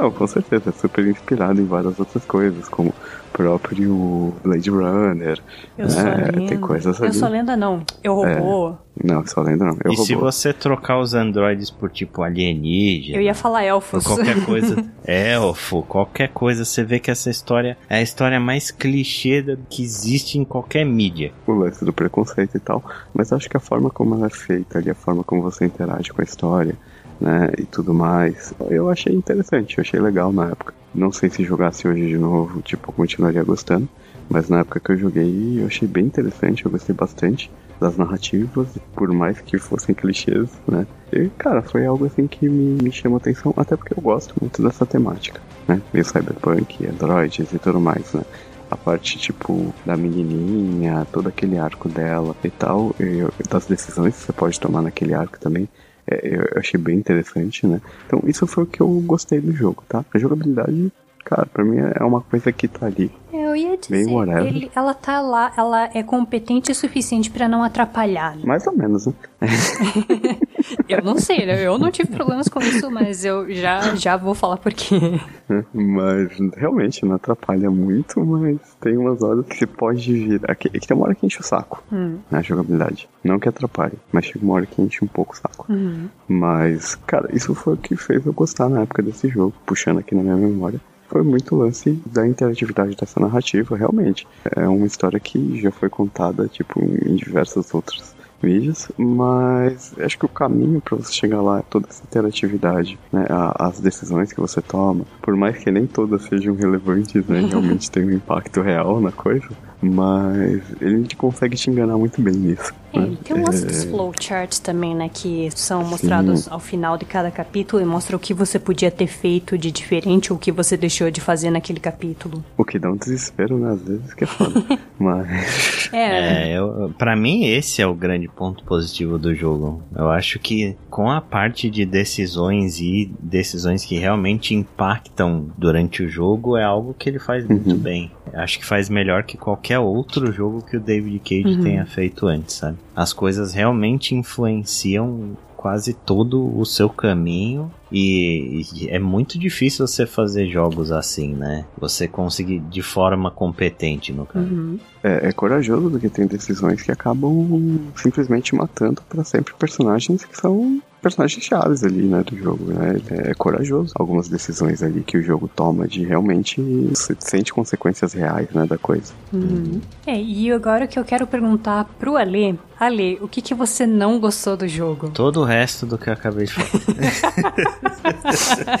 Não, 0.00 0.10
com 0.10 0.26
certeza, 0.26 0.70
é 0.70 0.72
super 0.72 1.06
inspirado 1.06 1.60
em 1.60 1.64
várias 1.66 1.98
outras 1.98 2.24
coisas, 2.24 2.68
como 2.68 2.88
o 2.90 2.94
próprio 3.32 4.32
Blade 4.42 4.70
Runner. 4.70 5.38
Eu 5.76 5.86
É, 5.86 5.88
sou 5.90 6.02
tem 6.32 6.40
lenda. 6.48 6.58
coisas 6.58 7.00
Eu 7.00 7.12
sou 7.12 7.28
lenda, 7.28 7.56
não. 7.56 7.82
Eu 8.02 8.14
robô. 8.14 8.74
Não, 9.02 9.26
só 9.26 9.40
lembra 9.42 9.68
não. 9.68 9.78
Eu 9.84 9.92
E 9.92 9.96
se 9.98 10.14
robô. 10.14 10.26
você 10.26 10.52
trocar 10.52 10.98
os 11.00 11.14
androides 11.14 11.70
por 11.70 11.90
tipo 11.90 12.22
alienígena, 12.22 13.16
Eu 13.18 13.22
ia 13.22 13.34
falar 13.34 13.60
por 13.60 13.66
elfos. 13.66 14.06
qualquer 14.06 14.42
coisa, 14.44 14.84
elfo, 15.04 15.82
qualquer 15.82 16.28
coisa, 16.28 16.64
você 16.64 16.82
vê 16.82 16.98
que 16.98 17.10
essa 17.10 17.30
história 17.30 17.76
é 17.88 17.96
a 17.96 18.02
história 18.02 18.38
mais 18.40 18.70
clichê 18.70 19.42
da- 19.42 19.56
que 19.68 19.82
existe 19.82 20.38
em 20.38 20.44
qualquer 20.44 20.84
mídia. 20.84 21.32
o 21.46 21.52
lance 21.52 21.84
do 21.84 21.92
preconceito 21.92 22.56
e 22.56 22.60
tal, 22.60 22.82
mas 23.14 23.32
acho 23.32 23.48
que 23.50 23.56
a 23.56 23.60
forma 23.60 23.90
como 23.90 24.14
ela 24.14 24.26
é 24.26 24.30
feita 24.30 24.78
ali, 24.78 24.90
a 24.90 24.94
forma 24.94 25.22
como 25.24 25.42
você 25.42 25.64
interage 25.64 26.10
com 26.12 26.20
a 26.20 26.24
história, 26.24 26.74
né, 27.20 27.50
e 27.58 27.64
tudo 27.64 27.92
mais, 27.92 28.54
eu 28.70 28.88
achei 28.88 29.14
interessante, 29.14 29.78
eu 29.78 29.82
achei 29.82 30.00
legal 30.00 30.32
na 30.32 30.46
época. 30.46 30.74
Não 30.94 31.12
sei 31.12 31.30
se 31.30 31.44
jogasse 31.44 31.86
hoje 31.86 32.06
de 32.06 32.18
novo, 32.18 32.62
tipo, 32.62 32.92
continuaria 32.92 33.44
gostando, 33.44 33.88
mas 34.28 34.48
na 34.48 34.60
época 34.60 34.80
que 34.80 34.92
eu 34.92 34.96
joguei, 34.96 35.60
eu 35.60 35.66
achei 35.66 35.86
bem 35.86 36.06
interessante, 36.06 36.64
eu 36.64 36.70
gostei 36.70 36.94
bastante 36.94 37.50
das 37.80 37.96
narrativas, 37.96 38.68
por 38.94 39.12
mais 39.12 39.40
que 39.40 39.58
fossem 39.58 39.94
clichês, 39.94 40.50
né, 40.66 40.86
e, 41.12 41.28
cara, 41.38 41.62
foi 41.62 41.86
algo 41.86 42.06
assim 42.06 42.26
que 42.26 42.48
me, 42.48 42.82
me 42.82 42.92
chamou 42.92 43.18
atenção, 43.18 43.52
até 43.56 43.76
porque 43.76 43.94
eu 43.96 44.02
gosto 44.02 44.34
muito 44.40 44.62
dessa 44.62 44.86
temática, 44.86 45.40
né, 45.68 45.80
meio 45.92 46.04
cyberpunk, 46.04 46.86
androids 46.86 47.52
e 47.52 47.58
tudo 47.58 47.80
mais, 47.80 48.12
né. 48.14 48.22
A 48.70 48.76
parte, 48.76 49.18
tipo, 49.18 49.74
da 49.84 49.96
menininha, 49.96 51.04
todo 51.10 51.28
aquele 51.28 51.58
arco 51.58 51.88
dela 51.88 52.36
e 52.44 52.50
tal, 52.50 52.94
e 53.00 53.48
das 53.48 53.66
decisões 53.66 54.16
que 54.16 54.22
você 54.26 54.32
pode 54.32 54.60
tomar 54.60 54.80
naquele 54.80 55.12
arco 55.12 55.40
também, 55.40 55.68
é, 56.10 56.20
eu 56.36 56.58
achei 56.58 56.78
bem 56.80 56.96
interessante, 56.98 57.66
né? 57.66 57.80
Então, 58.06 58.20
isso 58.26 58.46
foi 58.46 58.64
o 58.64 58.66
que 58.66 58.80
eu 58.80 58.88
gostei 59.06 59.40
do 59.40 59.52
jogo, 59.52 59.82
tá? 59.88 60.04
A 60.12 60.18
jogabilidade, 60.18 60.92
cara, 61.24 61.46
pra 61.46 61.64
mim 61.64 61.78
é 61.78 62.02
uma 62.04 62.20
coisa 62.20 62.50
que 62.52 62.66
tá 62.68 62.86
ali. 62.86 63.10
Eu 63.32 63.54
ia 63.56 63.78
Bem 63.88 64.00
dizer, 64.04 64.12
whatever. 64.12 64.46
ele- 64.46 64.70
ela 64.74 64.92
tá 64.94 65.20
lá, 65.20 65.52
ela 65.56 65.88
é 65.94 66.02
competente 66.02 66.70
o 66.72 66.74
suficiente 66.74 67.30
pra 67.30 67.48
não 67.48 67.62
atrapalhar. 67.62 68.36
né? 68.36 68.42
Mais 68.44 68.66
ou 68.66 68.76
menos, 68.76 69.06
né? 69.06 69.12
Eu 70.88 71.02
não 71.02 71.18
sei, 71.18 71.46
né? 71.46 71.64
eu 71.64 71.78
não 71.78 71.90
tive 71.90 72.10
problemas 72.10 72.48
com 72.48 72.60
isso, 72.60 72.90
mas 72.90 73.24
eu 73.24 73.50
já, 73.52 73.94
já 73.94 74.16
vou 74.16 74.34
falar 74.34 74.56
por 74.56 74.72
quê. 74.72 75.20
Mas 75.72 76.28
realmente 76.56 77.04
não 77.04 77.14
atrapalha 77.16 77.70
muito, 77.70 78.24
mas 78.24 78.58
tem 78.80 78.96
umas 78.96 79.22
horas 79.22 79.44
que 79.46 79.56
você 79.56 79.66
pode 79.66 80.12
vir. 80.12 80.40
Aqui, 80.50 80.68
é 80.72 80.78
que 80.78 80.86
tem 80.86 80.96
uma 80.96 81.06
hora 81.06 81.14
que 81.14 81.26
enche 81.26 81.40
o 81.40 81.42
saco 81.44 81.82
Hum. 81.92 82.18
na 82.30 82.40
jogabilidade. 82.42 83.08
Não 83.24 83.38
que 83.38 83.48
atrapalhe, 83.48 83.94
mas 84.12 84.24
chega 84.26 84.44
uma 84.44 84.54
hora 84.54 84.66
que 84.66 84.80
enche 84.80 85.04
um 85.04 85.08
pouco 85.08 85.34
o 85.34 85.36
saco. 85.36 85.66
Uhum. 85.68 86.08
Mas, 86.28 86.94
cara, 87.06 87.28
isso 87.32 87.54
foi 87.54 87.74
o 87.74 87.76
que 87.76 87.96
fez 87.96 88.24
eu 88.24 88.32
gostar 88.32 88.68
na 88.68 88.82
época 88.82 89.02
desse 89.02 89.28
jogo, 89.28 89.52
puxando 89.66 89.98
aqui 89.98 90.14
na 90.14 90.22
minha 90.22 90.36
memória. 90.36 90.80
Foi 91.08 91.22
muito 91.22 91.56
lance 91.56 92.00
da 92.06 92.26
interatividade 92.26 92.94
dessa 92.96 93.18
narrativa, 93.18 93.76
realmente. 93.76 94.26
É 94.56 94.68
uma 94.68 94.86
história 94.86 95.18
que 95.18 95.60
já 95.60 95.70
foi 95.72 95.88
contada, 95.88 96.46
tipo, 96.46 96.80
em 96.80 97.16
diversas 97.16 97.74
outras 97.74 98.14
mídias, 98.42 98.90
mas 98.96 99.94
acho 99.98 100.18
que 100.18 100.24
o 100.24 100.28
caminho 100.28 100.80
para 100.80 100.96
você 100.96 101.12
chegar 101.12 101.40
lá 101.42 101.60
é 101.60 101.64
toda 101.68 101.88
essa 101.88 102.02
interatividade, 102.04 102.98
né? 103.12 103.26
As 103.56 103.80
decisões 103.80 104.32
que 104.32 104.40
você 104.40 104.60
toma, 104.60 105.04
por 105.22 105.36
mais 105.36 105.58
que 105.58 105.70
nem 105.70 105.86
todas 105.86 106.22
sejam 106.24 106.54
relevantes, 106.54 107.24
né? 107.26 107.40
Realmente 107.48 107.90
tem 107.90 108.04
um 108.04 108.12
impacto 108.12 108.60
real 108.60 109.00
na 109.00 109.12
coisa, 109.12 109.48
mas 109.82 110.62
ele 110.80 111.06
consegue 111.16 111.56
te 111.56 111.70
enganar 111.70 111.96
muito 111.98 112.20
bem 112.20 112.34
nisso. 112.34 112.72
É, 112.92 112.98
né? 112.98 113.16
tem 113.22 113.36
um 113.36 113.44
lance 113.44 113.64
dos 113.64 113.84
É, 113.84 113.88
flowcharts 113.88 114.58
também, 114.58 114.94
né? 114.94 115.08
Que 115.12 115.48
são 115.54 115.84
mostrados 115.84 116.48
ao 116.50 116.58
final 116.58 116.98
de 116.98 117.04
cada 117.04 117.30
capítulo 117.30 117.80
e 117.80 117.84
mostra 117.86 118.16
o 118.16 118.18
que 118.18 118.34
você 118.34 118.58
podia 118.58 118.90
ter 118.90 119.06
feito 119.06 119.56
de 119.56 119.70
diferente 119.70 120.32
ou 120.32 120.36
o 120.36 120.40
que 120.40 120.50
você 120.50 120.76
deixou 120.76 121.08
de 121.10 121.20
fazer 121.20 121.50
naquele 121.50 121.78
capítulo. 121.78 122.44
O 122.58 122.64
que 122.64 122.78
dá 122.78 122.90
um 122.90 122.96
desespero, 122.96 123.56
né? 123.58 123.70
Às 123.72 123.82
vezes 123.82 124.14
que 124.14 124.24
é 124.24 124.26
foda. 124.26 124.64
Mas. 124.98 125.88
É, 125.92 126.50
É, 126.50 126.58
eu, 126.58 126.92
pra 126.98 127.14
mim 127.16 127.44
esse 127.44 127.80
é 127.80 127.86
o 127.86 127.94
grande 127.94 128.28
ponto 128.28 128.64
positivo 128.64 129.18
do 129.18 129.34
jogo. 129.34 129.82
Eu 129.96 130.10
acho 130.10 130.38
que 130.40 130.76
com 130.90 131.08
a 131.10 131.20
parte 131.20 131.70
de 131.70 131.86
decisões 131.86 132.80
e 132.80 133.10
decisões 133.20 133.84
que 133.84 133.96
realmente 133.98 134.54
impactam 134.54 135.46
durante 135.56 136.02
o 136.02 136.08
jogo 136.08 136.56
é 136.56 136.64
algo 136.64 136.92
que 136.98 137.08
ele 137.08 137.18
faz 137.20 137.46
muito 137.46 137.70
Uhum. 137.70 137.76
bem. 137.78 138.10
Eu 138.32 138.40
acho 138.40 138.58
que 138.58 138.64
faz 138.66 138.88
melhor 138.88 139.22
que 139.24 139.36
qualquer 139.36 139.69
outro 139.78 140.32
jogo 140.32 140.62
que 140.62 140.76
o 140.76 140.80
David 140.80 141.20
Cage 141.20 141.56
Uhum. 141.56 141.62
tenha 141.62 141.86
feito 141.86 142.26
antes, 142.26 142.56
sabe? 142.56 142.76
As 142.96 143.12
coisas 143.12 143.52
realmente 143.52 144.14
influenciam 144.14 145.36
quase 145.56 145.92
todo 145.92 146.58
o 146.58 146.64
seu 146.64 146.88
caminho 146.88 147.70
e, 147.92 148.62
e 148.74 148.88
é 148.88 148.98
muito 148.98 149.38
difícil 149.38 149.86
você 149.86 150.06
fazer 150.06 150.48
jogos 150.48 150.90
assim, 150.90 151.34
né? 151.34 151.66
Você 151.78 152.08
conseguir 152.08 152.60
de 152.60 152.80
forma 152.80 153.30
competente 153.30 154.10
no 154.10 154.24
caso. 154.24 154.46
uhum. 154.46 154.78
É, 155.04 155.28
é 155.28 155.32
corajoso 155.32 155.90
porque 155.90 156.08
tem 156.08 156.26
decisões 156.26 156.80
que 156.82 156.90
acabam 156.90 157.78
simplesmente 157.96 158.54
matando 158.54 159.02
pra 159.08 159.22
sempre 159.22 159.52
personagens 159.58 160.24
que 160.24 160.36
são 160.36 160.80
personagens 161.00 161.44
chaves 161.44 161.82
ali, 161.82 162.02
né, 162.02 162.22
do 162.22 162.36
jogo, 162.36 162.72
né? 162.72 163.00
É, 163.10 163.30
é 163.30 163.34
corajoso. 163.34 163.92
Algumas 163.96 164.28
decisões 164.28 164.82
ali 164.82 165.02
que 165.02 165.18
o 165.18 165.22
jogo 165.22 165.48
toma 165.48 165.88
de 165.88 166.04
realmente 166.04 166.60
você 166.60 167.16
sente 167.18 167.52
consequências 167.52 168.12
reais, 168.12 168.48
né, 168.50 168.66
da 168.66 168.78
coisa. 168.78 169.12
Uhum. 169.32 169.80
É, 170.06 170.20
e 170.20 170.50
agora 170.52 170.84
o 170.84 170.88
que 170.88 170.98
eu 170.98 171.04
quero 171.04 171.26
perguntar 171.26 171.84
pro 171.98 172.16
Ale, 172.16 172.58
Ale, 172.78 173.18
o 173.20 173.28
que, 173.28 173.42
que 173.42 173.54
você 173.54 173.86
não 173.86 174.18
gostou 174.18 174.56
do 174.56 174.68
jogo? 174.68 175.10
Todo 175.10 175.40
o 175.40 175.44
resto 175.44 175.86
do 175.86 175.98
que 175.98 176.08
eu 176.08 176.14
acabei 176.14 176.46
de 176.46 176.52
falar. 176.52 176.70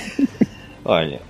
Olha, 0.84 1.20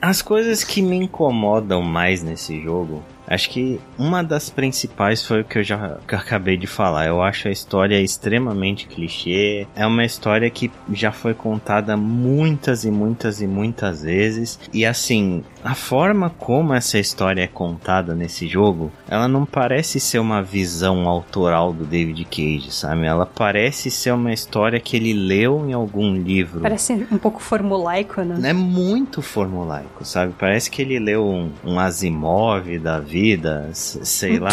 as 0.00 0.22
coisas 0.22 0.64
que 0.64 0.80
me 0.80 0.96
incomodam 0.96 1.82
mais 1.82 2.22
nesse 2.22 2.60
jogo, 2.62 3.02
acho 3.32 3.50
que 3.50 3.80
uma 3.98 4.22
das 4.22 4.50
principais 4.50 5.24
foi 5.24 5.40
o 5.40 5.44
que 5.44 5.58
eu 5.58 5.62
já 5.62 5.98
que 6.06 6.14
eu 6.14 6.18
acabei 6.18 6.56
de 6.56 6.66
falar. 6.66 7.06
Eu 7.06 7.22
acho 7.22 7.48
a 7.48 7.50
história 7.50 8.00
extremamente 8.00 8.86
clichê. 8.86 9.66
É 9.74 9.86
uma 9.86 10.04
história 10.04 10.48
que 10.50 10.70
já 10.92 11.10
foi 11.10 11.34
contada 11.34 11.96
muitas 11.96 12.84
e 12.84 12.90
muitas 12.90 13.40
e 13.40 13.46
muitas 13.46 14.02
vezes. 14.02 14.58
E 14.72 14.84
assim, 14.84 15.42
a 15.64 15.74
forma 15.74 16.30
como 16.30 16.74
essa 16.74 16.98
história 16.98 17.42
é 17.42 17.46
contada 17.46 18.14
nesse 18.14 18.48
jogo, 18.48 18.90
ela 19.08 19.28
não 19.28 19.44
parece 19.44 20.00
ser 20.00 20.18
uma 20.18 20.42
visão 20.42 21.08
autoral 21.08 21.72
do 21.72 21.84
David 21.84 22.24
Cage, 22.24 22.72
sabe? 22.72 23.06
Ela 23.06 23.26
parece 23.26 23.90
ser 23.90 24.12
uma 24.12 24.32
história 24.32 24.80
que 24.80 24.96
ele 24.96 25.12
leu 25.12 25.68
em 25.68 25.72
algum 25.72 26.14
livro. 26.16 26.60
Parece 26.60 27.06
um 27.10 27.18
pouco 27.18 27.40
formulaico, 27.40 28.22
né? 28.22 28.50
É 28.50 28.52
muito 28.52 29.22
formulaico, 29.22 30.04
sabe? 30.04 30.34
Parece 30.38 30.70
que 30.70 30.82
ele 30.82 30.98
leu 30.98 31.24
um, 31.24 31.50
um 31.64 31.78
Asimov 31.78 32.78
da 32.78 32.98
vida, 32.98 33.70
sei 33.72 34.38
lá. 34.38 34.50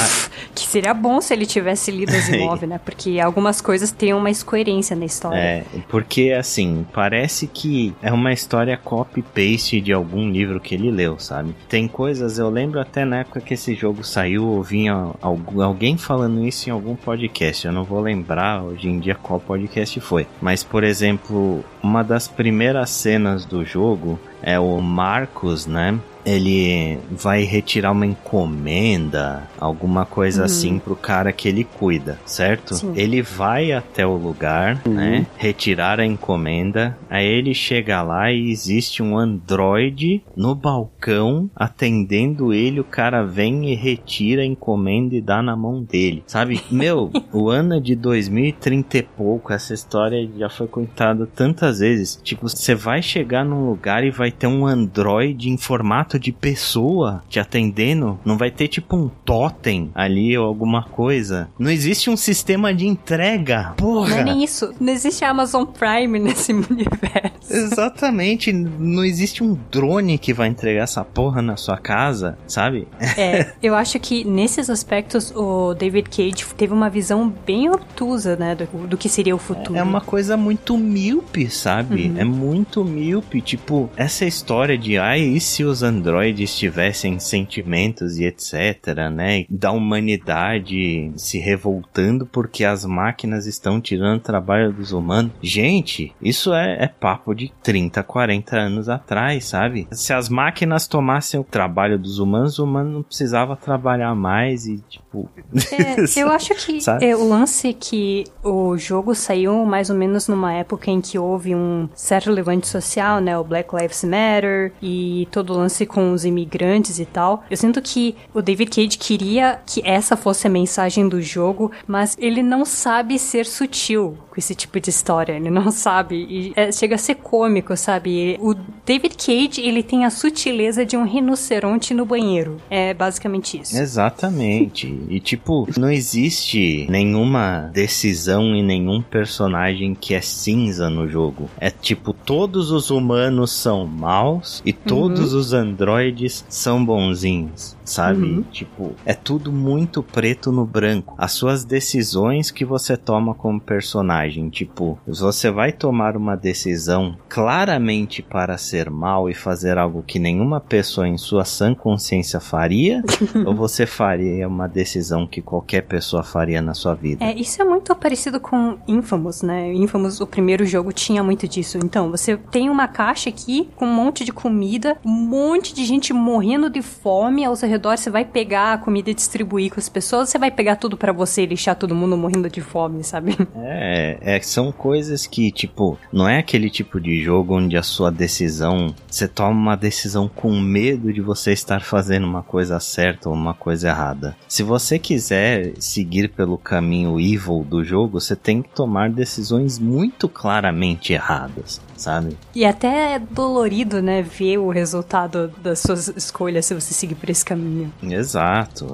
Que 0.53 0.67
seria 0.67 0.93
bom 0.93 1.21
se 1.21 1.33
ele 1.33 1.45
tivesse 1.45 1.89
lido 1.91 2.15
Asimov, 2.15 2.65
né? 2.67 2.79
Porque 2.83 3.19
algumas 3.19 3.61
coisas 3.61 3.91
têm 3.91 4.13
uma 4.13 4.29
incoerência 4.29 4.95
na 4.95 5.05
história. 5.05 5.37
É, 5.37 5.65
porque 5.87 6.31
assim, 6.37 6.85
parece 6.93 7.47
que 7.47 7.93
é 8.01 8.11
uma 8.11 8.31
história 8.31 8.77
copy-paste 8.77 9.81
de 9.81 9.91
algum 9.91 10.29
livro 10.29 10.59
que 10.59 10.75
ele 10.75 10.91
leu, 10.91 10.98
sabe? 11.19 11.55
Tem 11.67 11.87
coisas, 11.87 12.37
eu 12.39 12.49
lembro 12.49 12.79
até 12.79 13.05
na 13.05 13.19
época 13.19 13.39
que 13.41 13.53
esse 13.53 13.73
jogo 13.75 14.03
saiu, 14.03 14.55
eu 14.55 14.63
vinha 14.63 15.11
algu- 15.21 15.61
alguém 15.61 15.97
falando 15.97 16.45
isso 16.45 16.69
em 16.69 16.71
algum 16.71 16.95
podcast. 16.95 17.65
Eu 17.67 17.73
não 17.73 17.83
vou 17.83 18.01
lembrar 18.01 18.63
hoje 18.63 18.87
em 18.89 18.99
dia 18.99 19.15
qual 19.15 19.39
podcast 19.39 19.99
foi. 19.99 20.27
Mas, 20.41 20.63
por 20.63 20.83
exemplo, 20.83 21.63
uma 21.81 22.03
das 22.03 22.27
primeiras 22.27 22.89
cenas 22.89 23.45
do 23.45 23.63
jogo 23.63 24.19
é 24.41 24.59
o 24.59 24.79
Marcos, 24.81 25.65
né? 25.65 25.97
Ele 26.29 26.97
vai 27.11 27.43
retirar 27.43 27.91
uma 27.91 28.05
encomenda, 28.05 29.43
alguma 29.59 30.05
coisa 30.05 30.39
Uhum. 30.41 30.45
assim 30.45 30.79
pro 30.79 30.95
cara 30.95 31.31
que 31.31 31.47
ele 31.47 31.63
cuida, 31.63 32.19
certo? 32.25 32.75
Sim. 32.75 32.93
Ele 32.95 33.21
vai 33.21 33.71
até 33.71 34.05
o 34.05 34.15
lugar, 34.15 34.81
Uhum. 34.85 34.93
né? 34.93 35.25
Retirar 35.37 35.99
a 35.99 36.05
encomenda. 36.05 36.97
Aí 37.09 37.25
ele 37.25 37.53
chega 37.53 38.01
lá 38.01 38.31
e 38.31 38.51
existe 38.51 39.01
um 39.01 39.17
androide 39.17 40.21
no 40.35 40.53
balcão 40.55 41.49
atendendo 41.55 42.53
ele. 42.53 42.79
O 42.79 42.83
cara 42.83 43.23
vem 43.23 43.71
e 43.71 43.75
retira 43.75 44.41
a 44.41 44.45
encomenda 44.45 45.15
e 45.15 45.21
dá 45.21 45.41
na 45.41 45.55
mão 45.55 45.83
dele, 45.83 46.23
sabe? 46.27 46.61
Meu, 46.69 47.11
o 47.33 47.49
ano 47.49 47.75
é 47.75 47.79
de 47.79 47.95
2030 47.95 48.97
e 48.97 49.03
pouco. 49.03 49.51
Essa 49.51 49.73
história 49.73 50.29
já 50.37 50.49
foi 50.49 50.67
contada 50.67 51.25
tantas 51.25 51.79
vezes. 51.79 52.19
Tipo, 52.23 52.47
você 52.47 52.75
vai 52.75 53.01
chegar 53.01 53.43
num 53.43 53.65
lugar 53.69 54.03
e 54.03 54.11
vai 54.11 54.31
ter 54.31 54.47
um 54.47 54.65
androide 54.67 55.49
em 55.49 55.57
formato 55.57 56.18
de 56.19 56.31
pessoa 56.31 57.23
te 57.29 57.39
atendendo, 57.39 58.19
não 58.25 58.37
vai 58.37 58.51
ter 58.51 58.67
tipo 58.67 58.95
um 58.95 59.09
totem 59.23 59.91
ali 59.95 60.37
ou 60.37 60.45
alguma 60.45 60.83
coisa. 60.83 61.49
Não 61.57 61.71
existe 61.71 62.09
um 62.09 62.17
sistema 62.17 62.73
de 62.73 62.85
entrega. 62.85 63.73
Porra! 63.77 64.09
Não 64.09 64.17
é 64.17 64.23
nem 64.23 64.43
isso. 64.43 64.73
Não 64.79 64.91
existe 64.91 65.23
Amazon 65.23 65.65
Prime 65.65 66.19
nesse 66.19 66.51
universo. 66.51 67.49
Exatamente. 67.49 68.51
Não 68.51 69.03
existe 69.03 69.43
um 69.43 69.57
drone 69.71 70.17
que 70.17 70.33
vai 70.33 70.47
entregar 70.47 70.83
essa 70.83 71.03
porra 71.03 71.41
na 71.41 71.55
sua 71.55 71.77
casa, 71.77 72.37
sabe? 72.47 72.87
É, 73.17 73.53
eu 73.63 73.75
acho 73.75 73.99
que 73.99 74.23
nesses 74.23 74.69
aspectos 74.69 75.31
o 75.35 75.73
David 75.73 76.09
Cage 76.09 76.45
teve 76.55 76.73
uma 76.73 76.89
visão 76.89 77.33
bem 77.45 77.69
obtusa, 77.69 78.35
né, 78.35 78.55
do, 78.55 78.65
do 78.87 78.97
que 78.97 79.07
seria 79.07 79.35
o 79.35 79.39
futuro. 79.39 79.77
É 79.77 79.83
uma 79.83 80.01
coisa 80.01 80.35
muito 80.35 80.77
míope, 80.77 81.49
sabe? 81.49 82.09
Uhum. 82.09 82.17
É 82.17 82.23
muito 82.23 82.83
míope. 82.83 83.41
Tipo, 83.41 83.89
essa 83.95 84.25
história 84.25 84.77
de, 84.77 84.97
ai, 84.97 85.21
e 85.21 85.39
se 85.39 85.63
os 85.63 85.83
androides 85.83 86.08
tivessem 86.55 87.19
sentimentos 87.19 88.17
e 88.17 88.25
etc, 88.25 89.09
né? 89.11 89.45
Da 89.49 89.71
humanidade 89.71 91.11
se 91.15 91.37
revoltando 91.37 92.25
porque 92.25 92.63
as 92.63 92.85
máquinas 92.85 93.45
estão 93.45 93.81
tirando 93.81 94.21
trabalho 94.21 94.71
dos 94.71 94.91
humanos. 94.91 95.31
Gente, 95.41 96.13
isso 96.21 96.53
é, 96.53 96.83
é 96.83 96.87
papo 96.87 97.33
de 97.33 97.51
30, 97.63 98.03
40 98.03 98.57
anos 98.57 98.89
atrás, 98.89 99.45
sabe? 99.45 99.87
Se 99.91 100.13
as 100.13 100.29
máquinas 100.29 100.87
tomassem 100.87 101.39
o 101.39 101.43
trabalho 101.43 101.97
dos 101.97 102.19
humanos, 102.19 102.59
o 102.59 102.63
humano 102.63 102.91
não 102.91 103.03
precisava 103.03 103.55
trabalhar 103.55 104.15
mais 104.15 104.65
e, 104.65 104.83
tipo. 105.09 105.29
É, 105.71 106.21
eu 106.21 106.29
acho 106.31 106.53
que 106.55 106.79
é, 107.01 107.15
o 107.15 107.27
lance 107.27 107.73
que 107.73 108.25
o 108.43 108.77
jogo 108.77 109.15
saiu 109.15 109.65
mais 109.65 109.89
ou 109.89 109.95
menos 109.95 110.27
numa 110.27 110.53
época 110.53 110.91
em 110.91 111.01
que 111.01 111.17
houve 111.17 111.55
um 111.55 111.89
certo 111.95 112.31
levante 112.31 112.67
social, 112.67 113.19
né? 113.19 113.37
O 113.37 113.43
Black 113.43 113.75
Lives 113.75 114.03
Matter 114.03 114.71
e 114.81 115.27
todo 115.31 115.53
o 115.53 115.57
lance 115.57 115.85
com 115.85 116.13
os 116.13 116.25
imigrantes 116.25 116.99
e 116.99 117.05
tal. 117.05 117.43
Eu 117.49 117.57
sinto 117.57 117.81
que 117.81 118.15
o 118.33 118.41
David 118.41 118.69
Cage 118.69 118.97
queria 118.97 119.59
que 119.65 119.81
essa 119.83 120.15
fosse 120.15 120.47
a 120.47 120.49
mensagem 120.49 121.07
do 121.07 121.21
jogo, 121.21 121.71
mas 121.87 122.15
ele 122.19 122.43
não 122.43 122.63
sabe 122.63 123.17
ser 123.17 123.45
sutil 123.45 124.17
com 124.29 124.35
esse 124.37 124.53
tipo 124.53 124.79
de 124.79 124.89
história. 124.89 125.33
Ele 125.33 125.49
não 125.49 125.71
sabe. 125.71 126.15
E 126.29 126.53
é, 126.55 126.71
chega 126.71 126.95
a 126.95 126.97
ser 126.97 127.15
cômico, 127.15 127.75
sabe? 127.75 128.37
O 128.39 128.53
David 128.85 129.15
Cage, 129.17 129.61
ele 129.61 129.81
tem 129.81 130.05
a 130.05 130.09
sutileza 130.09 130.85
de 130.85 130.95
um 130.95 131.03
rinoceronte 131.03 131.93
no 131.93 132.05
banheiro. 132.05 132.57
É 132.69 132.93
basicamente 132.93 133.59
isso. 133.59 133.77
Exatamente. 133.77 134.98
E 135.09 135.19
tipo, 135.19 135.67
não 135.77 135.89
existe 135.89 136.87
nenhuma 136.89 137.69
decisão 137.73 138.55
e 138.55 138.63
nenhum 138.63 139.01
personagem 139.01 139.95
que 139.95 140.13
é 140.13 140.21
cinza 140.21 140.89
no 140.89 141.07
jogo. 141.07 141.49
É 141.59 141.69
tipo, 141.69 142.13
todos 142.13 142.71
os 142.71 142.89
humanos 142.89 143.51
são 143.51 143.85
maus 143.85 144.61
e 144.65 144.73
todos 144.73 145.33
os 145.33 145.53
androides 145.53 146.45
são 146.49 146.83
bonzinhos. 146.83 147.77
Sabe? 147.83 148.21
Uhum. 148.21 148.43
Tipo, 148.51 148.95
é 149.03 149.15
tudo 149.15 149.51
muito 149.51 150.03
preto 150.03 150.51
no 150.51 150.63
branco. 150.63 151.15
As 151.17 151.31
suas 151.31 151.65
decisões 151.65 152.51
que 152.51 152.63
você 152.63 152.95
toma 152.95 153.33
como 153.33 153.59
personagem. 153.59 154.47
Tipo, 154.49 154.99
você 155.07 155.49
vai 155.49 155.71
tomar 155.71 156.15
uma 156.15 156.35
decisão 156.35 157.17
claramente 157.27 158.21
para 158.21 158.57
ser 158.59 158.91
mal 158.91 159.27
e 159.27 159.33
fazer 159.33 159.77
algo 159.79 160.03
que 160.05 160.19
nenhuma 160.19 160.59
pessoa 160.59 161.07
em 161.07 161.17
sua 161.17 161.45
sã 161.45 161.73
consciência 161.73 162.39
faria, 162.39 163.03
ou 163.45 163.55
você 163.55 163.85
faria 163.85 164.47
uma 164.47 164.67
decisão 164.89 165.27
que 165.27 165.41
qualquer 165.41 165.81
pessoa 165.83 166.23
faria 166.23 166.61
na 166.61 166.73
sua 166.73 166.95
vida. 166.95 167.23
É, 167.23 167.33
isso 167.33 167.61
é 167.61 167.65
muito 167.65 167.95
parecido 167.95 168.39
com 168.39 168.77
Infamous, 168.87 169.43
né? 169.43 169.71
Infamous, 169.73 170.19
o 170.19 170.25
primeiro 170.25 170.65
jogo, 170.65 170.91
tinha 170.91 171.23
muito 171.23 171.47
disso. 171.47 171.77
Então, 171.77 172.09
você 172.09 172.35
tem 172.35 172.69
uma 172.69 172.87
caixa 172.87 173.29
aqui 173.29 173.69
com 173.75 173.85
um 173.85 173.93
monte 173.93 174.25
de 174.25 174.31
comida, 174.31 174.97
um 175.05 175.11
monte 175.11 175.73
de 175.73 175.85
gente 175.85 176.11
morrendo 176.11 176.69
de 176.69 176.81
fome 176.81 177.45
ao 177.45 177.55
seu 177.55 177.69
redor. 177.69 177.97
Você 177.97 178.09
vai 178.09 178.25
pegar 178.25 178.73
a 178.73 178.77
comida 178.77 179.11
e 179.11 179.13
distribuir 179.13 179.71
com 179.71 179.79
as 179.79 179.87
pessoas, 179.87 180.29
você 180.29 180.39
vai 180.39 180.49
pegar 180.49 180.77
tudo 180.77 180.97
pra 180.97 181.11
você 181.11 181.43
e 181.43 181.47
deixar 181.47 181.75
todo 181.75 181.93
mundo 181.93 182.17
morrendo 182.17 182.49
de 182.49 182.61
fome, 182.61 183.03
sabe? 183.03 183.37
É, 183.55 184.17
é, 184.21 184.41
são 184.41 184.71
coisas 184.71 185.27
que, 185.27 185.51
tipo, 185.51 185.97
não 186.11 186.27
é 186.27 186.39
aquele 186.39 186.69
tipo 186.69 186.99
de 186.99 187.21
jogo 187.21 187.57
onde 187.57 187.77
a 187.77 187.83
sua 187.83 188.09
decisão, 188.09 188.93
você 189.07 189.27
toma 189.27 189.51
uma 189.51 189.75
decisão 189.75 190.27
com 190.27 190.59
medo 190.59 191.13
de 191.13 191.21
você 191.21 191.51
estar 191.51 191.81
fazendo 191.81 192.25
uma 192.25 192.41
coisa 192.41 192.79
certa 192.79 193.29
ou 193.29 193.35
uma 193.35 193.53
coisa 193.53 193.89
errada. 193.89 194.35
Se 194.47 194.63
você 194.63 194.78
quiser 194.97 195.73
seguir 195.79 196.29
pelo 196.29 196.57
caminho 196.57 197.19
evil 197.19 197.65
do 197.67 197.83
jogo, 197.83 198.19
você 198.19 198.35
tem 198.35 198.61
que 198.61 198.69
tomar 198.69 199.09
decisões 199.09 199.77
muito 199.77 200.29
claramente 200.29 201.13
erradas, 201.13 201.81
sabe? 201.99 202.37
E 202.55 202.65
até 202.65 203.15
é 203.15 203.19
dolorido, 203.19 204.01
né? 204.01 204.21
Ver 204.21 204.57
o 204.57 204.69
resultado 204.69 205.51
das 205.61 205.79
suas 205.79 206.07
escolhas 206.09 206.65
se 206.65 206.73
você 206.73 206.93
seguir 206.93 207.15
por 207.15 207.29
esse 207.29 207.43
caminho. 207.45 207.91
Exato, 208.01 208.87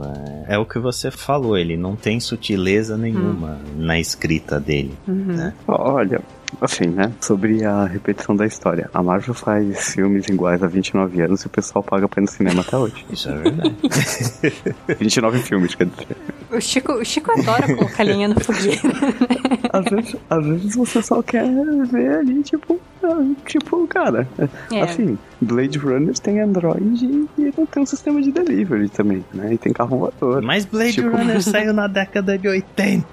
é, 0.48 0.56
é 0.56 0.58
o 0.58 0.66
que 0.66 0.80
você 0.80 1.10
falou, 1.12 1.58
ele 1.58 1.78
não 1.78 1.96
tem 1.96 2.20
sutileza 2.20 2.98
nenhuma 2.98 3.60
na 3.76 4.00
escrita 4.00 4.60
dele. 4.60 4.94
né? 5.08 5.54
Olha, 5.68 6.22
assim, 6.62 6.88
né? 6.88 7.12
Sobre 7.22 7.64
a 7.64 7.86
repetição 7.86 8.36
da 8.36 8.46
história. 8.46 8.90
A 8.94 9.02
Marvel 9.04 9.34
faz 9.34 9.94
filmes 9.94 10.28
iguais 10.28 10.62
há 10.64 10.68
29 10.68 11.22
anos 11.22 11.42
e 11.44 11.48
o 11.48 11.50
pessoal 11.50 11.84
paga 11.84 12.08
pra 12.08 12.22
ir 12.22 12.26
no 12.26 12.32
cinema 12.32 12.62
até 12.62 12.78
hoje. 12.78 13.06
Isso 13.10 13.30
é 13.30 13.36
verdade. 13.36 13.76
29 15.00 15.40
filmes, 15.40 15.76
quer 15.76 15.86
dizer. 15.88 16.18
O 16.56 16.62
Chico, 16.62 16.94
o 16.94 17.04
Chico 17.06 17.32
adora 17.32 17.76
colocar 17.76 18.04
lenha 18.04 18.28
no 18.28 18.40
fogueira. 18.40 18.82
Às 19.74 19.86
vezes, 19.86 20.16
às 20.30 20.46
vezes 20.46 20.76
você 20.76 21.02
só 21.02 21.22
quer 21.22 21.44
ver 21.92 22.20
ali, 22.20 22.42
tipo, 22.44 22.80
ah, 23.04 23.24
tipo, 23.46 23.86
cara. 23.88 24.28
É. 24.72 24.82
Assim, 24.82 25.18
Blade 25.42 25.78
Runners 25.78 26.20
tem 26.20 26.40
Android 26.40 27.06
e 27.38 27.54
não 27.58 27.66
tem 27.66 27.84
um 27.84 27.86
sistema 27.86 28.22
de 28.22 28.32
delivery 28.32 28.88
também, 28.90 29.24
né? 29.34 29.54
E 29.54 29.58
tem 29.58 29.74
carro 29.74 29.98
voador. 30.00 30.42
Mas 30.42 30.64
Blade 30.66 30.94
Tipo- 30.94 31.10
Runner 31.10 31.42
saiu 31.44 31.74
na 31.74 31.88
década 31.88 32.38
de 32.38 32.48
80. 32.48 33.06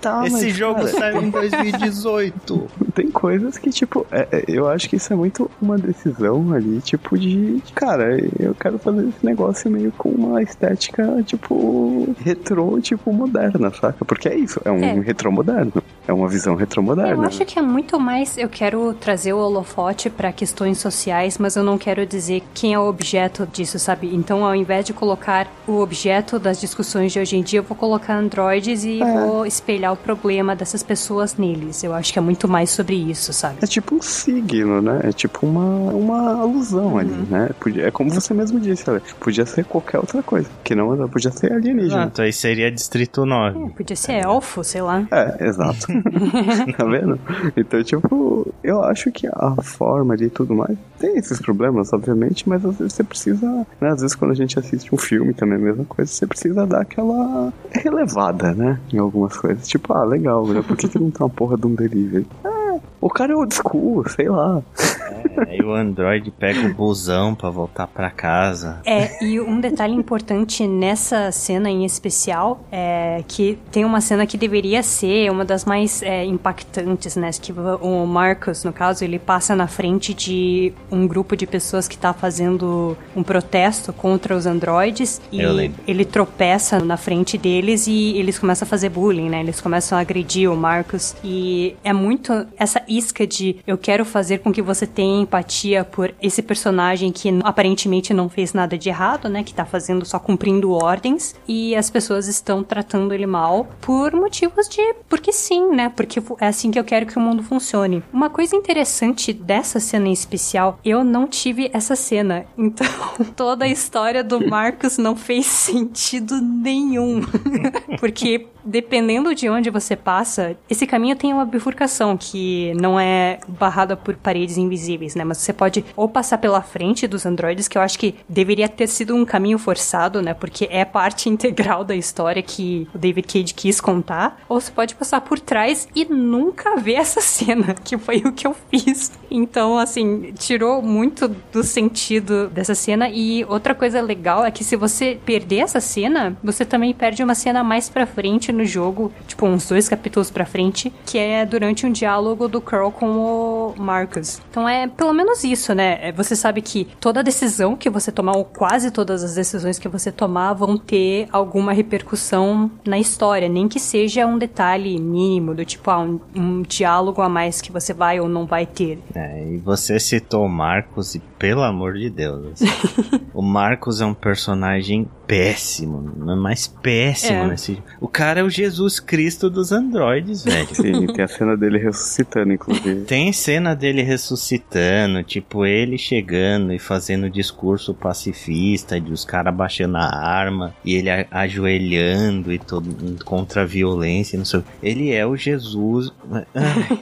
Tá, 0.00 0.26
Esse 0.26 0.32
mas, 0.32 0.54
jogo 0.54 0.80
cara, 0.80 0.88
saiu 0.88 1.22
em 1.22 1.30
2018. 1.30 2.68
tem 2.94 3.10
coisas 3.10 3.56
que, 3.58 3.70
tipo, 3.70 4.06
é- 4.12 4.28
é- 4.30 4.44
eu 4.48 4.68
acho 4.68 4.88
que 4.88 4.96
isso 4.96 5.12
é 5.12 5.16
muito 5.16 5.50
uma 5.60 5.78
decisão 5.78 6.52
ali, 6.52 6.80
tipo, 6.80 7.18
de, 7.18 7.62
cara, 7.74 8.18
eu 8.38 8.54
quero 8.54 8.78
fazer 8.78 9.08
esse 9.08 9.24
negócio 9.24 9.70
meio 9.70 9.92
com 9.92 10.10
uma 10.10 10.42
estética, 10.42 11.22
tipo, 11.24 12.14
retrô, 12.20 12.80
tipo, 12.80 13.12
moderna, 13.12 13.72
saca? 13.72 14.04
Porque 14.04 14.28
é 14.28 14.36
isso, 14.36 14.60
é 14.64 14.70
um 14.70 14.82
É. 14.82 15.00
retrô 15.00 15.30
moderno. 15.30 15.72
É 16.08 16.12
uma 16.12 16.26
visão 16.26 16.54
retrô 16.54 16.82
moderna. 16.82 17.22
Eu 17.22 17.28
acho 17.28 17.44
que 17.44 17.58
é 17.58 17.62
muito 17.62 18.00
mais. 18.00 18.38
Eu 18.38 18.48
quero 18.48 18.94
trazer 18.94 19.34
o 19.34 19.38
holofote 19.38 20.08
pra 20.08 20.32
questões 20.32 20.78
sociais, 20.78 21.36
mas 21.36 21.54
eu 21.54 21.62
não 21.62 21.76
quero 21.76 22.06
dizer 22.06 22.42
quem 22.54 22.72
é 22.72 22.78
o 22.78 22.88
objeto 22.88 23.46
disso, 23.52 23.78
sabe? 23.78 24.14
Então, 24.14 24.42
ao 24.42 24.54
invés 24.54 24.86
de 24.86 24.94
colocar 24.94 25.46
o 25.66 25.80
objeto 25.80 26.38
das 26.38 26.58
discussões 26.58 27.12
de 27.12 27.20
hoje 27.20 27.36
em 27.36 27.42
dia, 27.42 27.58
eu 27.58 27.62
vou 27.62 27.76
colocar 27.76 28.16
androides 28.16 28.84
e 28.84 29.02
É. 29.02 29.04
vou 29.26 29.44
espelhar 29.44 29.92
o 29.92 29.96
problema 29.96 30.56
dessas 30.56 30.82
pessoas 30.82 31.36
neles. 31.36 31.84
Eu 31.84 31.92
acho 31.92 32.10
que 32.10 32.18
é 32.18 32.22
muito 32.22 32.48
mais 32.48 32.70
sobre 32.70 32.96
isso, 32.96 33.32
sabe? 33.34 33.56
É 33.60 33.66
tipo 33.66 33.94
um 33.94 34.00
signo, 34.00 34.80
né? 34.80 35.00
É 35.04 35.12
tipo 35.12 35.44
uma, 35.46 35.92
uma 35.92 36.40
alusão 36.40 36.96
ali, 36.96 37.10
Uhum. 37.12 37.26
né? 37.28 37.50
Podia, 37.60 37.86
é 37.86 37.90
como 37.90 38.08
você 38.10 38.32
mesmo 38.32 38.58
disse, 38.58 38.88
olha, 38.88 39.02
podia 39.20 39.44
ser 39.44 39.66
qualquer 39.66 39.98
outra 39.98 40.22
coisa. 40.22 40.48
Que 40.64 40.74
não 40.74 41.06
podia 41.08 41.30
ser 41.30 41.52
alienígena. 41.52 42.04
Exato, 42.04 42.22
aí 42.22 42.32
seria 42.32 42.70
Distrito 42.70 43.26
9. 43.26 43.58
É, 43.62 43.68
podia 43.76 43.96
ser 43.96 44.12
elfo, 44.24 44.64
sei 44.64 44.80
lá. 44.80 45.06
É, 45.10 45.46
exato. 45.46 45.86
tá 46.76 46.84
vendo? 46.84 47.18
Então, 47.56 47.82
tipo, 47.82 48.52
eu 48.62 48.82
acho 48.82 49.10
que 49.10 49.26
a 49.26 49.56
forma 49.62 50.14
ali 50.14 50.26
e 50.26 50.30
tudo 50.30 50.54
mais 50.54 50.76
tem 50.98 51.16
esses 51.16 51.40
problemas, 51.40 51.92
obviamente, 51.92 52.48
mas 52.48 52.64
às 52.64 52.76
vezes 52.76 52.92
você 52.92 53.04
precisa, 53.04 53.66
né? 53.80 53.88
Às 53.90 54.00
vezes 54.00 54.16
quando 54.16 54.32
a 54.32 54.34
gente 54.34 54.58
assiste 54.58 54.94
um 54.94 54.98
filme 54.98 55.32
também 55.32 55.56
a 55.56 55.60
mesma 55.60 55.84
coisa, 55.84 56.10
você 56.10 56.26
precisa 56.26 56.66
dar 56.66 56.82
aquela 56.82 57.52
relevada, 57.70 58.52
né? 58.52 58.80
Em 58.92 58.98
algumas 58.98 59.36
coisas. 59.36 59.66
Tipo, 59.66 59.92
ah, 59.92 60.04
legal, 60.04 60.46
né? 60.46 60.62
Por 60.66 60.76
que, 60.76 60.88
que 60.88 60.98
não 60.98 61.10
tem 61.10 61.24
uma 61.24 61.30
porra 61.30 61.56
de 61.56 61.66
um 61.66 61.74
delivery? 61.74 62.26
É, 62.44 62.80
o 63.00 63.08
cara 63.08 63.32
é 63.32 63.36
old 63.36 63.54
school, 63.54 64.08
sei 64.08 64.28
lá. 64.28 64.62
É, 64.78 65.50
aí 65.50 65.60
o 65.60 65.72
Android 65.72 66.30
pega 66.32 66.60
o 66.66 66.74
busão 66.74 67.34
pra 67.34 67.50
voltar 67.50 67.86
pra 67.86 68.10
casa. 68.10 68.80
É, 68.84 69.22
e 69.24 69.40
um 69.40 69.60
detalhe 69.60 69.94
importante 69.94 70.66
nessa 70.66 71.30
cena 71.32 71.70
em 71.70 71.84
especial 71.84 72.60
é 72.70 73.22
que 73.26 73.58
tem 73.70 73.84
uma 73.84 74.00
cena 74.00 74.26
que 74.26 74.36
deveria 74.36 74.82
ser 74.82 75.30
uma 75.30 75.44
das 75.44 75.64
mais 75.64 76.02
é, 76.02 76.24
impactantes, 76.24 77.16
né? 77.16 77.30
Que 77.40 77.52
o 77.52 78.06
Marcus, 78.06 78.64
no 78.64 78.72
caso, 78.72 79.04
ele 79.04 79.18
passa 79.18 79.54
na 79.54 79.66
frente 79.66 80.12
de 80.14 80.72
um 80.90 81.06
grupo 81.06 81.36
de 81.36 81.46
pessoas 81.46 81.86
que 81.86 81.96
tá 81.96 82.12
fazendo 82.12 82.96
um 83.14 83.22
protesto 83.22 83.92
contra 83.92 84.34
os 84.36 84.46
androides 84.46 85.20
e 85.30 85.40
Eu 85.40 85.52
lembro. 85.52 85.80
ele 85.86 86.04
tropeça 86.04 86.78
na 86.80 86.96
frente 86.96 87.38
deles 87.38 87.86
e 87.86 88.16
eles 88.18 88.38
começam 88.38 88.66
a 88.66 88.68
fazer 88.68 88.88
bullying, 88.88 89.28
né? 89.28 89.40
Eles 89.40 89.60
começam 89.60 89.96
a 89.96 90.00
agredir 90.00 90.50
o 90.50 90.56
Marcus 90.56 91.14
e 91.22 91.76
é 91.84 91.92
muito 91.92 92.46
essa 92.56 92.82
isca 92.88 93.26
de 93.26 93.56
eu 93.66 93.76
quero 93.76 94.04
fazer 94.04 94.38
com 94.38 94.52
que 94.52 94.62
você 94.62 94.86
tenha 94.86 95.22
empatia 95.22 95.84
por 95.84 96.14
esse 96.20 96.42
personagem 96.42 97.12
que 97.12 97.28
aparentemente 97.44 98.14
não 98.14 98.28
fez 98.28 98.52
nada 98.52 98.76
de 98.76 98.88
errado, 98.88 99.28
né? 99.28 99.42
Que 99.42 99.54
tá 99.54 99.64
fazendo 99.64 100.04
só 100.04 100.18
cumprindo 100.18 100.72
ordens. 100.72 101.34
E 101.46 101.74
as 101.76 101.90
pessoas 101.90 102.26
estão 102.28 102.62
tratando 102.62 103.12
ele 103.12 103.26
mal 103.26 103.68
por 103.80 104.12
motivos 104.12 104.68
de. 104.68 104.94
Porque 105.08 105.32
sim, 105.32 105.70
né? 105.70 105.88
Porque 105.94 106.22
é 106.40 106.46
assim 106.46 106.70
que 106.70 106.78
eu 106.78 106.84
quero 106.84 107.06
que 107.06 107.16
o 107.16 107.20
mundo 107.20 107.42
funcione. 107.42 108.02
Uma 108.12 108.30
coisa 108.30 108.56
interessante 108.56 109.32
dessa 109.32 109.80
cena 109.80 110.08
em 110.08 110.12
especial, 110.12 110.78
eu 110.84 111.04
não 111.04 111.26
tive 111.26 111.70
essa 111.72 111.96
cena. 111.96 112.46
Então, 112.68 112.86
toda 113.34 113.64
a 113.64 113.68
história 113.68 114.22
do 114.22 114.46
Marcos 114.46 114.98
não 114.98 115.16
fez 115.16 115.46
sentido 115.46 116.38
nenhum. 116.40 117.22
porque 117.98 118.46
dependendo 118.68 119.34
de 119.34 119.48
onde 119.48 119.70
você 119.70 119.96
passa, 119.96 120.56
esse 120.68 120.86
caminho 120.86 121.16
tem 121.16 121.32
uma 121.32 121.46
bifurcação 121.46 122.16
que 122.16 122.74
não 122.78 122.98
é 122.98 123.38
barrada 123.46 123.96
por 123.96 124.14
paredes 124.16 124.56
invisíveis, 124.56 125.14
né? 125.14 125.24
Mas 125.24 125.38
você 125.38 125.52
pode 125.52 125.84
ou 125.96 126.08
passar 126.08 126.38
pela 126.38 126.62
frente 126.62 127.06
dos 127.06 127.26
androides, 127.26 127.68
que 127.68 127.76
eu 127.76 127.82
acho 127.82 127.98
que 127.98 128.14
deveria 128.28 128.68
ter 128.68 128.86
sido 128.86 129.14
um 129.14 129.24
caminho 129.24 129.58
forçado, 129.58 130.22
né? 130.22 130.32
Porque 130.32 130.68
é 130.70 130.84
parte 130.84 131.28
integral 131.30 131.84
da 131.84 131.94
história 131.94 132.42
que 132.42 132.88
o 132.94 132.98
David 132.98 133.26
Cage 133.26 133.54
quis 133.54 133.80
contar, 133.80 134.40
ou 134.48 134.60
você 134.60 134.70
pode 134.70 134.94
passar 134.94 135.20
por 135.20 135.38
trás 135.40 135.88
e 135.94 136.04
nunca 136.04 136.76
ver 136.76 136.94
essa 136.94 137.20
cena, 137.20 137.74
que 137.84 137.98
foi 137.98 138.18
o 138.18 138.32
que 138.32 138.46
eu 138.46 138.54
fiz. 138.70 139.12
Então, 139.30 139.78
assim, 139.78 140.32
tirou 140.38 140.80
muito 140.80 141.28
do 141.52 141.62
sentido 141.62 142.48
dessa 142.48 142.74
cena. 142.74 143.08
E 143.08 143.44
outra 143.44 143.74
coisa 143.74 144.00
legal 144.00 144.44
é 144.44 144.50
que 144.50 144.64
se 144.64 144.76
você 144.76 145.18
perder 145.24 145.58
essa 145.58 145.80
cena, 145.80 146.36
você 146.42 146.64
também 146.64 146.94
perde 146.94 147.22
uma 147.22 147.34
cena 147.34 147.62
mais 147.62 147.88
pra 147.88 148.06
frente 148.06 148.52
no 148.52 148.64
jogo, 148.64 149.12
tipo, 149.26 149.46
uns 149.46 149.68
dois 149.68 149.88
capítulos 149.88 150.30
pra 150.30 150.46
frente, 150.46 150.92
que 151.04 151.18
é 151.18 151.44
durante 151.44 151.86
um 151.86 151.92
diálogo 151.92 152.48
do 152.48 152.60
Carl 152.68 152.92
com 152.92 153.06
o 153.06 153.74
Marcus. 153.78 154.42
Então 154.50 154.68
é 154.68 154.86
pelo 154.86 155.14
menos 155.14 155.42
isso, 155.42 155.74
né? 155.74 155.98
É, 156.08 156.12
você 156.12 156.36
sabe 156.36 156.60
que 156.60 156.86
toda 157.00 157.22
decisão 157.22 157.74
que 157.74 157.88
você 157.88 158.12
tomar, 158.12 158.36
ou 158.36 158.44
quase 158.44 158.90
todas 158.90 159.24
as 159.24 159.34
decisões 159.34 159.78
que 159.78 159.88
você 159.88 160.12
tomar, 160.12 160.52
vão 160.52 160.76
ter 160.76 161.26
alguma 161.32 161.72
repercussão 161.72 162.70
na 162.86 162.98
história, 162.98 163.48
nem 163.48 163.66
que 163.68 163.80
seja 163.80 164.26
um 164.26 164.36
detalhe 164.36 165.00
mínimo, 165.00 165.54
do 165.54 165.64
tipo, 165.64 165.90
ah, 165.90 166.00
um, 166.00 166.20
um 166.34 166.62
diálogo 166.62 167.22
a 167.22 167.28
mais 167.28 167.62
que 167.62 167.72
você 167.72 167.94
vai 167.94 168.20
ou 168.20 168.28
não 168.28 168.44
vai 168.44 168.66
ter. 168.66 168.98
É, 169.14 169.54
e 169.54 169.56
você 169.56 169.98
citou 169.98 170.46
Marcos 170.46 171.14
e 171.14 171.22
pelo 171.38 171.62
amor 171.62 171.94
de 171.94 172.10
Deus. 172.10 172.52
Assim, 172.52 172.66
o 173.32 173.42
Marcos 173.42 174.00
é 174.00 174.06
um 174.06 174.14
personagem 174.14 175.08
péssimo, 175.26 176.00
mas 176.36 176.66
péssimo 176.66 177.44
é. 177.44 177.48
nesse. 177.48 177.78
O 178.00 178.08
cara 178.08 178.40
é 178.40 178.42
o 178.42 178.48
Jesus 178.48 178.98
Cristo 178.98 179.50
dos 179.50 179.70
androides, 179.70 180.42
velho. 180.42 180.74
Sim, 180.74 181.06
tem 181.06 181.24
a 181.24 181.28
cena 181.28 181.56
dele 181.56 181.78
ressuscitando, 181.78 182.52
inclusive. 182.52 183.04
Tem 183.04 183.32
cena 183.32 183.76
dele 183.76 184.02
ressuscitando, 184.02 185.22
tipo, 185.22 185.66
ele 185.66 185.98
chegando 185.98 186.72
e 186.72 186.78
fazendo 186.78 187.28
discurso 187.28 187.92
pacifista, 187.92 188.98
de 188.98 189.12
os 189.12 189.24
caras 189.24 189.54
baixando 189.54 189.98
a 189.98 190.16
arma, 190.16 190.74
e 190.82 190.94
ele 190.94 191.10
ajoelhando 191.30 192.52
e 192.52 192.58
todo 192.58 193.22
contra 193.24 193.62
a 193.62 193.66
violência, 193.66 194.38
não 194.38 194.46
sei. 194.46 194.64
Ele 194.82 195.12
é 195.12 195.26
o 195.26 195.36
Jesus. 195.36 196.10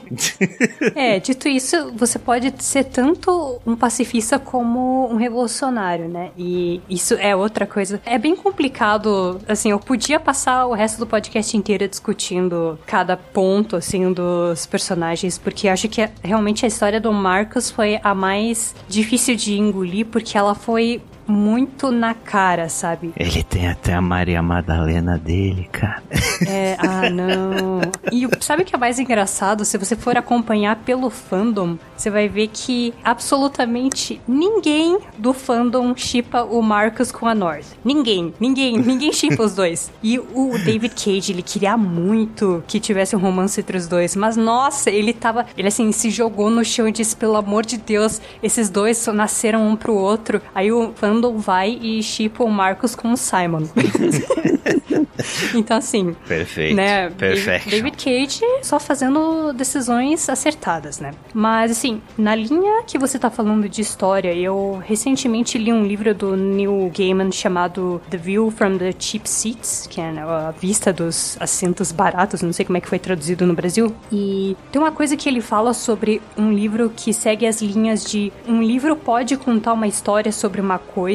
é, 0.95 1.19
dito 1.19 1.47
isso, 1.47 1.93
você 1.95 2.19
pode 2.19 2.53
ser 2.61 2.83
tanto 2.83 3.61
um 3.65 3.75
pacifista 3.75 4.26
como 4.37 5.07
um 5.11 5.15
revolucionário, 5.15 6.07
né? 6.09 6.31
E 6.37 6.81
isso 6.89 7.13
é 7.15 7.35
outra 7.35 7.65
coisa. 7.65 8.01
É 8.05 8.17
bem 8.17 8.35
complicado, 8.35 9.39
assim, 9.47 9.71
eu 9.71 9.79
podia 9.79 10.19
passar 10.19 10.65
o 10.65 10.73
resto 10.73 10.99
do 10.99 11.07
podcast 11.07 11.55
inteiro 11.55 11.87
discutindo 11.87 12.79
cada 12.85 13.15
ponto, 13.15 13.75
assim, 13.75 14.11
dos 14.11 14.65
personagens, 14.65 15.37
porque 15.37 15.67
acho 15.67 15.87
que 15.87 16.09
realmente 16.23 16.65
a 16.65 16.67
história 16.67 16.99
do 16.99 17.13
Marcos 17.13 17.69
foi 17.69 17.99
a 18.03 18.13
mais 18.15 18.75
difícil 18.87 19.35
de 19.35 19.57
engolir, 19.57 20.07
porque 20.07 20.37
ela 20.37 20.55
foi 20.55 21.01
muito 21.27 21.91
na 21.91 22.13
cara, 22.13 22.69
sabe? 22.69 23.13
Ele 23.17 23.43
tem 23.43 23.67
até 23.67 23.93
a 23.93 24.01
Maria 24.01 24.41
Madalena 24.41 25.17
dele, 25.17 25.67
cara. 25.71 26.01
É, 26.47 26.77
ah, 26.79 27.09
não. 27.09 27.81
E 28.11 28.27
sabe 28.39 28.63
o 28.63 28.65
que 28.65 28.75
é 28.75 28.77
mais 28.77 28.99
engraçado? 28.99 29.65
Se 29.65 29.77
você 29.77 29.95
for 29.95 30.17
acompanhar 30.17 30.77
pelo 30.77 31.09
fandom, 31.09 31.77
você 31.95 32.09
vai 32.09 32.27
ver 32.27 32.47
que 32.47 32.93
absolutamente 33.03 34.21
ninguém 34.27 34.99
do 35.17 35.33
fandom 35.33 35.95
chipa 35.95 36.43
o 36.43 36.61
Marcus 36.61 37.11
com 37.11 37.27
a 37.27 37.35
North. 37.35 37.65
Ninguém, 37.83 38.33
ninguém, 38.39 38.77
ninguém 38.77 39.11
chipa 39.11 39.43
os 39.43 39.53
dois. 39.53 39.91
E 40.01 40.19
o 40.19 40.57
David 40.63 40.95
Cage, 40.95 41.31
ele 41.31 41.41
queria 41.41 41.77
muito 41.77 42.63
que 42.67 42.79
tivesse 42.79 43.15
um 43.15 43.19
romance 43.19 43.59
entre 43.59 43.77
os 43.77 43.87
dois, 43.87 44.15
mas 44.15 44.37
nossa, 44.37 44.89
ele 44.89 45.13
tava, 45.13 45.45
ele 45.57 45.67
assim, 45.67 45.91
se 45.91 46.09
jogou 46.09 46.49
no 46.49 46.63
chão 46.63 46.87
e 46.87 46.91
disse, 46.91 47.15
pelo 47.15 47.35
amor 47.35 47.65
de 47.65 47.77
Deus, 47.77 48.21
esses 48.41 48.69
dois 48.69 49.05
nasceram 49.07 49.67
um 49.67 49.75
pro 49.75 49.93
outro. 49.93 50.41
Aí 50.53 50.71
o 50.71 50.93
fandom 50.95 51.16
Randall 51.17 51.37
vai 51.37 51.77
e 51.81 52.01
chipa 52.03 52.43
o 52.43 52.49
Marcos 52.49 52.95
com 52.95 53.11
o 53.11 53.17
Simon. 53.17 53.63
então, 55.55 55.77
assim. 55.77 56.15
Perfeito. 56.27 56.75
Né, 56.75 57.09
Perfeito. 57.09 57.69
David 57.69 57.97
Cage 57.97 58.41
só 58.61 58.79
fazendo 58.79 59.51
decisões 59.53 60.29
acertadas, 60.29 60.99
né? 60.99 61.11
Mas, 61.33 61.71
assim, 61.71 62.01
na 62.17 62.35
linha 62.35 62.83
que 62.85 62.97
você 62.97 63.17
tá 63.17 63.29
falando 63.29 63.67
de 63.67 63.81
história, 63.81 64.33
eu 64.33 64.81
recentemente 64.85 65.57
li 65.57 65.73
um 65.73 65.85
livro 65.85 66.13
do 66.13 66.35
Neil 66.35 66.91
Gaiman 66.95 67.31
chamado 67.31 68.01
The 68.09 68.17
View 68.17 68.51
from 68.51 68.77
the 68.77 68.93
Cheap 68.97 69.27
Seats, 69.27 69.87
que 69.89 69.99
é 69.99 70.11
né, 70.11 70.21
a 70.23 70.51
vista 70.51 70.93
dos 70.93 71.37
assentos 71.39 71.91
baratos, 71.91 72.41
não 72.41 72.53
sei 72.53 72.65
como 72.65 72.77
é 72.77 72.81
que 72.81 72.87
foi 72.87 72.99
traduzido 72.99 73.45
no 73.45 73.53
Brasil. 73.53 73.93
E 74.11 74.55
tem 74.71 74.81
uma 74.81 74.91
coisa 74.91 75.17
que 75.17 75.27
ele 75.27 75.41
fala 75.41 75.73
sobre 75.73 76.21
um 76.37 76.51
livro 76.51 76.91
que 76.95 77.13
segue 77.13 77.47
as 77.47 77.61
linhas 77.61 78.03
de 78.03 78.31
um 78.47 78.61
livro 78.61 78.95
pode 78.95 79.35
contar 79.37 79.73
uma 79.73 79.87
história 79.87 80.31
sobre 80.31 80.61
uma 80.61 80.77
coisa 80.77 81.06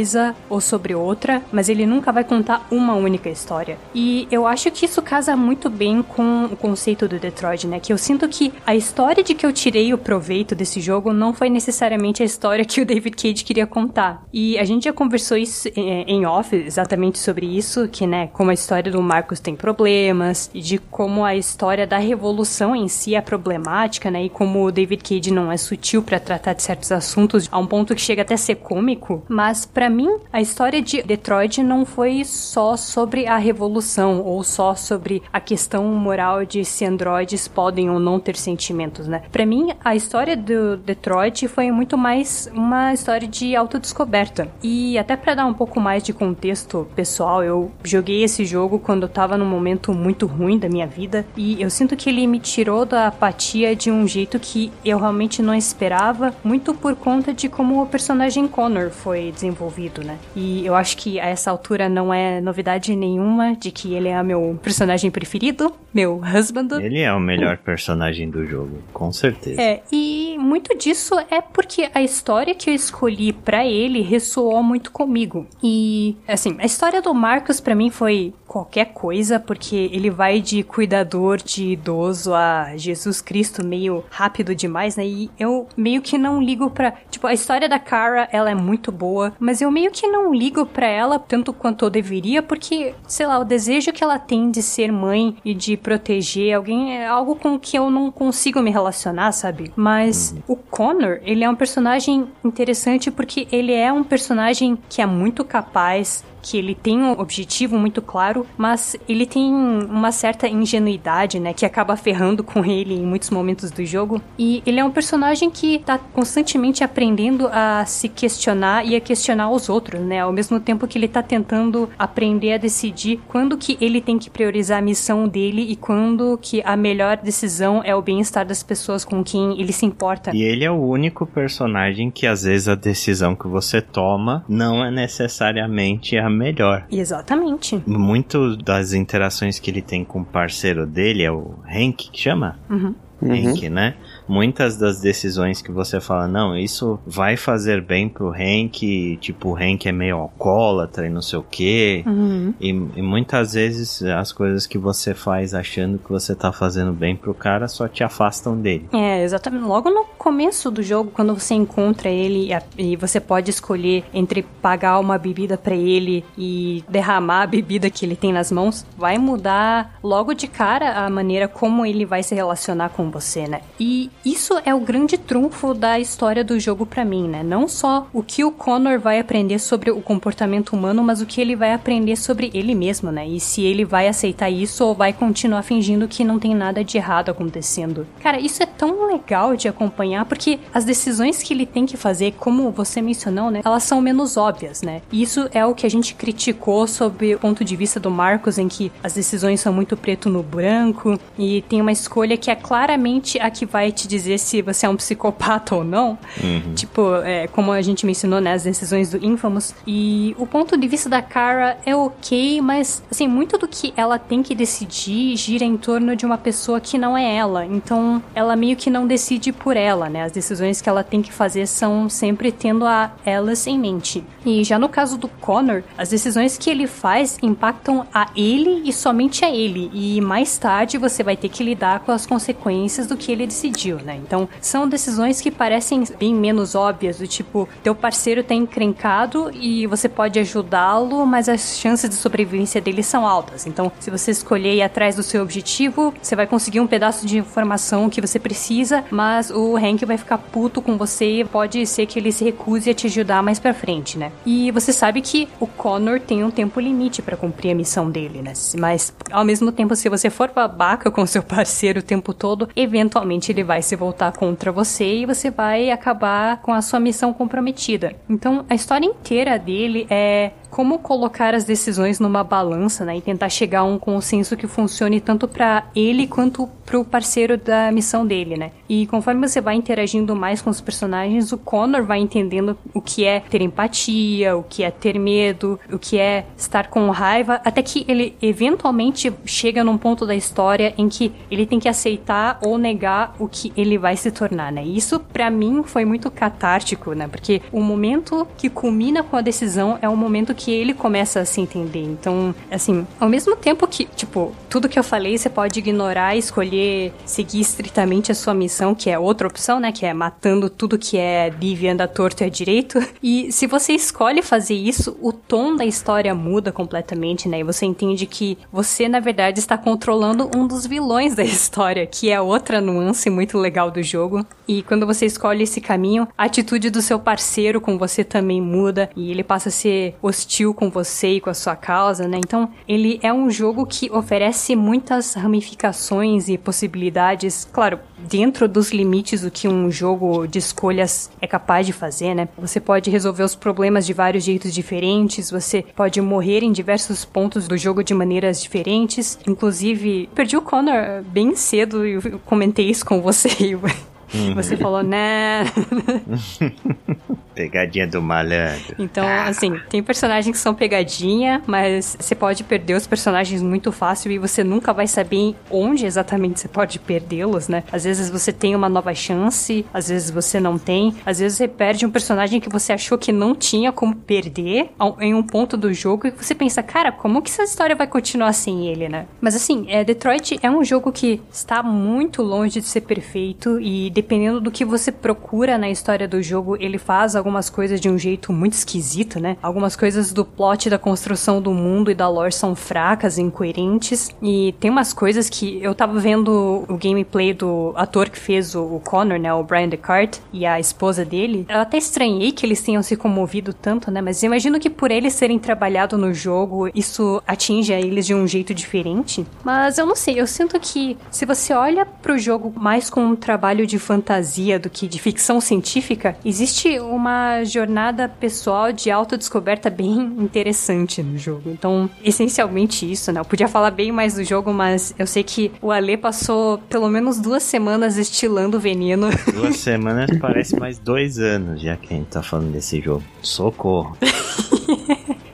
ou 0.48 0.60
sobre 0.60 0.94
outra, 0.94 1.42
mas 1.52 1.68
ele 1.68 1.86
nunca 1.86 2.12
vai 2.12 2.24
contar 2.24 2.66
uma 2.70 2.94
única 2.94 3.28
história. 3.28 3.78
E 3.94 4.26
eu 4.30 4.46
acho 4.46 4.70
que 4.70 4.86
isso 4.86 5.02
casa 5.02 5.36
muito 5.36 5.68
bem 5.68 6.02
com 6.02 6.46
o 6.46 6.56
conceito 6.56 7.08
do 7.08 7.18
Detroit, 7.18 7.66
né? 7.66 7.80
Que 7.80 7.92
eu 7.92 7.98
sinto 7.98 8.28
que 8.28 8.52
a 8.66 8.74
história 8.74 9.22
de 9.22 9.34
que 9.34 9.44
eu 9.44 9.52
tirei 9.52 9.92
o 9.92 9.98
proveito 9.98 10.54
desse 10.54 10.80
jogo 10.80 11.12
não 11.12 11.32
foi 11.32 11.48
necessariamente 11.48 12.22
a 12.22 12.26
história 12.26 12.64
que 12.64 12.80
o 12.80 12.86
David 12.86 13.16
Cage 13.16 13.44
queria 13.44 13.66
contar. 13.66 14.24
E 14.32 14.58
a 14.58 14.64
gente 14.64 14.84
já 14.84 14.92
conversou 14.92 15.36
isso 15.36 15.68
é, 15.68 16.04
em 16.06 16.26
off 16.26 16.54
exatamente 16.54 17.18
sobre 17.18 17.46
isso, 17.46 17.88
que, 17.88 18.06
né, 18.06 18.28
como 18.32 18.50
a 18.50 18.54
história 18.54 18.90
do 18.90 19.02
Marcos 19.02 19.40
tem 19.40 19.54
problemas, 19.54 20.50
e 20.54 20.60
de 20.60 20.78
como 20.78 21.24
a 21.24 21.34
história 21.36 21.86
da 21.86 21.98
revolução 21.98 22.74
em 22.74 22.88
si 22.88 23.14
é 23.14 23.20
problemática, 23.20 24.10
né? 24.10 24.24
E 24.24 24.28
como 24.28 24.64
o 24.64 24.72
David 24.72 25.02
Cage 25.02 25.32
não 25.32 25.50
é 25.50 25.56
sutil 25.56 26.02
para 26.02 26.20
tratar 26.20 26.52
de 26.54 26.62
certos 26.62 26.92
assuntos 26.92 27.48
a 27.50 27.58
um 27.58 27.66
ponto 27.66 27.94
que 27.94 28.00
chega 28.00 28.22
até 28.22 28.34
a 28.34 28.38
ser 28.38 28.56
cômico. 28.56 29.22
Mas 29.28 29.66
para 29.82 29.90
mim, 29.90 30.16
a 30.32 30.40
história 30.40 30.80
de 30.80 31.02
Detroit 31.02 31.60
não 31.60 31.84
foi 31.84 32.24
só 32.24 32.76
sobre 32.76 33.26
a 33.26 33.36
revolução 33.36 34.22
ou 34.22 34.44
só 34.44 34.76
sobre 34.76 35.20
a 35.32 35.40
questão 35.40 35.84
moral 35.86 36.44
de 36.44 36.64
se 36.64 36.84
androides 36.84 37.48
podem 37.48 37.90
ou 37.90 37.98
não 37.98 38.20
ter 38.20 38.36
sentimentos, 38.36 39.08
né? 39.08 39.22
Para 39.32 39.44
mim, 39.44 39.72
a 39.84 39.96
história 39.96 40.36
do 40.36 40.76
Detroit 40.76 41.48
foi 41.48 41.72
muito 41.72 41.98
mais 41.98 42.48
uma 42.54 42.94
história 42.94 43.26
de 43.26 43.56
autodescoberta. 43.56 44.46
E 44.62 44.96
até 44.96 45.16
para 45.16 45.34
dar 45.34 45.46
um 45.46 45.52
pouco 45.52 45.80
mais 45.80 46.04
de 46.04 46.12
contexto 46.12 46.86
pessoal, 46.94 47.42
eu 47.42 47.72
joguei 47.82 48.22
esse 48.22 48.44
jogo 48.44 48.78
quando 48.78 49.02
eu 49.02 49.08
tava 49.08 49.36
num 49.36 49.50
momento 49.50 49.92
muito 49.92 50.26
ruim 50.26 50.60
da 50.60 50.68
minha 50.68 50.86
vida 50.86 51.26
e 51.36 51.60
eu 51.60 51.68
sinto 51.68 51.96
que 51.96 52.08
ele 52.08 52.24
me 52.28 52.38
tirou 52.38 52.86
da 52.86 53.08
apatia 53.08 53.74
de 53.74 53.90
um 53.90 54.06
jeito 54.06 54.38
que 54.38 54.70
eu 54.84 55.00
realmente 55.00 55.42
não 55.42 55.52
esperava, 55.56 56.32
muito 56.44 56.72
por 56.72 56.94
conta 56.94 57.34
de 57.34 57.48
como 57.48 57.82
o 57.82 57.86
personagem 57.88 58.46
Connor 58.46 58.88
foi 58.92 59.32
desenvolvido, 59.32 59.71
né? 60.04 60.18
E 60.34 60.64
eu 60.66 60.74
acho 60.74 60.96
que 60.96 61.18
a 61.18 61.26
essa 61.26 61.50
altura 61.50 61.88
não 61.88 62.12
é 62.12 62.40
novidade 62.40 62.94
nenhuma 62.94 63.54
de 63.56 63.70
que 63.70 63.94
ele 63.94 64.08
é 64.08 64.22
meu 64.22 64.58
personagem 64.62 65.10
preferido, 65.10 65.72
meu 65.92 66.20
husband. 66.22 66.68
Ele 66.80 67.00
é 67.00 67.12
o 67.12 67.20
melhor 67.20 67.58
personagem 67.58 68.30
do 68.30 68.46
jogo, 68.46 68.78
com 68.92 69.12
certeza. 69.12 69.60
É, 69.60 69.82
e 69.90 70.36
muito 70.38 70.76
disso 70.76 71.14
é 71.30 71.40
porque 71.40 71.90
a 71.94 72.02
história 72.02 72.54
que 72.54 72.70
eu 72.70 72.74
escolhi 72.74 73.32
para 73.32 73.66
ele 73.66 74.00
ressoou 74.00 74.62
muito 74.62 74.90
comigo. 74.90 75.46
E, 75.62 76.16
assim, 76.26 76.56
a 76.58 76.64
história 76.64 77.02
do 77.02 77.12
Marcos 77.14 77.60
para 77.60 77.74
mim 77.74 77.90
foi 77.90 78.32
qualquer 78.46 78.92
coisa, 78.92 79.40
porque 79.40 79.90
ele 79.92 80.10
vai 80.10 80.40
de 80.40 80.62
cuidador 80.62 81.38
de 81.38 81.72
idoso 81.72 82.34
a 82.34 82.76
Jesus 82.76 83.20
Cristo 83.20 83.64
meio 83.64 84.04
rápido 84.10 84.54
demais, 84.54 84.96
né? 84.96 85.06
E 85.06 85.30
eu 85.38 85.66
meio 85.76 86.02
que 86.02 86.18
não 86.18 86.42
ligo 86.42 86.70
pra. 86.70 86.92
Tipo, 87.10 87.26
a 87.26 87.34
história 87.34 87.68
da 87.68 87.78
Cara, 87.78 88.28
ela 88.32 88.50
é 88.50 88.54
muito 88.54 88.92
boa, 88.92 89.32
mas 89.38 89.51
eu 89.60 89.70
meio 89.70 89.90
que 89.90 90.06
não 90.06 90.34
ligo 90.34 90.64
pra 90.64 90.86
ela 90.86 91.18
tanto 91.18 91.52
quanto 91.52 91.84
eu 91.84 91.90
deveria, 91.90 92.42
porque, 92.42 92.94
sei 93.06 93.26
lá, 93.26 93.38
o 93.38 93.44
desejo 93.44 93.92
que 93.92 94.02
ela 94.02 94.18
tem 94.18 94.50
de 94.50 94.62
ser 94.62 94.92
mãe 94.92 95.36
e 95.44 95.54
de 95.54 95.76
proteger 95.76 96.54
alguém 96.54 96.96
é 96.96 97.06
algo 97.06 97.36
com 97.36 97.58
que 97.58 97.76
eu 97.76 97.90
não 97.90 98.10
consigo 98.10 98.60
me 98.60 98.70
relacionar, 98.70 99.32
sabe? 99.32 99.72
Mas 99.76 100.32
uhum. 100.32 100.54
o 100.54 100.56
Connor, 100.56 101.20
ele 101.22 101.44
é 101.44 101.50
um 101.50 101.56
personagem 101.56 102.26
interessante 102.44 103.10
porque 103.10 103.46
ele 103.50 103.72
é 103.72 103.92
um 103.92 104.04
personagem 104.04 104.78
que 104.88 105.02
é 105.02 105.06
muito 105.06 105.44
capaz, 105.44 106.24
que 106.42 106.58
ele 106.58 106.74
tem 106.74 106.98
um 107.00 107.12
objetivo 107.12 107.78
muito 107.78 108.02
claro, 108.02 108.46
mas 108.58 108.96
ele 109.08 109.24
tem 109.24 109.52
uma 109.52 110.10
certa 110.12 110.48
ingenuidade, 110.48 111.38
né, 111.38 111.52
que 111.52 111.64
acaba 111.64 111.96
ferrando 111.96 112.42
com 112.42 112.64
ele 112.64 112.94
em 112.94 113.04
muitos 113.04 113.30
momentos 113.30 113.70
do 113.70 113.84
jogo. 113.84 114.20
E 114.38 114.62
ele 114.66 114.80
é 114.80 114.84
um 114.84 114.90
personagem 114.90 115.50
que 115.50 115.78
tá 115.78 115.98
constantemente 115.98 116.82
aprendendo 116.82 117.48
a 117.52 117.84
se 117.86 118.08
questionar 118.08 118.84
e 118.84 118.96
a 118.96 119.00
questionar 119.00 119.50
os 119.50 119.68
outros, 119.68 120.00
né, 120.00 120.20
ao 120.20 120.32
mesmo 120.32 120.58
tempo 120.58 120.86
que 120.86 120.98
ele 120.98 121.08
tá 121.08 121.22
tentando 121.22 121.88
aprender 121.98 122.54
a 122.54 122.58
decidir 122.58 123.20
quando 123.28 123.56
que 123.56 123.78
ele 123.80 124.00
tem 124.00 124.18
que 124.18 124.28
priorizar 124.28 124.78
a 124.78 124.82
missão 124.82 125.28
dele 125.28 125.62
e 125.70 125.76
quando 125.76 126.38
que 126.42 126.62
a 126.64 126.76
melhor 126.76 127.16
decisão 127.16 127.82
é 127.84 127.94
o 127.94 128.02
bem-estar 128.02 128.44
das 128.44 128.62
pessoas 128.62 129.04
com 129.04 129.22
quem 129.22 129.60
ele 129.60 129.72
se 129.72 129.86
importa. 129.86 130.34
E 130.34 130.42
ele 130.42 130.64
é 130.64 130.70
o 130.70 130.80
único 130.80 131.26
personagem 131.26 132.10
que 132.10 132.26
às 132.26 132.42
vezes 132.42 132.68
a 132.68 132.74
decisão 132.74 133.34
que 133.36 133.46
você 133.46 133.80
toma 133.80 134.44
não 134.48 134.84
é 134.84 134.90
necessariamente 134.90 136.16
a 136.16 136.28
melhor. 136.32 136.86
Exatamente. 136.90 137.82
Muito 137.86 138.56
das 138.56 138.92
interações 138.92 139.58
que 139.58 139.70
ele 139.70 139.82
tem 139.82 140.04
com 140.04 140.20
o 140.20 140.24
parceiro 140.24 140.86
dele 140.86 141.22
é 141.22 141.30
o 141.30 141.54
Hank, 141.66 142.10
que 142.10 142.20
chama? 142.20 142.58
Uhum. 142.68 142.94
Hank, 143.22 143.68
né? 143.68 143.94
Muitas 144.32 144.78
das 144.78 144.98
decisões 144.98 145.60
que 145.60 145.70
você 145.70 146.00
fala, 146.00 146.26
não, 146.26 146.56
isso 146.56 146.98
vai 147.06 147.36
fazer 147.36 147.82
bem 147.82 148.08
pro 148.08 148.30
Hank, 148.30 149.18
tipo, 149.20 149.50
o 149.50 149.54
Hank 149.54 149.86
é 149.86 149.92
meio 149.92 150.16
alcoólatra 150.16 151.06
e 151.06 151.10
não 151.10 151.20
sei 151.20 151.38
o 151.38 151.42
quê. 151.42 152.02
Uhum. 152.06 152.54
E, 152.58 152.70
e, 152.70 153.02
muitas 153.02 153.52
vezes 153.52 154.02
as 154.02 154.32
coisas 154.32 154.66
que 154.66 154.78
você 154.78 155.12
faz 155.12 155.52
achando 155.52 155.98
que 155.98 156.08
você 156.08 156.34
tá 156.34 156.50
fazendo 156.50 156.92
bem 156.92 157.14
pro 157.14 157.34
cara 157.34 157.68
só 157.68 157.86
te 157.86 158.02
afastam 158.02 158.56
dele. 158.56 158.88
É, 158.92 159.22
exatamente. 159.22 159.64
Logo 159.64 159.90
no 159.90 160.04
começo 160.16 160.70
do 160.70 160.82
jogo, 160.82 161.10
quando 161.10 161.38
você 161.38 161.52
encontra 161.52 162.08
ele 162.08 162.48
e 162.78 162.96
você 162.96 163.20
pode 163.20 163.50
escolher 163.50 164.02
entre 164.14 164.42
pagar 164.62 164.98
uma 164.98 165.18
bebida 165.18 165.58
para 165.58 165.74
ele 165.74 166.24
e 166.38 166.82
derramar 166.88 167.42
a 167.42 167.46
bebida 167.46 167.90
que 167.90 168.06
ele 168.06 168.16
tem 168.16 168.32
nas 168.32 168.50
mãos, 168.50 168.86
vai 168.96 169.18
mudar 169.18 169.98
logo 170.02 170.32
de 170.32 170.48
cara 170.48 171.04
a 171.04 171.10
maneira 171.10 171.46
como 171.46 171.84
ele 171.84 172.06
vai 172.06 172.22
se 172.22 172.34
relacionar 172.34 172.88
com 172.90 173.10
você, 173.10 173.46
né? 173.46 173.60
E 173.78 174.10
isso 174.24 174.60
é 174.64 174.74
o 174.74 174.80
grande 174.80 175.18
trunfo 175.18 175.74
da 175.74 175.98
história 175.98 176.44
do 176.44 176.58
jogo 176.58 176.86
para 176.86 177.04
mim, 177.04 177.28
né? 177.28 177.42
Não 177.42 177.66
só 177.66 178.06
o 178.12 178.22
que 178.22 178.44
o 178.44 178.52
Connor 178.52 178.98
vai 179.00 179.18
aprender 179.18 179.58
sobre 179.58 179.90
o 179.90 180.00
comportamento 180.00 180.74
humano, 180.74 181.02
mas 181.02 181.20
o 181.20 181.26
que 181.26 181.40
ele 181.40 181.56
vai 181.56 181.72
aprender 181.72 182.16
sobre 182.16 182.50
ele 182.54 182.74
mesmo, 182.74 183.10
né? 183.10 183.26
E 183.26 183.40
se 183.40 183.62
ele 183.62 183.84
vai 183.84 184.06
aceitar 184.06 184.48
isso 184.48 184.84
ou 184.84 184.94
vai 184.94 185.12
continuar 185.12 185.62
fingindo 185.62 186.06
que 186.06 186.24
não 186.24 186.38
tem 186.38 186.54
nada 186.54 186.84
de 186.84 186.96
errado 186.96 187.30
acontecendo. 187.30 188.06
Cara, 188.20 188.40
isso 188.40 188.62
é 188.62 188.66
tão 188.66 189.06
legal 189.06 189.56
de 189.56 189.68
acompanhar 189.68 190.24
porque 190.24 190.60
as 190.72 190.84
decisões 190.84 191.42
que 191.42 191.52
ele 191.52 191.66
tem 191.66 191.84
que 191.84 191.96
fazer, 191.96 192.34
como 192.38 192.70
você 192.70 193.02
mencionou, 193.02 193.50
né? 193.50 193.60
Elas 193.64 193.82
são 193.82 194.00
menos 194.00 194.36
óbvias, 194.36 194.82
né? 194.82 195.02
E 195.10 195.22
isso 195.22 195.48
é 195.52 195.66
o 195.66 195.74
que 195.74 195.86
a 195.86 195.90
gente 195.90 196.14
criticou 196.14 196.86
sobre 196.86 197.34
o 197.34 197.38
ponto 197.38 197.64
de 197.64 197.74
vista 197.74 197.98
do 197.98 198.10
Marcos, 198.10 198.58
em 198.58 198.68
que 198.68 198.92
as 199.02 199.14
decisões 199.14 199.60
são 199.60 199.72
muito 199.72 199.96
preto 199.96 200.30
no 200.30 200.42
branco 200.42 201.18
e 201.38 201.62
tem 201.62 201.80
uma 201.80 201.92
escolha 201.92 202.36
que 202.36 202.50
é 202.50 202.54
claramente 202.54 203.38
a 203.40 203.50
que 203.50 203.66
vai 203.66 203.90
te 203.90 204.11
dizer 204.12 204.38
se 204.38 204.62
você 204.62 204.86
é 204.86 204.88
um 204.88 204.96
psicopata 204.96 205.74
ou 205.74 205.84
não. 205.84 206.18
Uhum. 206.42 206.74
Tipo, 206.74 207.16
é, 207.24 207.46
como 207.48 207.72
a 207.72 207.82
gente 207.82 208.04
mencionou, 208.04 208.40
né, 208.40 208.52
as 208.52 208.62
decisões 208.62 209.10
do 209.10 209.24
Infamous. 209.24 209.74
E 209.86 210.34
o 210.38 210.46
ponto 210.46 210.76
de 210.76 210.86
vista 210.86 211.08
da 211.08 211.22
Kara 211.22 211.78
é 211.84 211.96
ok, 211.96 212.60
mas, 212.60 213.02
assim, 213.10 213.26
muito 213.26 213.56
do 213.56 213.66
que 213.66 213.92
ela 213.96 214.18
tem 214.18 214.42
que 214.42 214.54
decidir 214.54 215.36
gira 215.36 215.64
em 215.64 215.76
torno 215.76 216.14
de 216.14 216.26
uma 216.26 216.38
pessoa 216.38 216.80
que 216.80 216.98
não 216.98 217.16
é 217.16 217.34
ela. 217.36 217.64
Então, 217.64 218.22
ela 218.34 218.54
meio 218.54 218.76
que 218.76 218.90
não 218.90 219.06
decide 219.06 219.52
por 219.52 219.76
ela, 219.76 220.08
né? 220.08 220.24
As 220.24 220.32
decisões 220.32 220.80
que 220.80 220.88
ela 220.88 221.02
tem 221.02 221.22
que 221.22 221.32
fazer 221.32 221.66
são 221.66 222.08
sempre 222.08 222.52
tendo 222.52 222.86
a 222.86 223.12
elas 223.24 223.66
em 223.66 223.78
mente. 223.78 224.24
E 224.44 224.62
já 224.64 224.78
no 224.78 224.88
caso 224.88 225.16
do 225.16 225.28
Connor, 225.28 225.82
as 225.96 226.10
decisões 226.10 226.58
que 226.58 226.68
ele 226.68 226.86
faz 226.86 227.38
impactam 227.42 228.06
a 228.12 228.28
ele 228.36 228.82
e 228.84 228.92
somente 228.92 229.44
a 229.44 229.50
ele. 229.50 229.90
E 229.92 230.20
mais 230.20 230.58
tarde 230.58 230.98
você 230.98 231.22
vai 231.22 231.36
ter 231.36 231.48
que 231.48 231.62
lidar 231.62 232.00
com 232.00 232.12
as 232.12 232.26
consequências 232.26 233.06
do 233.06 233.16
que 233.16 233.30
ele 233.30 233.46
decidiu 233.46 233.98
né? 234.02 234.20
Então, 234.22 234.48
são 234.60 234.88
decisões 234.88 235.40
que 235.40 235.50
parecem 235.50 236.04
bem 236.18 236.34
menos 236.34 236.74
óbvias, 236.74 237.18
do 237.18 237.26
tipo, 237.26 237.68
teu 237.82 237.94
parceiro 237.94 238.42
tá 238.42 238.54
encrencado 238.54 239.50
e 239.54 239.86
você 239.86 240.08
pode 240.08 240.38
ajudá-lo, 240.38 241.24
mas 241.26 241.48
as 241.48 241.78
chances 241.78 242.08
de 242.08 242.16
sobrevivência 242.16 242.80
dele 242.80 243.02
são 243.02 243.26
altas. 243.26 243.66
Então, 243.66 243.90
se 243.98 244.10
você 244.10 244.30
escolher 244.30 244.74
ir 244.74 244.82
atrás 244.82 245.16
do 245.16 245.22
seu 245.22 245.42
objetivo, 245.42 246.14
você 246.20 246.36
vai 246.36 246.46
conseguir 246.46 246.80
um 246.80 246.86
pedaço 246.86 247.26
de 247.26 247.38
informação 247.38 248.08
que 248.08 248.20
você 248.20 248.38
precisa, 248.38 249.04
mas 249.10 249.50
o 249.50 249.76
Hank 249.76 250.04
vai 250.04 250.16
ficar 250.16 250.38
puto 250.38 250.80
com 250.82 250.96
você 250.96 251.40
e 251.40 251.44
pode 251.44 251.86
ser 251.86 252.06
que 252.06 252.18
ele 252.18 252.32
se 252.32 252.44
recuse 252.44 252.90
a 252.90 252.94
te 252.94 253.06
ajudar 253.06 253.42
mais 253.42 253.58
pra 253.58 253.74
frente, 253.74 254.18
né? 254.18 254.32
E 254.44 254.70
você 254.70 254.92
sabe 254.92 255.20
que 255.20 255.48
o 255.60 255.66
Connor 255.66 256.20
tem 256.20 256.44
um 256.44 256.50
tempo 256.50 256.80
limite 256.80 257.22
para 257.22 257.36
cumprir 257.36 257.72
a 257.72 257.74
missão 257.74 258.10
dele, 258.10 258.42
né? 258.42 258.52
Mas, 258.78 259.12
ao 259.30 259.44
mesmo 259.44 259.70
tempo, 259.72 259.94
se 259.94 260.08
você 260.08 260.30
for 260.30 260.50
babaca 260.50 261.10
com 261.10 261.26
seu 261.26 261.42
parceiro 261.44 262.00
o 262.00 262.02
tempo 262.02 262.32
todo, 262.32 262.68
eventualmente 262.74 263.52
ele 263.52 263.64
vai 263.64 263.82
se 263.82 263.91
se 263.92 263.96
voltar 263.96 264.32
contra 264.32 264.72
você 264.72 265.04
e 265.04 265.26
você 265.26 265.50
vai 265.50 265.90
acabar 265.90 266.62
com 266.62 266.72
a 266.72 266.80
sua 266.80 266.98
missão 266.98 267.30
comprometida. 267.30 268.14
Então, 268.26 268.64
a 268.70 268.74
história 268.74 269.04
inteira 269.04 269.58
dele 269.58 270.06
é 270.08 270.52
como 270.72 270.98
colocar 270.98 271.54
as 271.54 271.64
decisões 271.64 272.18
numa 272.18 272.42
balança, 272.42 273.04
né, 273.04 273.18
e 273.18 273.20
tentar 273.20 273.50
chegar 273.50 273.80
a 273.80 273.84
um 273.84 273.98
consenso 273.98 274.56
que 274.56 274.66
funcione 274.66 275.20
tanto 275.20 275.46
para 275.46 275.84
ele 275.94 276.26
quanto 276.26 276.66
para 276.86 276.98
o 276.98 277.04
parceiro 277.04 277.58
da 277.58 277.92
missão 277.92 278.26
dele, 278.26 278.56
né? 278.56 278.70
E 278.88 279.06
conforme 279.06 279.46
você 279.46 279.60
vai 279.60 279.74
interagindo 279.74 280.34
mais 280.34 280.62
com 280.62 280.70
os 280.70 280.80
personagens, 280.80 281.52
o 281.52 281.58
Connor 281.58 282.04
vai 282.04 282.18
entendendo 282.20 282.76
o 282.92 283.00
que 283.00 283.24
é 283.24 283.40
ter 283.40 283.60
empatia, 283.60 284.56
o 284.56 284.62
que 284.62 284.82
é 284.82 284.90
ter 284.90 285.18
medo, 285.18 285.78
o 285.90 285.98
que 285.98 286.18
é 286.18 286.46
estar 286.56 286.88
com 286.88 287.10
raiva, 287.10 287.60
até 287.64 287.82
que 287.82 288.04
ele 288.08 288.34
eventualmente 288.40 289.32
chega 289.44 289.84
num 289.84 289.98
ponto 289.98 290.26
da 290.26 290.34
história 290.34 290.94
em 290.96 291.08
que 291.08 291.32
ele 291.50 291.66
tem 291.66 291.78
que 291.78 291.88
aceitar 291.88 292.58
ou 292.62 292.78
negar 292.78 293.34
o 293.38 293.46
que 293.46 293.72
ele 293.76 293.98
vai 293.98 294.16
se 294.16 294.30
tornar, 294.30 294.72
né? 294.72 294.82
Isso 294.84 295.20
para 295.20 295.50
mim 295.50 295.82
foi 295.84 296.04
muito 296.06 296.30
catártico, 296.30 297.12
né? 297.12 297.28
Porque 297.28 297.60
o 297.70 297.80
momento 297.80 298.46
que 298.56 298.70
culmina 298.70 299.22
com 299.22 299.36
a 299.36 299.42
decisão 299.42 299.98
é 300.00 300.08
o 300.08 300.16
momento 300.16 300.54
que 300.54 300.61
ele 300.70 300.94
começa 300.94 301.40
a 301.40 301.44
se 301.44 301.60
entender. 301.60 302.02
Então, 302.02 302.54
assim, 302.70 303.06
ao 303.18 303.28
mesmo 303.28 303.56
tempo 303.56 303.86
que, 303.86 304.04
tipo, 304.04 304.54
tudo 304.68 304.88
que 304.88 304.98
eu 304.98 305.04
falei 305.04 305.36
você 305.36 305.48
pode 305.48 305.78
ignorar 305.78 306.36
escolher 306.36 307.12
seguir 307.24 307.60
estritamente 307.60 308.30
a 308.32 308.34
sua 308.34 308.54
missão, 308.54 308.94
que 308.94 309.10
é 309.10 309.18
outra 309.18 309.46
opção, 309.46 309.80
né? 309.80 309.92
Que 309.92 310.06
é 310.06 310.12
matando 310.12 310.68
tudo 310.68 310.98
que 310.98 311.16
é 311.16 311.48
livre, 311.48 311.88
anda 311.88 312.06
torto 312.06 312.42
e 312.42 312.46
é 312.46 312.50
direito. 312.50 313.00
E 313.22 313.52
se 313.52 313.68
você 313.68 313.92
escolhe 313.92 314.42
fazer 314.42 314.74
isso, 314.74 315.16
o 315.20 315.32
tom 315.32 315.76
da 315.76 315.84
história 315.84 316.34
muda 316.34 316.72
completamente, 316.72 317.48
né? 317.48 317.60
E 317.60 317.62
você 317.62 317.86
entende 317.86 318.26
que 318.26 318.58
você, 318.72 319.08
na 319.08 319.20
verdade, 319.20 319.60
está 319.60 319.78
controlando 319.78 320.50
um 320.54 320.66
dos 320.66 320.86
vilões 320.86 321.34
da 321.34 321.44
história, 321.44 322.04
que 322.04 322.30
é 322.30 322.40
outra 322.40 322.80
nuance 322.80 323.30
muito 323.30 323.56
legal 323.58 323.90
do 323.90 324.02
jogo. 324.02 324.44
E 324.66 324.82
quando 324.82 325.06
você 325.06 325.24
escolhe 325.24 325.62
esse 325.62 325.80
caminho, 325.80 326.26
a 326.36 326.44
atitude 326.44 326.90
do 326.90 327.00
seu 327.00 327.18
parceiro 327.18 327.80
com 327.80 327.96
você 327.96 328.24
também 328.24 328.60
muda 328.60 329.08
e 329.14 329.30
ele 329.30 329.44
passa 329.44 329.68
a 329.68 329.72
ser 329.72 330.16
hostil 330.20 330.51
com 330.74 330.90
você 330.90 331.34
e 331.34 331.40
com 331.40 331.48
a 331.48 331.54
sua 331.54 331.74
causa, 331.74 332.28
né? 332.28 332.38
Então, 332.38 332.68
ele 332.86 333.18
é 333.22 333.32
um 333.32 333.50
jogo 333.50 333.86
que 333.86 334.10
oferece 334.12 334.76
muitas 334.76 335.34
ramificações 335.34 336.48
e 336.48 336.58
possibilidades, 336.58 337.66
claro, 337.72 337.98
dentro 338.28 338.68
dos 338.68 338.90
limites 338.90 339.40
do 339.40 339.50
que 339.50 339.66
um 339.66 339.90
jogo 339.90 340.46
de 340.46 340.58
escolhas 340.58 341.30
é 341.40 341.46
capaz 341.46 341.86
de 341.86 341.92
fazer, 341.92 342.34
né? 342.34 342.48
Você 342.58 342.78
pode 342.80 343.10
resolver 343.10 343.42
os 343.42 343.54
problemas 343.54 344.04
de 344.04 344.12
vários 344.12 344.44
jeitos 344.44 344.74
diferentes, 344.74 345.50
você 345.50 345.82
pode 345.96 346.20
morrer 346.20 346.62
em 346.62 346.70
diversos 346.72 347.24
pontos 347.24 347.66
do 347.66 347.76
jogo 347.76 348.04
de 348.04 348.12
maneiras 348.12 348.62
diferentes. 348.62 349.38
Inclusive, 349.46 350.28
perdi 350.34 350.56
o 350.56 350.62
Connor 350.62 351.22
bem 351.24 351.56
cedo 351.56 352.06
e 352.06 352.12
eu 352.12 352.38
comentei 352.44 352.90
isso 352.90 353.06
com 353.06 353.20
você. 353.20 353.48
Uhum. 354.34 354.54
Você 354.54 354.76
falou, 354.76 355.02
né? 355.02 355.64
Pegadinha 357.54 358.06
do 358.06 358.22
malandro. 358.22 358.94
Então, 358.98 359.26
ah. 359.26 359.44
assim, 359.44 359.78
tem 359.90 360.02
personagens 360.02 360.56
que 360.56 360.62
são 360.62 360.74
pegadinha, 360.74 361.62
mas 361.66 362.16
você 362.18 362.34
pode 362.34 362.64
perder 362.64 362.94
os 362.94 363.06
personagens 363.06 363.62
muito 363.62 363.92
fácil 363.92 364.32
e 364.32 364.38
você 364.38 364.64
nunca 364.64 364.92
vai 364.92 365.06
saber 365.06 365.54
onde 365.70 366.06
exatamente 366.06 366.60
você 366.60 366.68
pode 366.68 366.98
perdê-los, 366.98 367.68
né? 367.68 367.84
Às 367.92 368.04
vezes 368.04 368.30
você 368.30 368.52
tem 368.52 368.74
uma 368.74 368.88
nova 368.88 369.14
chance, 369.14 369.84
às 369.92 370.08
vezes 370.08 370.30
você 370.30 370.58
não 370.58 370.78
tem, 370.78 371.14
às 371.26 371.38
vezes 371.38 371.58
você 371.58 371.68
perde 371.68 372.06
um 372.06 372.10
personagem 372.10 372.58
que 372.58 372.70
você 372.70 372.92
achou 372.92 373.18
que 373.18 373.32
não 373.32 373.54
tinha 373.54 373.92
como 373.92 374.16
perder 374.16 374.90
em 375.20 375.34
um 375.34 375.42
ponto 375.42 375.76
do 375.76 375.92
jogo 375.92 376.26
e 376.26 376.30
você 376.30 376.54
pensa, 376.54 376.82
cara, 376.82 377.12
como 377.12 377.42
que 377.42 377.50
essa 377.50 377.64
história 377.64 377.94
vai 377.94 378.06
continuar 378.06 378.52
sem 378.54 378.88
ele, 378.88 379.08
né? 379.08 379.26
Mas 379.40 379.54
assim, 379.54 379.84
é, 379.88 380.02
Detroit 380.02 380.58
é 380.62 380.70
um 380.70 380.82
jogo 380.82 381.12
que 381.12 381.40
está 381.52 381.82
muito 381.82 382.42
longe 382.42 382.80
de 382.80 382.86
ser 382.86 383.02
perfeito 383.02 383.78
e 383.78 384.10
dependendo 384.22 384.60
do 384.60 384.70
que 384.70 384.84
você 384.84 385.10
procura 385.10 385.76
na 385.76 385.90
história 385.90 386.28
do 386.28 386.40
jogo, 386.40 386.76
ele 386.80 386.96
faz 386.96 387.34
algumas 387.34 387.68
coisas 387.68 388.00
de 388.00 388.08
um 388.08 388.16
jeito 388.16 388.52
muito 388.52 388.74
esquisito, 388.74 389.40
né? 389.40 389.56
Algumas 389.60 389.96
coisas 389.96 390.32
do 390.32 390.44
plot 390.44 390.88
da 390.88 390.98
construção 390.98 391.60
do 391.60 391.72
mundo 391.74 392.08
e 392.10 392.14
da 392.14 392.28
lore 392.28 392.52
são 392.52 392.76
fracas, 392.76 393.36
incoerentes. 393.36 394.30
E 394.40 394.74
tem 394.78 394.90
umas 394.90 395.12
coisas 395.12 395.50
que 395.50 395.82
eu 395.82 395.92
tava 395.92 396.20
vendo 396.20 396.84
o 396.88 396.96
gameplay 396.96 397.52
do 397.52 397.92
ator 397.96 398.30
que 398.30 398.38
fez 398.38 398.76
o 398.76 399.00
Connor, 399.04 399.38
né? 399.38 399.52
O 399.52 399.64
Brian 399.64 399.88
Descartes 399.88 400.40
e 400.52 400.64
a 400.64 400.78
esposa 400.78 401.24
dele. 401.24 401.66
Eu 401.68 401.80
até 401.80 401.98
estranhei 401.98 402.52
que 402.52 402.64
eles 402.64 402.80
tenham 402.80 403.02
se 403.02 403.16
comovido 403.16 403.72
tanto, 403.74 404.10
né? 404.10 404.20
Mas 404.20 404.42
imagino 404.44 404.78
que 404.78 404.88
por 404.88 405.10
eles 405.10 405.32
serem 405.32 405.58
trabalhado 405.58 406.16
no 406.16 406.32
jogo, 406.32 406.88
isso 406.94 407.42
atinge 407.44 407.92
eles 407.92 408.26
de 408.26 408.34
um 408.34 408.46
jeito 408.46 408.72
diferente. 408.72 409.44
Mas 409.64 409.98
eu 409.98 410.06
não 410.06 410.14
sei, 410.14 410.40
eu 410.40 410.46
sinto 410.46 410.78
que 410.78 411.16
se 411.30 411.44
você 411.44 411.74
olha 411.74 412.06
pro 412.06 412.38
jogo 412.38 412.72
mais 412.76 413.10
como 413.10 413.26
um 413.26 413.36
trabalho 413.36 413.84
de 413.84 413.98
fantasia 414.12 414.78
do 414.78 414.90
que 414.90 415.08
de 415.08 415.18
ficção 415.18 415.58
científica, 415.58 416.36
existe 416.44 416.98
uma 417.00 417.64
jornada 417.64 418.28
pessoal 418.28 418.92
de 418.92 419.10
autodescoberta 419.10 419.88
bem 419.88 420.20
interessante 420.38 421.22
no 421.22 421.38
jogo. 421.38 421.70
Então, 421.70 422.10
essencialmente 422.22 423.10
isso, 423.10 423.32
né? 423.32 423.40
Eu 423.40 423.44
podia 423.44 423.68
falar 423.68 423.90
bem 423.90 424.12
mais 424.12 424.34
do 424.34 424.44
jogo, 424.44 424.70
mas 424.70 425.14
eu 425.18 425.26
sei 425.26 425.42
que 425.42 425.72
o 425.80 425.90
Ale 425.90 426.18
passou 426.18 426.76
pelo 426.90 427.08
menos 427.08 427.40
duas 427.40 427.62
semanas 427.62 428.18
estilando 428.18 428.78
veneno. 428.78 429.30
Duas 429.54 429.76
semanas 429.80 430.28
parece 430.38 430.78
mais 430.78 430.98
dois 430.98 431.38
anos 431.38 431.80
já 431.80 431.96
que 431.96 432.12
a 432.12 432.16
gente 432.18 432.26
tá 432.28 432.42
falando 432.42 432.70
desse 432.70 433.00
jogo. 433.00 433.22
Socorro. 433.40 434.14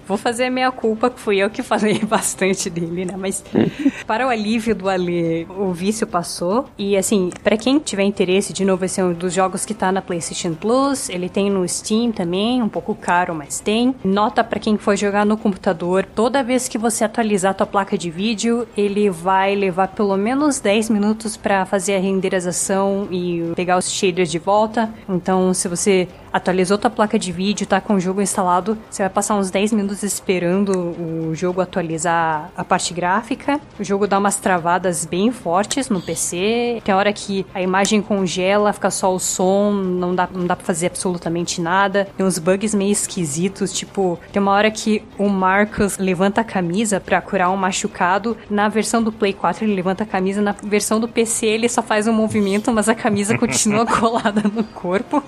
Vou 0.09 0.17
fazer 0.17 0.45
a 0.45 0.51
minha 0.51 0.73
culpa, 0.73 1.11
que 1.11 1.21
fui 1.21 1.37
eu 1.37 1.51
que 1.51 1.63
falei 1.63 1.99
bastante 2.09 2.71
dele, 2.71 3.05
né? 3.05 3.15
Mas 3.15 3.45
para 4.07 4.27
o 4.27 4.31
alívio 4.31 4.75
do 4.75 4.89
Ali, 4.89 5.47
o 5.51 5.71
vício 5.71 6.07
passou. 6.07 6.65
E 6.79 6.97
assim, 6.97 7.31
para 7.45 7.59
quem 7.59 7.79
tiver 7.79 8.05
interesse, 8.05 8.55
de 8.55 8.65
novo, 8.65 8.87
esse 8.87 8.99
é 8.99 9.05
um 9.05 9.13
dos 9.13 9.35
jogos 9.35 9.67
que 9.67 9.75
tá 9.75 9.93
na 9.93 10.01
PlayStation 10.01 10.55
Plus. 10.55 11.11
Ele 11.11 11.29
tem 11.29 11.51
no 11.51 11.69
Steam 11.69 12.11
também, 12.11 12.63
um 12.63 12.71
pouco 12.71 12.95
caro, 12.95 13.35
mas 13.35 13.61
tem. 13.61 13.95
Nota 14.03 14.43
para 14.43 14.59
quem 14.59 14.79
for 14.79 14.97
jogar 14.97 15.27
no 15.27 15.37
computador, 15.37 16.07
toda 16.07 16.43
vez 16.43 16.69
que 16.69 16.79
você 16.79 17.05
atualizar 17.05 17.51
a 17.51 17.55
tua 17.55 17.67
placa 17.67 17.99
de 17.99 18.11
vídeo, 18.11 18.67
ele 18.75 19.11
vai 19.11 19.55
levar 19.55 19.89
pelo 19.89 20.17
menos 20.17 20.59
10 20.59 20.89
minutos 20.89 21.37
para 21.37 21.67
fazer 21.67 21.97
a 21.97 22.01
renderização 22.01 23.07
e 23.11 23.53
pegar 23.55 23.77
os 23.77 23.91
shaders 23.91 24.31
de 24.31 24.39
volta. 24.39 24.89
Então, 25.07 25.53
se 25.53 25.69
você 25.69 26.09
atualizou 26.39 26.79
tua 26.79 26.91
placa 26.91 27.19
de 27.19 27.31
vídeo, 27.31 27.67
tá 27.67 27.81
com 27.81 27.95
o 27.95 28.01
jogo 28.01 28.23
instalado, 28.23 28.79
você 28.91 29.03
vai 29.03 29.11
passar 29.11 29.35
uns 29.35 29.51
10 29.51 29.73
minutos 29.73 30.03
esperando 30.03 30.73
o 30.73 31.35
jogo 31.35 31.61
atualizar 31.61 32.51
a 32.57 32.65
parte 32.65 32.95
gráfica. 32.95 33.61
O 33.79 33.85
jogo 33.85 34.07
dá 34.07 34.19
umas 34.19 34.37
travadas 34.37 35.05
bem 35.05 35.31
fortes 35.31 35.89
no 35.89 36.01
PC. 36.01 36.81
Tem 36.85 36.95
hora 36.95 37.13
que 37.13 37.45
a 37.55 37.61
imagem 37.61 38.01
congela, 38.01 38.73
fica 38.73 38.91
só 38.91 39.15
o 39.15 39.19
som, 39.19 39.73
não 39.73 40.15
dá, 40.15 40.29
não 40.33 40.47
dá 40.47 40.57
pra 40.57 40.65
fazer 40.65 40.87
absolutamente 40.87 41.61
nada. 41.61 42.09
Tem 42.17 42.25
uns 42.25 42.39
bugs 42.39 42.75
meio 42.75 42.93
esquisitos, 42.93 43.73
tipo, 43.73 44.19
tem 44.33 44.41
uma 44.41 44.53
hora 44.53 44.71
que 44.71 45.03
o 45.19 45.29
Marcus 45.29 45.99
levanta 45.99 46.41
a 46.41 46.45
camisa 46.45 47.01
para 47.01 47.21
curar 47.21 47.51
um 47.51 47.57
machucado. 47.57 48.37
Na 48.49 48.69
versão 48.69 49.03
do 49.03 49.13
Play 49.13 49.33
4 49.33 49.65
ele 49.65 49.75
levanta 49.75 50.05
a 50.05 50.07
camisa, 50.07 50.41
na 50.41 50.55
versão 50.63 51.01
do 51.01 51.09
PC 51.09 51.47
ele 51.47 51.69
só 51.69 51.83
faz 51.83 52.07
um 52.07 52.13
movimento, 52.13 52.73
mas 52.73 52.89
a 52.89 52.95
camisa 52.95 53.37
continua 53.37 53.85
colada 53.87 54.43
no 54.43 54.65
corpo. 54.65 55.23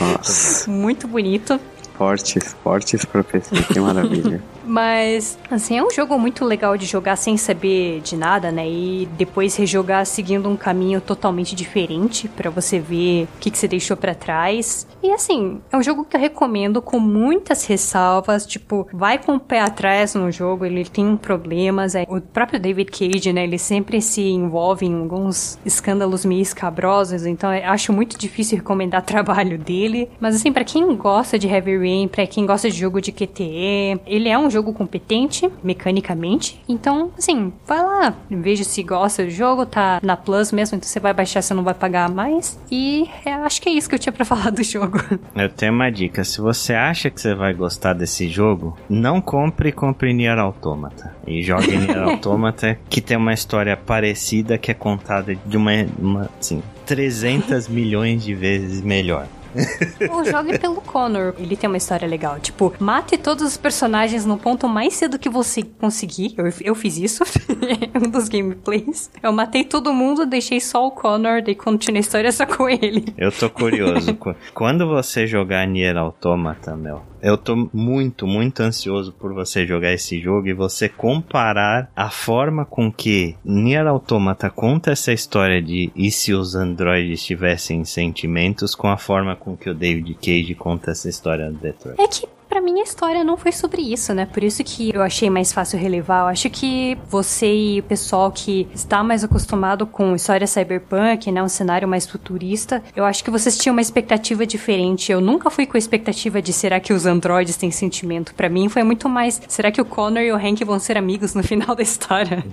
Nossa. 0.00 0.70
Muito 0.70 1.06
bonito. 1.06 1.60
Fortes, 1.96 2.54
fortes 2.62 3.04
pra 3.04 3.24
PC, 3.24 3.54
que 3.72 3.80
maravilha. 3.80 4.42
Mas, 4.66 5.38
assim, 5.48 5.78
é 5.78 5.82
um 5.82 5.90
jogo 5.90 6.18
muito 6.18 6.44
legal 6.44 6.76
de 6.76 6.86
jogar 6.86 7.14
sem 7.14 7.36
saber 7.36 8.00
de 8.00 8.16
nada, 8.16 8.50
né? 8.50 8.68
E 8.68 9.08
depois 9.16 9.54
rejogar 9.54 10.04
seguindo 10.04 10.48
um 10.48 10.56
caminho 10.56 11.00
totalmente 11.00 11.54
diferente 11.54 12.28
para 12.28 12.50
você 12.50 12.80
ver 12.80 13.28
o 13.36 13.38
que, 13.38 13.50
que 13.50 13.56
você 13.56 13.68
deixou 13.68 13.96
para 13.96 14.14
trás. 14.14 14.86
E 15.02 15.12
assim, 15.12 15.60
é 15.70 15.76
um 15.76 15.82
jogo 15.82 16.04
que 16.04 16.16
eu 16.16 16.20
recomendo 16.20 16.82
com 16.82 16.98
muitas 16.98 17.64
ressalvas. 17.64 18.44
Tipo, 18.44 18.88
vai 18.92 19.18
com 19.18 19.36
o 19.36 19.40
pé 19.40 19.60
atrás 19.60 20.14
no 20.16 20.32
jogo, 20.32 20.64
ele 20.64 20.84
tem 20.84 21.16
problemas. 21.16 21.94
É, 21.94 22.04
o 22.08 22.20
próprio 22.20 22.58
David 22.58 22.90
Cage, 22.90 23.32
né? 23.32 23.44
Ele 23.44 23.58
sempre 23.58 24.02
se 24.02 24.22
envolve 24.22 24.84
em 24.84 24.98
alguns 24.98 25.58
escândalos 25.64 26.24
meio 26.24 26.42
escabrosos. 26.42 27.24
Então, 27.24 27.54
eu 27.54 27.70
acho 27.70 27.92
muito 27.92 28.18
difícil 28.18 28.58
recomendar 28.58 29.02
trabalho 29.06 29.58
dele. 29.58 30.10
Mas, 30.18 30.34
assim, 30.34 30.52
para 30.52 30.64
quem 30.64 30.96
gosta 30.96 31.38
de 31.38 31.46
Heavy 31.46 31.78
Rain, 31.86 32.08
pra 32.08 32.26
quem 32.26 32.44
gosta 32.44 32.70
de 32.70 32.76
jogo 32.76 33.00
de 33.00 33.12
QTE, 33.12 34.00
ele 34.06 34.28
é 34.28 34.38
um 34.38 34.50
jogo 34.50 34.72
competente, 34.72 35.48
mecanicamente. 35.62 36.60
Então, 36.68 37.10
assim, 37.16 37.52
vai 37.66 37.82
lá, 37.82 38.14
veja 38.30 38.64
se 38.64 38.82
gosta 38.82 39.24
do 39.24 39.30
jogo, 39.30 39.64
tá 39.64 40.00
na 40.02 40.16
Plus 40.16 40.50
mesmo, 40.50 40.76
então 40.76 40.88
você 40.88 40.98
vai 40.98 41.14
baixar, 41.14 41.42
você 41.42 41.54
não 41.54 41.62
vai 41.62 41.74
pagar 41.74 42.10
mais. 42.10 42.58
E 42.70 43.08
é, 43.24 43.32
acho 43.32 43.62
que 43.62 43.68
é 43.68 43.72
isso 43.72 43.88
que 43.88 43.94
eu 43.94 43.98
tinha 43.98 44.12
para 44.12 44.24
falar 44.26 44.50
do 44.50 44.62
jogo. 44.62 44.98
Eu 45.34 45.48
tenho 45.48 45.72
uma 45.72 45.90
dica, 45.90 46.24
se 46.24 46.40
você 46.40 46.74
acha 46.74 47.10
que 47.10 47.20
você 47.20 47.34
vai 47.34 47.54
gostar 47.54 47.92
desse 47.92 48.28
jogo, 48.28 48.76
não 48.88 49.20
compre 49.20 49.68
e 49.68 49.72
compre 49.72 50.12
Nier 50.12 50.38
Automata. 50.38 51.14
E 51.26 51.42
jogue 51.42 51.70
Nier 51.76 52.02
Automata, 52.02 52.78
que 52.88 53.00
tem 53.00 53.16
uma 53.16 53.32
história 53.32 53.76
parecida, 53.76 54.58
que 54.58 54.70
é 54.70 54.74
contada 54.74 55.34
de 55.34 55.56
uma, 55.56 55.72
uma 55.98 56.30
assim, 56.40 56.62
300 56.86 57.68
milhões 57.68 58.24
de 58.24 58.34
vezes 58.34 58.80
melhor. 58.80 59.26
Ou 60.10 60.24
jogue 60.24 60.58
pelo 60.58 60.80
Connor. 60.80 61.34
Ele 61.38 61.56
tem 61.56 61.68
uma 61.68 61.76
história 61.76 62.06
legal. 62.06 62.38
Tipo, 62.40 62.72
mate 62.78 63.16
todos 63.16 63.44
os 63.44 63.56
personagens 63.56 64.24
no 64.24 64.38
ponto 64.38 64.68
mais 64.68 64.94
cedo 64.94 65.18
que 65.18 65.28
você 65.28 65.62
conseguir. 65.62 66.34
Eu, 66.36 66.52
eu 66.60 66.74
fiz 66.74 66.96
isso. 66.96 67.24
um 67.94 68.10
dos 68.10 68.28
gameplays. 68.28 69.10
Eu 69.22 69.32
matei 69.32 69.64
todo 69.64 69.92
mundo, 69.92 70.26
deixei 70.26 70.60
só 70.60 70.86
o 70.86 70.90
Connor, 70.90 71.42
daí 71.42 71.54
continuei 71.54 71.98
a 71.98 72.00
história 72.00 72.32
só 72.32 72.46
com 72.46 72.68
ele. 72.68 73.12
Eu 73.16 73.30
tô 73.32 73.48
curioso. 73.50 74.16
Quando 74.54 74.86
você 74.86 75.26
jogar 75.26 75.66
Nier 75.66 75.96
Automata, 75.96 76.76
Mel, 76.76 77.04
eu 77.22 77.36
tô 77.36 77.68
muito, 77.72 78.26
muito 78.26 78.60
ansioso 78.60 79.12
por 79.12 79.32
você 79.32 79.66
jogar 79.66 79.92
esse 79.92 80.20
jogo 80.20 80.48
e 80.48 80.54
você 80.54 80.88
comparar 80.88 81.90
a 81.94 82.10
forma 82.10 82.64
com 82.64 82.92
que 82.92 83.36
Nier 83.44 83.86
Automata 83.86 84.50
conta 84.50 84.92
essa 84.92 85.12
história 85.12 85.60
de 85.60 85.90
e 85.94 86.10
se 86.10 86.32
os 86.32 86.54
androides 86.54 87.24
tivessem 87.24 87.84
sentimentos 87.84 88.74
com 88.74 88.88
a 88.88 88.96
forma 88.96 89.35
com 89.36 89.56
que 89.56 89.70
o 89.70 89.74
David 89.74 90.14
Cage 90.14 90.54
conta 90.54 90.90
essa 90.90 91.08
história 91.08 91.50
do 91.50 91.58
Detroit. 91.58 92.00
É 92.00 92.08
que 92.08 92.26
para 92.48 92.60
mim 92.60 92.80
a 92.80 92.82
história 92.82 93.24
não 93.24 93.36
foi 93.36 93.52
sobre 93.52 93.82
isso, 93.82 94.14
né? 94.14 94.26
Por 94.26 94.42
isso 94.42 94.62
que 94.64 94.94
eu 94.94 95.02
achei 95.02 95.28
mais 95.28 95.52
fácil 95.52 95.78
relevar. 95.78 96.22
Eu 96.22 96.26
acho 96.26 96.48
que 96.48 96.96
você 97.08 97.52
e 97.54 97.80
o 97.80 97.82
pessoal 97.82 98.30
que 98.30 98.68
está 98.74 99.02
mais 99.02 99.24
acostumado 99.24 99.86
com 99.86 100.14
história 100.14 100.46
cyberpunk, 100.46 101.30
né, 101.30 101.42
um 101.42 101.48
cenário 101.48 101.88
mais 101.88 102.06
futurista, 102.06 102.82
eu 102.94 103.04
acho 103.04 103.24
que 103.24 103.30
vocês 103.30 103.58
tinham 103.58 103.74
uma 103.74 103.80
expectativa 103.80 104.46
diferente. 104.46 105.10
Eu 105.10 105.20
nunca 105.20 105.50
fui 105.50 105.66
com 105.66 105.76
a 105.76 105.78
expectativa 105.78 106.40
de 106.40 106.52
será 106.52 106.78
que 106.80 106.92
os 106.92 107.04
androides 107.04 107.56
têm 107.56 107.70
sentimento. 107.70 108.34
Para 108.34 108.48
mim 108.48 108.68
foi 108.68 108.82
muito 108.82 109.08
mais, 109.08 109.40
será 109.48 109.70
que 109.70 109.80
o 109.80 109.84
Connor 109.84 110.22
e 110.22 110.32
o 110.32 110.36
Hank 110.36 110.64
vão 110.64 110.78
ser 110.78 110.96
amigos 110.96 111.34
no 111.34 111.42
final 111.42 111.74
da 111.74 111.82
história? 111.82 112.44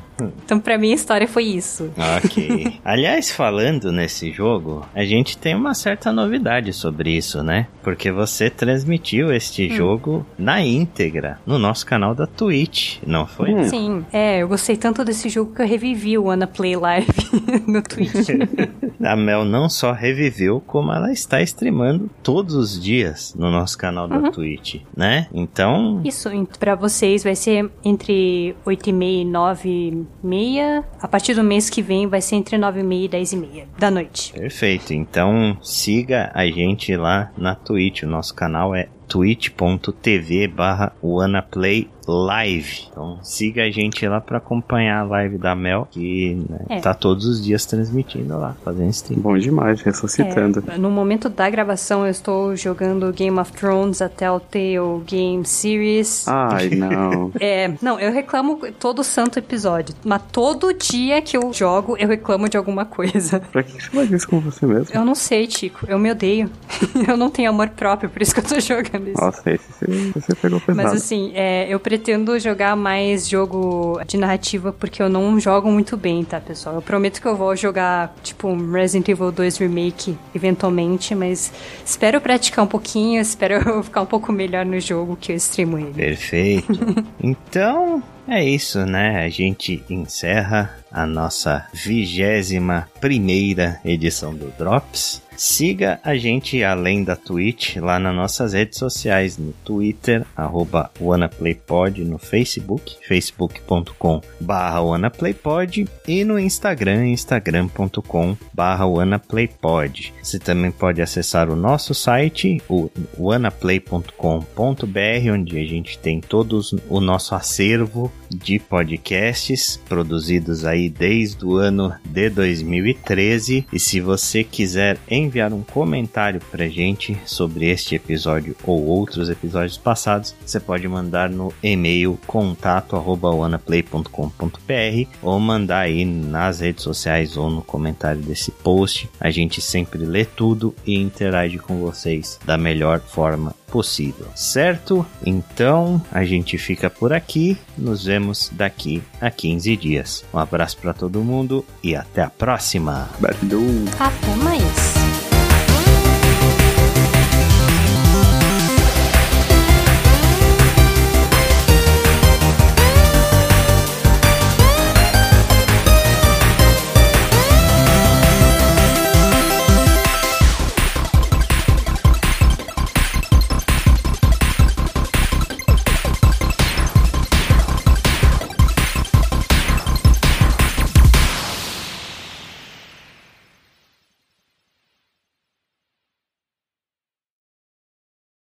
então 0.43 0.59
para 0.59 0.77
mim 0.77 0.91
a 0.91 0.95
história 0.95 1.27
foi 1.27 1.43
isso. 1.43 1.91
OK. 2.23 2.79
Aliás, 2.83 3.31
falando 3.31 3.91
nesse 3.91 4.31
jogo, 4.31 4.85
a 4.93 5.03
gente 5.03 5.37
tem 5.37 5.55
uma 5.55 5.73
certa 5.73 6.11
novidade 6.11 6.73
sobre 6.73 7.15
isso, 7.15 7.43
né? 7.43 7.67
Porque 7.83 8.11
você 8.11 8.49
transmitiu 8.49 9.31
este 9.31 9.67
hum. 9.67 9.75
jogo 9.75 9.82
jogo 9.83 10.25
na 10.37 10.61
íntegra 10.61 11.39
no 11.45 11.59
nosso 11.59 11.85
canal 11.85 12.15
da 12.15 12.25
Twitch, 12.25 12.99
não 13.05 13.27
foi? 13.27 13.53
Hum. 13.53 13.63
Sim, 13.65 14.05
é, 14.13 14.41
eu 14.41 14.47
gostei 14.47 14.77
tanto 14.77 15.03
desse 15.03 15.27
jogo 15.27 15.53
que 15.53 15.61
eu 15.61 15.67
revivi 15.67 16.17
o 16.17 16.29
Ana 16.29 16.47
Play 16.47 16.75
Live 16.75 17.07
no 17.67 17.81
Twitch. 17.81 18.29
a 19.03 19.15
Mel 19.15 19.43
não 19.43 19.67
só 19.67 19.91
reviveu, 19.91 20.61
como 20.61 20.91
ela 20.91 21.11
está 21.11 21.41
streamando 21.41 22.09
todos 22.21 22.55
os 22.55 22.81
dias 22.81 23.35
no 23.37 23.51
nosso 23.51 23.77
canal 23.77 24.07
da 24.07 24.17
uhum. 24.17 24.31
Twitch, 24.31 24.81
né? 24.95 25.27
Então. 25.33 26.01
Isso, 26.05 26.29
para 26.57 26.75
vocês 26.75 27.23
vai 27.23 27.35
ser 27.35 27.69
entre 27.83 28.55
8 28.65 28.89
e 28.89 28.93
meia 28.93 29.21
e 29.21 29.25
9 29.25 29.69
e 29.69 30.07
meia. 30.25 30.83
A 31.01 31.07
partir 31.07 31.33
do 31.33 31.43
mês 31.43 31.69
que 31.69 31.81
vem 31.81 32.07
vai 32.07 32.21
ser 32.21 32.35
entre 32.35 32.57
9 32.57 32.79
e 32.79 32.83
meia 32.83 33.05
e 33.05 33.09
10 33.09 33.33
e 33.33 33.37
meia 33.37 33.67
da 33.77 33.91
noite. 33.91 34.31
Perfeito, 34.33 34.93
então 34.93 35.57
siga 35.61 36.31
a 36.33 36.45
gente 36.45 36.95
lá 36.95 37.31
na 37.37 37.53
Twitch. 37.53 38.03
O 38.03 38.07
nosso 38.07 38.33
canal 38.33 38.73
é 38.73 38.87
twitch.tv 39.07 40.47
barra 40.47 40.93
wannaplaylive. 41.01 42.87
Então 42.91 43.19
siga 43.21 43.63
a 43.63 43.71
gente 43.71 44.07
lá 44.07 44.19
para 44.19 44.37
acompanhar 44.37 44.99
a 44.99 45.03
live 45.03 45.37
da 45.37 45.55
Mel, 45.55 45.87
que 45.89 46.35
né, 46.49 46.59
é. 46.69 46.79
tá 46.79 46.93
todos 46.93 47.25
os 47.25 47.43
dias 47.43 47.65
transmitindo 47.65 48.37
lá, 48.37 48.55
fazendo 48.63 48.89
stream. 48.89 49.21
Bom 49.21 49.37
demais, 49.37 49.81
ressuscitando. 49.81 50.63
É, 50.67 50.77
no 50.77 50.89
momento 50.89 51.29
da 51.29 51.49
gravação 51.49 52.05
eu 52.05 52.11
estou 52.11 52.55
jogando 52.55 53.11
Game 53.13 53.37
of 53.39 53.51
Thrones, 53.53 54.01
a 54.01 54.09
Telltale 54.09 55.01
Game 55.05 55.45
Series. 55.45 56.27
Ai, 56.27 56.69
não. 56.75 57.31
é, 57.39 57.73
não, 57.81 57.99
eu 57.99 58.11
reclamo 58.11 58.59
todo 58.79 59.03
santo 59.03 59.39
episódio, 59.39 59.95
mas 60.03 60.21
todo 60.31 60.73
dia 60.73 61.21
que 61.21 61.37
eu 61.37 61.53
jogo 61.53 61.95
eu 61.97 62.07
reclamo 62.07 62.49
de 62.49 62.57
alguma 62.57 62.85
coisa. 62.85 63.39
Pra 63.39 63.63
que 63.63 63.71
você 63.71 63.89
faz 63.89 64.11
isso 64.11 64.27
com 64.27 64.39
você 64.39 64.65
mesmo? 64.65 64.93
Eu 64.93 65.05
não 65.05 65.15
sei, 65.15 65.47
Tico, 65.47 65.85
eu 65.87 65.99
me 65.99 66.11
odeio. 66.11 66.49
eu 67.07 67.17
não 67.17 67.29
tenho 67.29 67.49
amor 67.49 67.69
próprio, 67.69 68.09
por 68.09 68.21
isso 68.21 68.33
que 68.33 68.39
eu 68.39 68.43
tô 68.43 68.59
jogando 68.59 69.09
isso. 69.09 69.21
Nossa, 69.21 69.51
esse 69.51 70.11
você, 70.13 70.35
pegou 70.35 70.59
pesado. 70.59 70.89
Mas 70.89 70.93
assim, 70.93 71.31
é, 71.35 71.67
eu 71.69 71.79
pretendo 71.79 72.37
jogar 72.39 72.75
mais 72.75 73.27
jogo 73.27 73.99
de 74.05 74.17
narrativa 74.17 74.71
porque 74.71 75.01
eu 75.01 75.09
não 75.09 75.39
jogo 75.39 75.71
muito 75.71 75.97
bem, 75.97 76.23
tá, 76.23 76.39
pessoal? 76.39 76.75
Eu 76.75 76.81
prometo 76.81 77.21
que 77.21 77.27
eu 77.27 77.35
vou 77.35 77.55
jogar, 77.55 78.13
tipo, 78.23 78.53
Resident 78.71 79.09
Evil 79.09 79.31
2 79.31 79.57
Remake 79.57 80.17
eventualmente, 80.33 81.15
mas 81.15 81.51
espero 81.85 82.19
praticar 82.21 82.65
um 82.65 82.67
pouquinho, 82.67 83.21
espero 83.21 83.81
ficar 83.83 84.01
um 84.01 84.05
pouco 84.05 84.31
melhor 84.31 84.65
no 84.65 84.79
jogo 84.79 85.17
que 85.19 85.31
eu 85.31 85.35
streamo 85.35 85.77
ele. 85.77 85.93
Perfeito. 85.93 86.79
então, 87.21 88.03
é 88.27 88.43
isso, 88.43 88.85
né? 88.85 89.23
A 89.23 89.29
gente 89.29 89.83
encerra 89.89 90.77
a 90.91 91.05
nossa 91.05 91.67
vigésima 91.73 92.87
primeira 93.01 93.79
edição 93.83 94.33
do 94.33 94.47
Drops. 94.57 95.22
Siga 95.35 95.99
a 96.03 96.15
gente 96.15 96.63
além 96.63 97.03
da 97.03 97.15
Twitch 97.15 97.77
lá 97.77 97.99
nas 97.99 98.15
nossas 98.15 98.53
redes 98.53 98.77
sociais, 98.77 99.37
no 99.37 99.53
Twitter, 99.65 100.25
arroba 100.35 100.91
WannaPlayPod, 100.99 102.03
no 102.03 102.17
Facebook, 102.17 102.97
facebook.com 103.07 104.21
barra 104.39 104.81
WannaPlayPod 104.81 105.87
e 106.07 106.23
no 106.23 106.39
Instagram, 106.39 107.07
instagram.com 107.07 108.37
barra 108.53 108.85
WannaPlayPod. 108.85 110.13
Você 110.21 110.39
também 110.39 110.71
pode 110.71 111.01
acessar 111.01 111.49
o 111.49 111.55
nosso 111.55 111.93
site, 111.93 112.61
o 112.69 112.89
wanaplay.com.br, 113.17 115.31
onde 115.31 115.59
a 115.59 115.65
gente 115.65 115.97
tem 115.97 116.21
todo 116.21 116.61
o 116.89 116.99
nosso 116.99 117.35
acervo 117.35 118.11
de 118.33 118.59
podcasts 118.59 119.79
produzidos 119.87 120.65
aí 120.65 120.89
desde 120.89 121.45
o 121.45 121.55
ano 121.57 121.93
de 122.05 122.29
2013. 122.29 123.65
E 123.71 123.79
se 123.79 124.01
você 124.01 124.43
quiser 124.43 124.97
enviar 125.09 125.53
um 125.53 125.63
comentário 125.63 126.41
pra 126.51 126.67
gente 126.67 127.17
sobre 127.25 127.69
este 127.69 127.95
episódio 127.95 128.55
ou 128.63 128.85
outros 128.85 129.29
episódios 129.29 129.77
passados, 129.77 130.35
você 130.45 130.59
pode 130.59 130.87
mandar 130.87 131.29
no 131.29 131.53
e-mail 131.61 132.19
contato@wanaplay.com.br 132.25 135.09
ou 135.21 135.39
mandar 135.39 135.79
aí 135.79 136.05
nas 136.05 136.59
redes 136.59 136.83
sociais 136.83 137.37
ou 137.37 137.49
no 137.49 137.61
comentário 137.61 138.21
desse 138.21 138.51
post. 138.51 139.09
A 139.19 139.29
gente 139.29 139.61
sempre 139.61 140.05
lê 140.05 140.25
tudo 140.25 140.73
e 140.85 140.95
interage 140.95 141.57
com 141.57 141.79
vocês 141.79 142.39
da 142.45 142.57
melhor 142.57 142.99
forma 142.99 143.55
possível, 143.73 144.27
certo? 144.35 145.03
Então 145.25 145.99
a 146.11 146.23
gente 146.23 146.59
fica 146.59 146.91
por 146.91 147.11
aqui, 147.11 147.57
nos 147.75 148.05
vemos 148.05 148.22
daqui 148.51 149.01
a 149.19 149.29
15 149.29 149.75
dias. 149.77 150.25
Um 150.33 150.37
abraço 150.37 150.77
para 150.77 150.93
todo 150.93 151.23
mundo 151.23 151.65
e 151.83 151.95
até 151.95 152.21
a 152.21 152.29
próxima. 152.29 153.09
Valeu. 153.19 153.61
Até 153.99 154.35
mais. 154.43 155.02